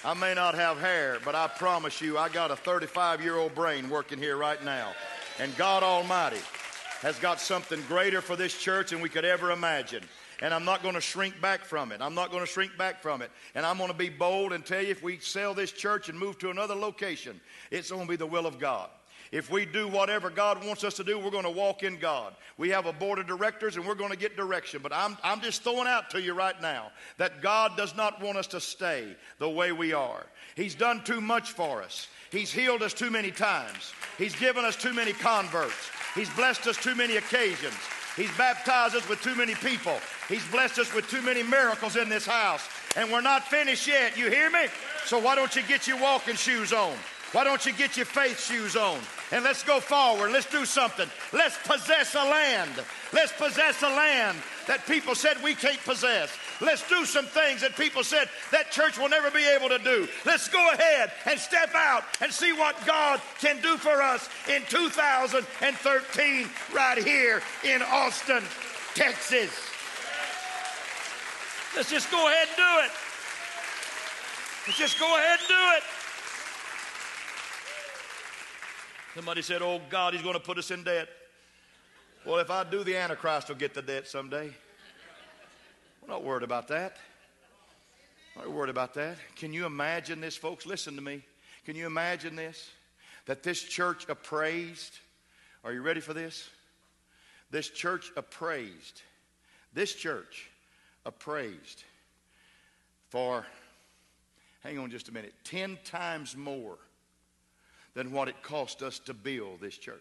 I 0.05 0.15
may 0.15 0.35
not 0.35 0.55
have 0.55 0.79
hair, 0.79 1.19
but 1.25 1.35
I 1.35 1.49
promise 1.49 2.01
you, 2.01 2.19
I 2.19 2.29
got 2.29 2.51
a 2.51 2.57
35 2.57 3.21
year 3.21 3.37
old 3.37 3.55
brain 3.55 3.89
working 3.91 4.19
here 4.19 4.37
right 4.37 4.63
now. 4.65 4.93
And 5.39 5.57
God 5.57 5.83
Almighty 5.83 6.41
has 7.03 7.19
got 7.19 7.41
something 7.41 7.81
greater 7.89 8.21
for 8.21 8.37
this 8.37 8.57
church 8.57 8.91
than 8.91 9.01
we 9.01 9.09
could 9.09 9.25
ever 9.25 9.51
imagine. 9.51 10.03
And 10.43 10.53
I'm 10.53 10.65
not 10.65 10.83
going 10.83 10.95
to 10.95 11.01
shrink 11.01 11.41
back 11.41 11.65
from 11.65 11.93
it. 11.93 12.01
I'm 12.03 12.15
not 12.15 12.31
going 12.31 12.45
to 12.45 12.51
shrink 12.51 12.77
back 12.77 13.01
from 13.01 13.23
it. 13.23 13.31
And 13.55 13.65
I'm 13.65 13.79
going 13.79 13.91
to 13.91 13.97
be 13.97 14.11
bold 14.11 14.53
and 14.53 14.65
tell 14.65 14.83
you 14.83 14.91
if 14.91 15.03
we 15.03 15.19
sell 15.19 15.55
this 15.55 15.73
church 15.73 16.09
and 16.09 16.19
move 16.19 16.39
to 16.39 16.51
another 16.51 16.75
location, 16.75 17.41
it's 17.71 17.91
going 17.91 18.03
to 18.03 18.09
be 18.09 18.17
the 18.17 18.27
will 18.27 18.47
of 18.47 18.59
God. 18.59 18.91
If 19.33 19.51
we 19.51 19.67
do 19.67 19.89
whatever 19.89 20.31
God 20.31 20.65
wants 20.65 20.85
us 20.85 20.95
to 20.95 21.05
do, 21.05 21.19
we're 21.19 21.31
going 21.31 21.45
to 21.45 21.51
walk 21.51 21.83
in 21.83 21.99
God. 21.99 22.35
We 22.59 22.71
have 22.71 22.87
a 22.87 22.93
board 22.93 23.19
of 23.19 23.27
directors 23.27 23.77
and 23.77 23.87
we're 23.87 23.95
going 23.95 24.11
to 24.11 24.17
get 24.17 24.37
direction. 24.37 24.81
But 24.83 24.93
I'm, 24.93 25.17
I'm 25.23 25.41
just 25.41 25.63
throwing 25.63 25.87
out 25.87 26.11
to 26.11 26.21
you 26.21 26.35
right 26.35 26.61
now 26.61 26.91
that 27.19 27.43
God 27.43 27.77
does 27.77 27.97
not 27.97 28.21
want 28.21 28.39
us 28.39 28.47
to 28.49 28.61
stay 28.61 29.17
the 29.39 29.51
way 29.51 29.73
we 29.73 29.93
are. 29.93 30.25
He's 30.55 30.75
done 30.75 31.03
too 31.05 31.21
much 31.21 31.53
for 31.53 31.83
us. 31.83 32.09
He's 32.31 32.53
healed 32.53 32.83
us 32.83 32.93
too 32.93 33.11
many 33.11 33.31
times. 33.31 33.93
He's 34.19 34.35
given 34.37 34.65
us 34.65 34.77
too 34.77 34.93
many 34.93 35.13
converts. 35.13 35.91
He's 36.15 36.31
blessed 36.31 36.67
us 36.67 36.77
too 36.77 36.95
many 36.95 37.17
occasions. 37.17 37.75
He's 38.17 38.35
baptized 38.39 38.97
us 38.97 39.07
with 39.09 39.21
too 39.21 39.35
many 39.35 39.55
people. 39.55 39.99
He's 40.29 40.47
blessed 40.49 40.79
us 40.79 40.95
with 40.95 41.09
too 41.09 41.21
many 41.21 41.43
miracles 41.43 41.97
in 41.97 42.09
this 42.09 42.27
house. 42.27 42.67
And 42.97 43.13
we're 43.13 43.21
not 43.21 43.45
finished 43.47 43.87
yet. 43.87 44.17
You 44.17 44.31
hear 44.31 44.51
me? 44.51 44.67
So 45.05 45.19
why 45.19 45.35
don't 45.35 45.55
you 45.55 45.63
get 45.63 45.87
your 45.87 46.01
walking 46.01 46.35
shoes 46.35 46.73
on? 46.73 46.95
Why 47.33 47.45
don't 47.45 47.65
you 47.67 47.73
get 47.73 47.97
your 47.97 48.07
faith 48.07 48.41
shoes 48.41 48.75
on? 48.75 48.99
And 49.33 49.43
let's 49.43 49.65
go 49.65 49.81
forward. 49.81 50.31
Let's 50.31 50.51
do 50.51 50.65
something. 50.65 51.09
Let's 51.33 51.59
possess 51.67 52.15
a 52.15 52.25
land. 52.25 52.71
Let's 53.13 53.33
possess 53.33 53.83
a 53.83 53.89
land 53.89 54.39
that 54.69 54.87
people 54.87 55.17
said 55.17 55.43
we 55.43 55.55
can't 55.55 55.83
possess. 55.85 56.31
Let's 56.61 56.89
do 56.89 57.05
some 57.05 57.27
things 57.27 57.61
that 57.63 57.77
people 57.77 58.05
said 58.05 58.29
that 58.53 58.71
church 58.71 58.99
will 58.99 59.09
never 59.09 59.31
be 59.31 59.45
able 59.45 59.69
to 59.69 59.79
do. 59.79 60.07
Let's 60.25 60.49
go 60.49 60.71
ahead 60.73 61.11
and 61.27 61.41
step 61.41 61.75
out 61.75 62.05
and 62.21 62.33
see 62.33 62.53
what 62.53 62.77
God 62.87 63.21
can 63.41 63.61
do 63.61 63.77
for 63.77 64.01
us 64.01 64.29
in 64.49 64.63
2013 64.69 66.49
right 66.73 66.99
here 66.99 67.43
in 67.65 67.83
Austin, 67.83 68.43
Texas. 68.95 69.51
Let's 71.75 71.91
just 71.91 72.11
go 72.11 72.27
ahead 72.29 72.49
and 72.49 72.57
do 72.57 72.87
it. 72.87 72.91
Let's 74.67 74.79
just 74.79 74.99
go 75.01 75.17
ahead 75.17 75.39
and 75.41 75.49
do 75.49 75.55
it. 75.77 76.06
Somebody 79.17 79.41
said, 79.41 79.63
Oh, 79.63 79.81
God, 79.89 80.13
He's 80.13 80.21
going 80.21 80.35
to 80.35 80.41
put 80.41 80.59
us 80.59 80.71
in 80.71 80.85
debt. 80.85 81.09
Well, 82.27 82.37
if 82.37 82.51
I 82.51 82.65
do, 82.65 82.85
the 82.85 82.99
Antichrist 82.99 83.49
will 83.49 83.57
get 83.57 83.73
the 83.73 83.81
debt 83.81 84.07
someday. 84.07 84.51
We're 86.03 86.09
not 86.09 86.23
worried 86.23 86.43
about 86.43 86.69
that. 86.69 86.99
We're 88.37 88.43
not 88.43 88.53
worried 88.53 88.69
about 88.69 88.93
that. 88.93 89.17
Can 89.35 89.55
you 89.55 89.65
imagine 89.65 90.21
this, 90.21 90.37
folks? 90.37 90.67
Listen 90.67 90.97
to 90.97 91.01
me. 91.01 91.23
Can 91.65 91.77
you 91.77 91.87
imagine 91.87 92.37
this? 92.37 92.69
That 93.25 93.43
this 93.43 93.63
church 93.63 94.05
appraised. 94.11 94.99
Are 95.65 95.73
you 95.73 95.81
ready 95.81 96.01
for 96.01 96.13
this? 96.13 96.51
This 97.51 97.71
church 97.71 98.13
appraised. 98.19 99.01
This 99.73 99.95
church 99.95 100.51
appraised 101.07 101.85
for, 103.09 103.47
hang 104.63 104.79
on 104.79 104.91
just 104.91 105.09
a 105.09 105.13
minute, 105.15 105.33
10 105.45 105.79
times 105.87 106.37
more 106.37 106.77
than 107.97 108.13
what 108.13 108.29
it 108.29 108.41
cost 108.43 108.83
us 108.83 108.99
to 108.99 109.15
build 109.15 109.59
this 109.59 109.79
church. 109.79 109.97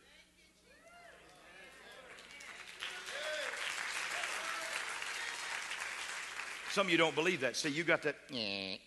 Some 6.72 6.88
of 6.88 6.92
you 6.92 6.98
don't 6.98 7.16
believe 7.16 7.40
that. 7.40 7.56
See, 7.56 7.70
you 7.70 7.86
got 7.86 8.02
that. 8.02 8.28
"Nyeh." 8.30 8.80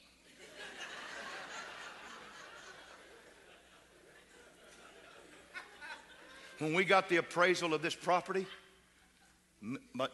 when 6.59 6.75
we 6.75 6.85
got 6.85 7.09
the 7.09 7.17
appraisal 7.17 7.73
of 7.73 7.81
this 7.81 7.95
property, 7.95 8.47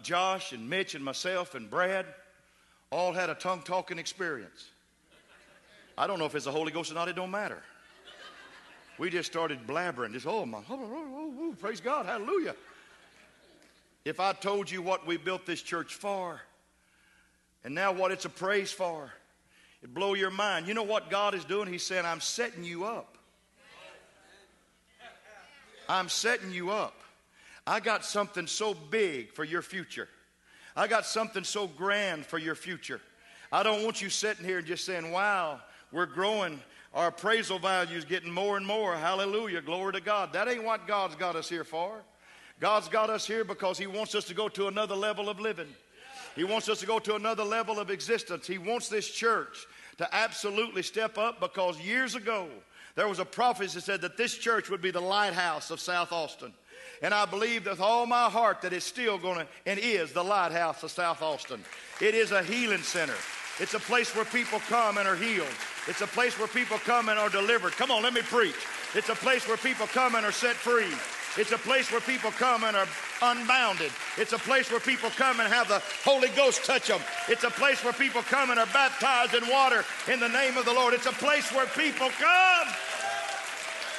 Josh 0.02 0.52
and 0.52 0.70
Mitch 0.70 0.94
and 0.94 1.04
myself 1.04 1.56
and 1.56 1.68
Brad 1.68 2.06
all 2.90 3.12
had 3.12 3.28
a 3.28 3.34
tongue 3.34 3.62
talking 3.62 3.98
experience. 3.98 4.70
I 5.98 6.06
don't 6.06 6.20
know 6.20 6.26
if 6.26 6.34
it's 6.36 6.44
the 6.44 6.52
Holy 6.52 6.70
Ghost 6.70 6.92
or 6.92 6.94
not, 6.94 7.08
it 7.08 7.16
don't 7.16 7.30
matter. 7.30 7.62
We 8.98 9.10
just 9.10 9.30
started 9.30 9.66
blabbering, 9.66 10.12
just, 10.12 10.26
oh 10.26 10.46
my, 10.46 10.58
oh, 10.58 10.62
oh, 10.70 10.88
oh, 10.92 11.34
oh, 11.40 11.54
praise 11.60 11.80
God, 11.80 12.06
hallelujah. 12.06 12.54
If 14.04 14.20
I 14.20 14.32
told 14.32 14.70
you 14.70 14.82
what 14.82 15.06
we 15.06 15.16
built 15.16 15.46
this 15.46 15.62
church 15.62 15.94
for, 15.94 16.40
and 17.64 17.74
now 17.74 17.92
what 17.92 18.12
it's 18.12 18.24
a 18.24 18.28
praise 18.28 18.70
for, 18.70 19.10
it'd 19.82 19.94
blow 19.94 20.14
your 20.14 20.30
mind. 20.30 20.68
You 20.68 20.74
know 20.74 20.82
what 20.82 21.10
God 21.10 21.34
is 21.34 21.44
doing? 21.44 21.66
He's 21.72 21.82
saying, 21.82 22.04
I'm 22.04 22.20
setting 22.20 22.62
you 22.62 22.84
up. 22.84 23.16
I'm 25.88 26.08
setting 26.08 26.52
you 26.52 26.70
up. 26.70 27.00
I 27.66 27.80
got 27.80 28.04
something 28.04 28.46
so 28.46 28.74
big 28.74 29.32
for 29.32 29.44
your 29.44 29.62
future. 29.62 30.08
I 30.76 30.86
got 30.86 31.06
something 31.06 31.44
so 31.44 31.66
grand 31.66 32.26
for 32.26 32.38
your 32.38 32.54
future. 32.54 33.00
I 33.50 33.62
don't 33.62 33.84
want 33.84 34.02
you 34.02 34.10
sitting 34.10 34.44
here 34.44 34.58
and 34.58 34.66
just 34.66 34.84
saying, 34.84 35.10
wow, 35.10 35.60
we're 35.92 36.06
growing. 36.06 36.60
Our 36.94 37.08
appraisal 37.08 37.58
value 37.58 37.96
is 37.96 38.04
getting 38.04 38.30
more 38.30 38.56
and 38.56 38.64
more. 38.64 38.94
Hallelujah. 38.94 39.60
Glory 39.60 39.94
to 39.94 40.00
God. 40.00 40.32
That 40.32 40.48
ain't 40.48 40.62
what 40.62 40.86
God's 40.86 41.16
got 41.16 41.34
us 41.34 41.48
here 41.48 41.64
for. 41.64 42.02
God's 42.60 42.88
got 42.88 43.10
us 43.10 43.26
here 43.26 43.44
because 43.44 43.78
He 43.78 43.88
wants 43.88 44.14
us 44.14 44.24
to 44.26 44.34
go 44.34 44.48
to 44.50 44.68
another 44.68 44.94
level 44.94 45.28
of 45.28 45.40
living. 45.40 45.66
He 46.36 46.44
wants 46.44 46.68
us 46.68 46.80
to 46.80 46.86
go 46.86 47.00
to 47.00 47.16
another 47.16 47.44
level 47.44 47.80
of 47.80 47.90
existence. 47.90 48.46
He 48.46 48.58
wants 48.58 48.88
this 48.88 49.08
church 49.08 49.66
to 49.98 50.14
absolutely 50.14 50.82
step 50.82 51.18
up 51.18 51.40
because 51.40 51.80
years 51.80 52.14
ago, 52.14 52.48
there 52.94 53.08
was 53.08 53.18
a 53.18 53.24
prophecy 53.24 53.74
that 53.74 53.82
said 53.82 54.00
that 54.02 54.16
this 54.16 54.36
church 54.36 54.70
would 54.70 54.80
be 54.80 54.92
the 54.92 55.00
lighthouse 55.00 55.70
of 55.70 55.80
South 55.80 56.12
Austin. 56.12 56.52
And 57.02 57.12
I 57.12 57.26
believe 57.26 57.66
with 57.66 57.80
all 57.80 58.06
my 58.06 58.30
heart 58.30 58.62
that 58.62 58.72
it's 58.72 58.86
still 58.86 59.18
going 59.18 59.40
to 59.40 59.46
and 59.66 59.80
is 59.80 60.12
the 60.12 60.22
lighthouse 60.22 60.82
of 60.84 60.92
South 60.92 61.22
Austin. 61.22 61.60
It 62.00 62.14
is 62.14 62.30
a 62.30 62.42
healing 62.42 62.82
center. 62.82 63.14
It's 63.58 63.74
a 63.74 63.80
place 63.80 64.14
where 64.14 64.24
people 64.24 64.60
come 64.68 64.98
and 64.98 65.08
are 65.08 65.16
healed. 65.16 65.46
It's 65.86 66.00
a 66.00 66.06
place 66.06 66.38
where 66.38 66.48
people 66.48 66.78
come 66.78 67.08
and 67.10 67.18
are 67.18 67.28
delivered. 67.28 67.72
Come 67.72 67.90
on, 67.90 68.02
let 68.02 68.14
me 68.14 68.22
preach. 68.22 68.56
It's 68.94 69.10
a 69.10 69.14
place 69.14 69.46
where 69.46 69.58
people 69.58 69.86
come 69.86 70.14
and 70.14 70.24
are 70.24 70.32
set 70.32 70.56
free. 70.56 70.92
It's 71.36 71.52
a 71.52 71.58
place 71.58 71.90
where 71.90 72.00
people 72.00 72.30
come 72.30 72.64
and 72.64 72.76
are 72.76 72.86
unbounded. 73.20 73.90
It's 74.16 74.32
a 74.32 74.38
place 74.38 74.70
where 74.70 74.80
people 74.80 75.10
come 75.10 75.40
and 75.40 75.52
have 75.52 75.68
the 75.68 75.82
Holy 76.04 76.28
Ghost 76.30 76.64
touch 76.64 76.88
them. 76.88 77.00
It's 77.28 77.44
a 77.44 77.50
place 77.50 77.82
where 77.82 77.92
people 77.92 78.22
come 78.22 78.50
and 78.50 78.58
are 78.58 78.70
baptized 78.72 79.34
in 79.34 79.46
water 79.50 79.84
in 80.10 80.20
the 80.20 80.28
name 80.28 80.56
of 80.56 80.64
the 80.64 80.72
Lord. 80.72 80.94
It's 80.94 81.06
a 81.06 81.12
place 81.12 81.50
where 81.52 81.66
people 81.66 82.08
come 82.20 82.68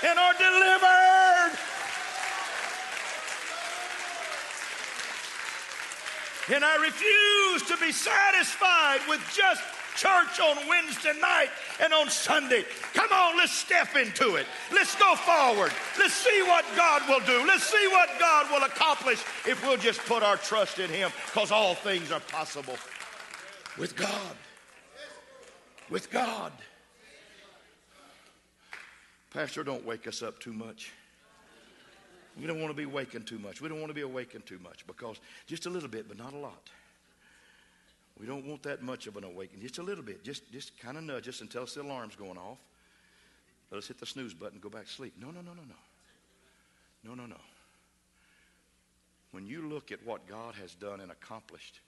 and 0.08 0.18
are 0.18 0.34
delivered. 0.34 1.60
And 6.54 6.64
I 6.64 6.76
refuse 6.78 7.64
to 7.70 7.78
be 7.84 7.92
satisfied 7.92 9.02
with 9.10 9.20
just 9.36 9.62
church 9.96 10.40
on 10.40 10.68
Wednesday 10.68 11.14
night 11.20 11.50
and 11.82 11.94
on 11.94 12.10
Sunday. 12.10 12.66
Come 12.94 13.12
on, 13.12 13.38
let's 13.38 13.52
step 13.52 13.96
into 13.96 14.36
it. 14.36 14.46
Let's 14.74 14.96
go 14.96 15.16
forward. 15.16 15.72
Let's 15.98 16.14
see 16.14 16.42
what 16.44 16.66
God 16.76 17.02
will 17.08 17.22
do. 17.22 17.46
Let's 17.48 17.64
see 17.64 17.88
what 17.88 18.10
God 18.20 18.48
will 18.52 18.64
accomplish 18.64 19.24
if 19.46 19.62
we'll 19.64 19.78
just 19.78 20.00
put 20.06 20.24
our 20.24 20.38
trust 20.38 20.80
in 20.80 20.90
Him 20.90 21.12
because 21.28 21.52
all 21.52 21.76
things 21.76 22.12
are 22.12 22.20
possible 22.20 22.78
with 23.78 23.96
God. 23.96 24.36
With 25.90 26.10
God. 26.12 26.52
Pastor, 29.32 29.64
don't 29.64 29.86
wake 29.86 30.08
us 30.08 30.24
up 30.24 30.40
too 30.40 30.54
much. 30.54 30.92
We 32.40 32.48
don't 32.48 32.60
want 32.60 32.72
to 32.72 32.76
be 32.76 32.86
wakened 32.86 33.28
too 33.28 33.40
much. 33.40 33.62
We 33.62 33.70
don't 33.70 33.80
want 33.80 33.90
to 33.90 33.94
be 33.94 34.02
awakened 34.02 34.46
too 34.46 34.60
much 34.64 34.86
because 34.88 35.20
just 35.48 35.66
a 35.66 35.70
little 35.70 35.90
bit, 35.90 36.08
but 36.08 36.18
not 36.18 36.34
a 36.34 36.38
lot. 36.38 36.70
We 38.20 38.26
don't 38.26 38.46
want 38.46 38.64
that 38.64 38.82
much 38.82 39.08
of 39.08 39.18
an 39.18 39.24
awakening. 39.26 39.62
Just 39.62 39.78
a 39.78 39.84
little 39.84 40.04
bit. 40.04 40.24
Just, 40.24 40.52
just 40.52 40.78
kind 40.80 40.98
of 40.98 41.04
nudge 41.04 41.28
us 41.28 41.42
until 41.42 41.66
the 41.66 41.82
alarm's 41.82 42.16
going 42.16 42.38
off. 42.38 42.58
Let 43.72 43.80
us 43.80 43.88
hit 43.88 44.00
the 44.00 44.06
snooze 44.06 44.34
button 44.34 44.56
and 44.56 44.62
go 44.62 44.70
back 44.70 44.86
to 44.86 44.92
sleep. 44.92 45.14
No, 45.20 45.28
no, 45.28 45.42
no, 45.42 45.54
no, 45.54 45.64
no. 45.68 45.76
No, 47.04 47.14
no, 47.14 47.26
no. 47.26 47.40
When 49.32 49.46
you 49.46 49.68
look 49.68 49.92
at 49.92 50.06
what 50.06 50.28
God 50.28 50.56
has 50.56 50.74
done 50.76 51.02
and 51.02 51.12
accomplished, 51.12 51.82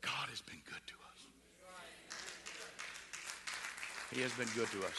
God 0.00 0.28
has 0.30 0.40
been 0.40 0.60
good 0.64 0.86
to 0.86 0.94
us. 0.94 1.26
He 4.14 4.22
has 4.22 4.32
been 4.32 4.48
good 4.54 4.68
to 4.68 4.78
us. 4.86 4.96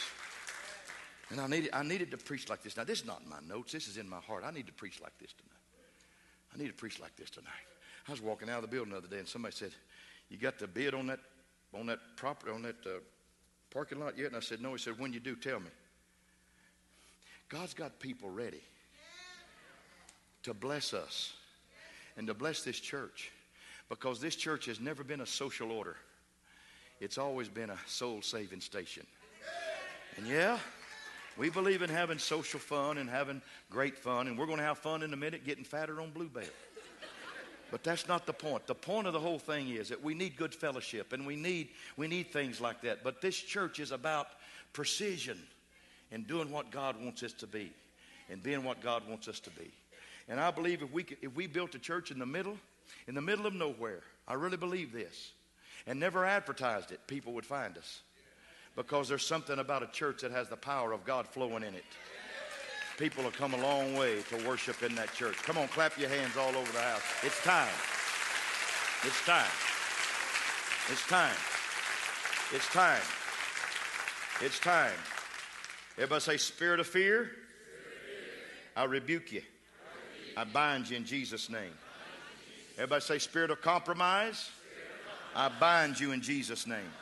And 1.30 1.40
I 1.40 1.48
needed, 1.48 1.70
I 1.72 1.82
needed 1.82 2.12
to 2.12 2.16
preach 2.18 2.48
like 2.48 2.62
this. 2.62 2.76
Now, 2.76 2.84
this 2.84 3.00
is 3.00 3.06
not 3.06 3.22
in 3.22 3.28
my 3.28 3.40
notes. 3.48 3.72
This 3.72 3.88
is 3.88 3.96
in 3.96 4.08
my 4.08 4.20
heart. 4.20 4.44
I 4.46 4.52
need 4.52 4.68
to 4.68 4.72
preach 4.72 5.00
like 5.00 5.18
this 5.18 5.32
tonight. 5.32 5.52
I 6.54 6.58
need 6.58 6.68
to 6.68 6.74
preach 6.74 7.00
like 7.00 7.16
this 7.16 7.30
tonight. 7.30 7.50
I 8.08 8.12
was 8.12 8.20
walking 8.20 8.48
out 8.48 8.56
of 8.56 8.62
the 8.62 8.68
building 8.68 8.92
the 8.92 8.98
other 8.98 9.08
day, 9.08 9.18
and 9.18 9.28
somebody 9.28 9.54
said, 9.54 9.72
"You 10.28 10.38
got 10.38 10.58
the 10.58 10.66
bid 10.66 10.94
on 10.94 11.08
that 11.08 11.20
on 11.72 11.86
that 11.86 11.98
property 12.16 12.52
on 12.52 12.62
that 12.62 12.76
uh, 12.86 13.00
parking 13.70 13.98
lot 13.98 14.16
yet?" 14.16 14.28
And 14.28 14.36
I 14.36 14.40
said, 14.40 14.60
"No." 14.60 14.72
He 14.72 14.78
said, 14.78 14.98
"When 14.98 15.12
you 15.12 15.20
do, 15.20 15.36
tell 15.36 15.60
me." 15.60 15.70
God's 17.48 17.74
got 17.74 18.00
people 18.00 18.28
ready 18.28 18.62
to 20.42 20.54
bless 20.54 20.94
us 20.94 21.32
and 22.16 22.26
to 22.26 22.34
bless 22.34 22.62
this 22.62 22.80
church 22.80 23.30
because 23.88 24.20
this 24.20 24.34
church 24.34 24.66
has 24.66 24.80
never 24.80 25.04
been 25.04 25.20
a 25.20 25.26
social 25.26 25.70
order. 25.70 25.96
It's 27.00 27.18
always 27.18 27.48
been 27.48 27.70
a 27.70 27.78
soul 27.86 28.22
saving 28.22 28.60
station. 28.60 29.06
And 30.16 30.26
yeah, 30.26 30.58
we 31.36 31.50
believe 31.50 31.82
in 31.82 31.90
having 31.90 32.18
social 32.18 32.58
fun 32.58 32.98
and 32.98 33.08
having 33.08 33.42
great 33.70 33.98
fun, 33.98 34.26
and 34.26 34.38
we're 34.38 34.46
going 34.46 34.58
to 34.58 34.64
have 34.64 34.78
fun 34.78 35.02
in 35.02 35.12
a 35.12 35.16
minute 35.16 35.44
getting 35.44 35.64
fatter 35.64 36.00
on 36.00 36.10
Bluebell. 36.10 36.44
But 37.70 37.82
that's 37.82 38.06
not 38.06 38.26
the 38.26 38.32
point. 38.32 38.66
The 38.66 38.74
point 38.74 39.06
of 39.06 39.12
the 39.12 39.20
whole 39.20 39.38
thing 39.38 39.68
is 39.68 39.88
that 39.88 40.02
we 40.02 40.14
need 40.14 40.36
good 40.36 40.54
fellowship 40.54 41.12
and 41.12 41.26
we 41.26 41.36
need, 41.36 41.68
we 41.96 42.06
need 42.06 42.30
things 42.32 42.60
like 42.60 42.82
that. 42.82 43.02
But 43.02 43.20
this 43.20 43.36
church 43.36 43.80
is 43.80 43.90
about 43.90 44.28
precision 44.72 45.38
and 46.12 46.26
doing 46.26 46.50
what 46.50 46.70
God 46.70 46.96
wants 47.02 47.22
us 47.22 47.32
to 47.34 47.46
be 47.46 47.72
and 48.30 48.42
being 48.42 48.62
what 48.62 48.80
God 48.80 49.02
wants 49.08 49.26
us 49.28 49.40
to 49.40 49.50
be. 49.50 49.70
And 50.28 50.40
I 50.40 50.50
believe 50.50 50.82
if 50.82 50.92
we, 50.92 51.02
could, 51.02 51.18
if 51.22 51.34
we 51.34 51.46
built 51.46 51.74
a 51.74 51.78
church 51.78 52.10
in 52.10 52.18
the 52.18 52.26
middle, 52.26 52.56
in 53.06 53.14
the 53.14 53.22
middle 53.22 53.46
of 53.46 53.54
nowhere, 53.54 54.00
I 54.26 54.34
really 54.34 54.56
believe 54.56 54.92
this, 54.92 55.32
and 55.86 56.00
never 56.00 56.24
advertised 56.24 56.90
it, 56.90 57.00
people 57.06 57.32
would 57.34 57.46
find 57.46 57.78
us. 57.78 58.00
Because 58.74 59.08
there's 59.08 59.26
something 59.26 59.58
about 59.58 59.82
a 59.82 59.86
church 59.86 60.20
that 60.22 60.32
has 60.32 60.48
the 60.48 60.56
power 60.56 60.92
of 60.92 61.04
God 61.04 61.26
flowing 61.26 61.62
in 61.62 61.74
it. 61.74 61.84
People 62.98 63.24
have 63.24 63.34
come 63.34 63.52
a 63.52 63.58
long 63.58 63.94
way 63.94 64.22
to 64.30 64.48
worship 64.48 64.82
in 64.82 64.94
that 64.94 65.12
church. 65.12 65.36
Come 65.42 65.58
on, 65.58 65.68
clap 65.68 65.98
your 65.98 66.08
hands 66.08 66.36
all 66.36 66.56
over 66.56 66.72
the 66.72 66.80
house. 66.80 67.02
It's 67.22 67.42
time. 67.42 67.68
It's 69.04 69.24
time. 69.26 69.44
It's 70.90 71.06
time. 71.06 71.36
It's 72.54 72.66
time. 72.68 73.02
It's 74.40 74.58
time. 74.58 74.92
Everybody 75.96 76.20
say, 76.20 76.36
Spirit 76.38 76.80
of 76.80 76.86
fear, 76.86 77.30
I 78.74 78.84
rebuke 78.84 79.30
you. 79.30 79.42
I 80.36 80.44
bind 80.44 80.88
you 80.88 80.96
in 80.96 81.04
Jesus' 81.04 81.50
name. 81.50 81.72
Everybody 82.76 83.02
say, 83.02 83.18
Spirit 83.18 83.50
of 83.50 83.60
compromise, 83.60 84.50
I 85.34 85.50
bind 85.60 86.00
you 86.00 86.12
in 86.12 86.22
Jesus' 86.22 86.66
name. 86.66 86.92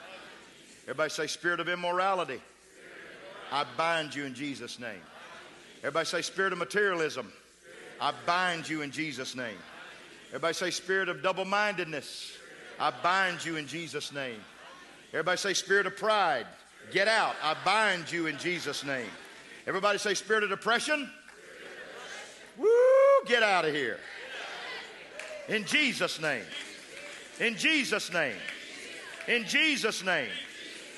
Everybody 0.84 1.11
say, 1.11 1.28
Spirit 1.28 1.61
of 1.61 1.68
immorality, 1.68 2.40
I 3.53 3.64
bind 3.76 4.14
you 4.14 4.24
in 4.24 4.34
Jesus' 4.34 4.80
name. 4.80 5.03
Everybody 5.85 6.07
say, 6.07 6.22
Spirit 6.22 6.55
of 6.55 6.59
materialism, 6.59 7.30
I 8.01 8.14
bind 8.24 8.66
you 8.66 8.80
in 8.80 8.91
Jesus' 8.91 9.37
name. 9.37 9.59
Everybody 10.28 10.55
say, 10.55 10.70
Spirit 10.70 11.11
of 11.11 11.22
double 11.22 11.45
mindedness, 11.45 12.32
I 12.80 12.91
bind 13.03 13.45
you 13.45 13.57
in 13.57 13.66
Jesus' 13.66 14.11
name. 14.11 14.41
Everybody 15.12 15.37
say, 15.37 15.53
Spirit 15.53 15.87
of 15.87 15.95
pride, 15.95 16.47
get 16.91 17.07
out, 17.07 17.37
I 17.43 17.55
bind 17.66 18.11
you 18.11 18.28
in 18.28 18.39
Jesus' 18.39 18.82
name. 18.82 19.11
Everybody 19.66 19.99
say, 19.99 20.14
Spirit 20.14 20.43
of 20.43 20.49
depression, 20.49 21.07
woo, 22.57 22.66
get 23.26 23.43
out 23.43 23.66
of 23.66 23.74
here. 23.74 23.99
In 25.51 25.66
Jesus' 25.66 26.18
name. 26.18 26.45
In 27.41 27.59
Jesus' 27.59 28.11
name. 28.11 28.37
In 29.28 29.45
Jesus' 29.45 30.03
name. 30.03 30.30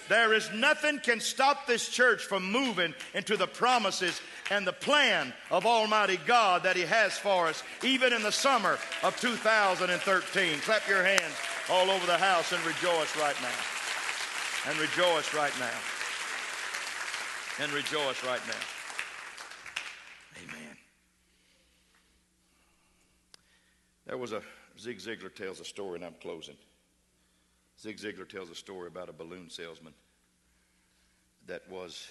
There 0.08 0.32
is 0.32 0.48
nothing 0.54 1.00
can 1.00 1.18
stop 1.18 1.66
this 1.66 1.88
church 1.88 2.22
from 2.22 2.48
moving 2.52 2.94
into 3.14 3.36
the 3.36 3.48
promises 3.48 4.20
and 4.50 4.66
the 4.66 4.72
plan 4.72 5.32
of 5.50 5.66
Almighty 5.66 6.18
God 6.26 6.62
that 6.62 6.76
He 6.76 6.82
has 6.82 7.18
for 7.18 7.46
us, 7.46 7.62
even 7.82 8.12
in 8.12 8.22
the 8.22 8.32
summer 8.32 8.78
of 9.02 9.18
2013. 9.20 10.58
Clap 10.60 10.88
your 10.88 11.02
hands 11.02 11.34
all 11.70 11.90
over 11.90 12.06
the 12.06 12.18
house 12.18 12.52
and 12.52 12.64
rejoice 12.64 13.16
right 13.16 13.36
now. 13.42 14.70
And 14.70 14.78
rejoice 14.78 15.34
right 15.34 15.52
now. 15.58 15.78
And 17.62 17.72
rejoice 17.72 18.22
right 18.24 18.40
now. 18.46 18.54
Amen. 20.44 20.76
There 24.06 24.18
was 24.18 24.32
a 24.32 24.42
Zig 24.78 24.98
Ziglar 24.98 25.34
tells 25.34 25.60
a 25.60 25.64
story, 25.64 25.96
and 25.96 26.04
I'm 26.04 26.14
closing. 26.20 26.56
Zig 27.80 27.98
Ziglar 27.98 28.28
tells 28.28 28.50
a 28.50 28.54
story 28.54 28.88
about 28.88 29.08
a 29.08 29.12
balloon 29.12 29.48
salesman 29.50 29.94
that 31.46 31.68
was 31.70 32.06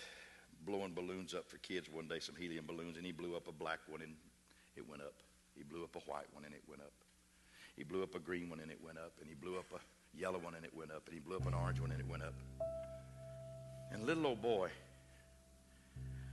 blowing 0.66 0.94
balloons 0.94 1.34
up 1.34 1.48
for 1.50 1.58
kids 1.58 1.90
one 1.90 2.08
day, 2.08 2.20
some 2.20 2.36
helium 2.36 2.66
balloons, 2.66 2.98
and 2.98 3.06
he 3.06 3.12
blew 3.12 3.36
up 3.36 3.48
a 3.48 3.52
black 3.52 3.80
one 3.88 4.02
and 4.02 4.16
it 4.76 4.88
went 4.90 5.02
up. 5.02 5.14
He 5.56 5.64
blew 5.64 5.84
up 5.84 5.96
a 5.96 6.00
white 6.00 6.28
one 6.34 6.44
and 6.44 6.54
it 6.54 6.64
went 6.68 6.82
up. 6.82 6.92
He 7.78 7.84
blew 7.84 8.04
up 8.04 8.16
a 8.16 8.20
green 8.20 8.50
one 8.50 8.60
and 8.60 8.72
it 8.72 8.80
went 8.84 8.98
up. 8.98 9.14
And 9.20 9.30
he 9.30 9.36
blew 9.36 9.58
up 9.58 9.66
a 9.74 9.80
yellow 10.18 10.40
one 10.40 10.56
and 10.56 10.66
it 10.66 10.76
went 10.76 10.92
up. 10.92 11.04
And 11.06 11.14
he 11.14 11.20
blew 11.20 11.38
up 11.38 11.46
an 11.46 11.54
orange 11.54 11.80
one 11.80 11.92
and 11.92 12.00
it 12.00 12.08
went 12.08 12.24
up. 12.24 12.34
And 13.92 14.06
little 14.06 14.28
old 14.28 14.42
boy, 14.42 14.70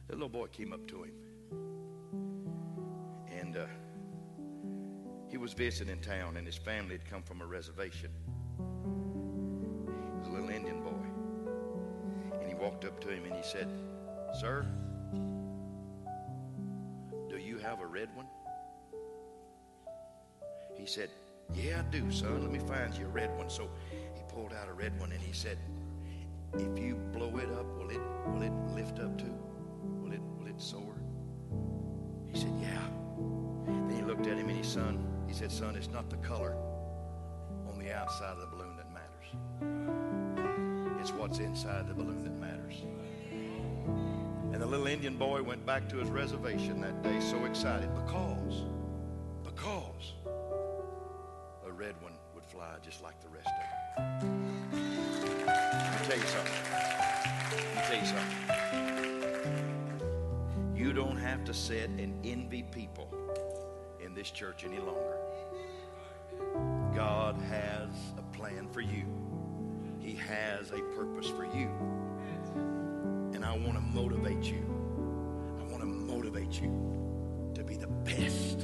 little 0.08 0.24
old 0.24 0.32
boy 0.32 0.46
came 0.46 0.72
up 0.72 0.86
to 0.88 1.04
him. 1.04 1.12
And 3.30 3.56
uh, 3.56 3.66
he 5.28 5.38
was 5.38 5.52
visiting 5.52 6.00
town, 6.00 6.36
and 6.36 6.46
his 6.46 6.56
family 6.56 6.92
had 6.92 7.08
come 7.08 7.22
from 7.22 7.40
a 7.40 7.46
reservation. 7.46 8.10
He 8.58 10.18
was 10.18 10.28
a 10.28 10.30
little 10.30 10.50
Indian 10.50 10.82
boy. 10.82 12.38
And 12.40 12.48
he 12.48 12.54
walked 12.54 12.84
up 12.84 13.00
to 13.00 13.08
him 13.08 13.24
and 13.24 13.34
he 13.34 13.42
said, 13.42 13.68
Sir, 14.32 14.64
do 17.28 17.36
you 17.36 17.58
have 17.58 17.80
a 17.80 17.86
red 17.86 18.08
one? 18.14 18.26
He 20.74 20.86
said, 20.86 21.10
Yeah, 21.54 21.80
I 21.80 21.90
do, 21.90 22.10
son. 22.10 22.40
Let 22.40 22.50
me 22.50 22.58
find 22.58 22.94
you 22.94 23.04
a 23.04 23.08
red 23.08 23.36
one. 23.36 23.50
So 23.50 23.68
he 24.14 24.22
pulled 24.28 24.54
out 24.54 24.68
a 24.68 24.72
red 24.72 24.98
one 24.98 25.12
and 25.12 25.20
he 25.20 25.32
said, 25.32 25.58
If 26.54 26.78
you 26.78 26.96
blow 27.12 27.36
it 27.36 27.50
up, 27.50 27.66
will 27.78 27.90
it 27.90 28.00
will 28.26 28.42
it 28.42 28.52
lift 28.74 28.98
up 29.00 29.18
too? 29.18 29.34
Will 30.00 30.12
it 30.12 30.22
will 30.38 30.46
it 30.46 30.60
soar? 30.60 30.94
He 32.32 32.38
said, 32.40 32.52
Yeah. 32.58 32.82
Then 33.66 33.96
he 33.96 34.02
looked 34.02 34.26
at 34.26 34.38
him 34.38 34.48
and 34.48 34.56
he 34.56 34.62
son, 34.62 35.06
he 35.28 35.34
said, 35.34 35.52
Son, 35.52 35.76
it's 35.76 35.90
not 35.90 36.08
the 36.08 36.16
color 36.16 36.56
on 37.70 37.78
the 37.78 37.92
outside 37.92 38.32
of 38.32 38.40
the 38.40 38.46
balloon 38.46 38.76
that 38.78 38.90
matters. 38.92 39.28
It's 41.00 41.12
what's 41.12 41.38
inside 41.38 41.86
the 41.86 41.94
balloon 41.94 42.22
that 42.22 42.40
matters. 42.40 42.76
The 44.62 44.68
little 44.68 44.86
Indian 44.86 45.16
boy 45.16 45.42
went 45.42 45.66
back 45.66 45.88
to 45.88 45.96
his 45.96 46.08
reservation 46.08 46.80
that 46.82 47.02
day 47.02 47.18
so 47.18 47.46
excited 47.46 47.92
because, 47.96 48.62
because 49.42 50.12
a 51.66 51.72
red 51.72 52.00
one 52.00 52.12
would 52.32 52.44
fly 52.44 52.76
just 52.80 53.02
like 53.02 53.20
the 53.20 53.28
rest 53.28 53.48
of 53.48 53.54
them. 53.96 54.62
Let 54.72 56.00
me 56.00 56.06
tell 56.06 56.16
you 56.16 56.26
something. 56.28 56.62
Let 57.50 57.74
me 57.74 57.82
tell 57.88 57.98
you 57.98 58.06
something. 58.06 58.38
You 60.76 60.92
don't 60.92 61.18
have 61.18 61.42
to 61.46 61.52
sit 61.52 61.90
and 61.90 62.24
envy 62.24 62.62
people 62.62 63.12
in 63.98 64.14
this 64.14 64.30
church 64.30 64.64
any 64.64 64.78
longer. 64.78 65.18
God 66.94 67.34
has 67.48 67.88
a 68.16 68.22
plan 68.36 68.68
for 68.68 68.80
you. 68.80 69.06
He 69.98 70.14
has 70.14 70.70
a 70.70 70.78
purpose 70.94 71.26
for 71.26 71.46
you. 71.46 71.68
I 73.52 73.56
want 73.58 73.74
to 73.74 73.82
motivate 73.82 74.44
you. 74.44 74.64
I 75.60 75.64
want 75.70 75.80
to 75.80 75.86
motivate 75.86 76.58
you 76.58 77.52
to 77.54 77.62
be 77.62 77.76
the 77.76 77.86
best 77.86 78.60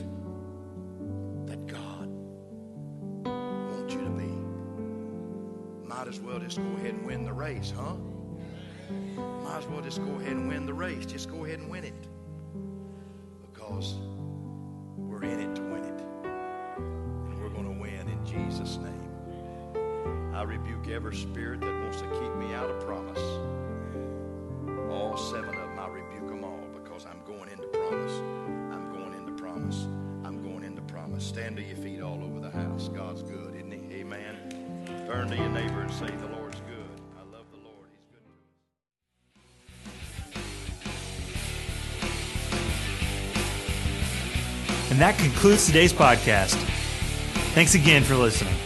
that 1.44 1.66
God 1.66 2.08
wants 3.26 3.92
you 3.92 4.00
to 4.00 4.08
be. 4.08 4.32
Might 5.86 6.08
as 6.08 6.18
well 6.20 6.38
just 6.38 6.56
go 6.56 6.70
ahead 6.78 6.94
and 6.94 7.04
win 7.04 7.26
the 7.26 7.34
race, 7.34 7.70
huh? 7.76 7.96
Might 9.44 9.58
as 9.58 9.66
well 9.66 9.82
just 9.82 10.02
go 10.02 10.10
ahead 10.14 10.32
and 10.32 10.48
win 10.48 10.64
the 10.64 10.72
race. 10.72 11.04
Just 11.04 11.30
go 11.30 11.44
ahead 11.44 11.58
and 11.58 11.68
win 11.68 11.84
it. 11.84 12.08
Because 13.42 13.96
we're 14.96 15.24
in 15.24 15.38
it 15.38 15.54
to 15.56 15.62
win 15.64 15.84
it. 15.84 16.00
And 16.24 17.38
we're 17.42 17.50
going 17.50 17.74
to 17.74 17.78
win 17.78 18.08
in 18.08 18.24
Jesus' 18.24 18.78
name. 18.78 20.34
I 20.34 20.44
rebuke 20.44 20.88
every 20.88 21.14
spirit 21.14 21.62
Turn 35.28 35.36
to 35.36 35.42
your 35.42 35.52
neighbor 35.52 35.82
and 35.82 35.92
say, 35.92 36.06
The 36.06 36.26
Lord's 36.28 36.58
good. 36.60 37.02
I 37.18 37.22
love 37.30 37.44
the 37.50 37.58
Lord. 37.58 37.86
He's 37.92 38.06
good 38.10 38.24
to 38.24 38.30
us. 44.80 44.90
And 44.90 44.98
that 45.00 45.18
concludes 45.18 45.66
today's 45.66 45.92
podcast. 45.92 46.54
Thanks 47.52 47.74
again 47.74 48.04
for 48.04 48.14
listening. 48.14 48.57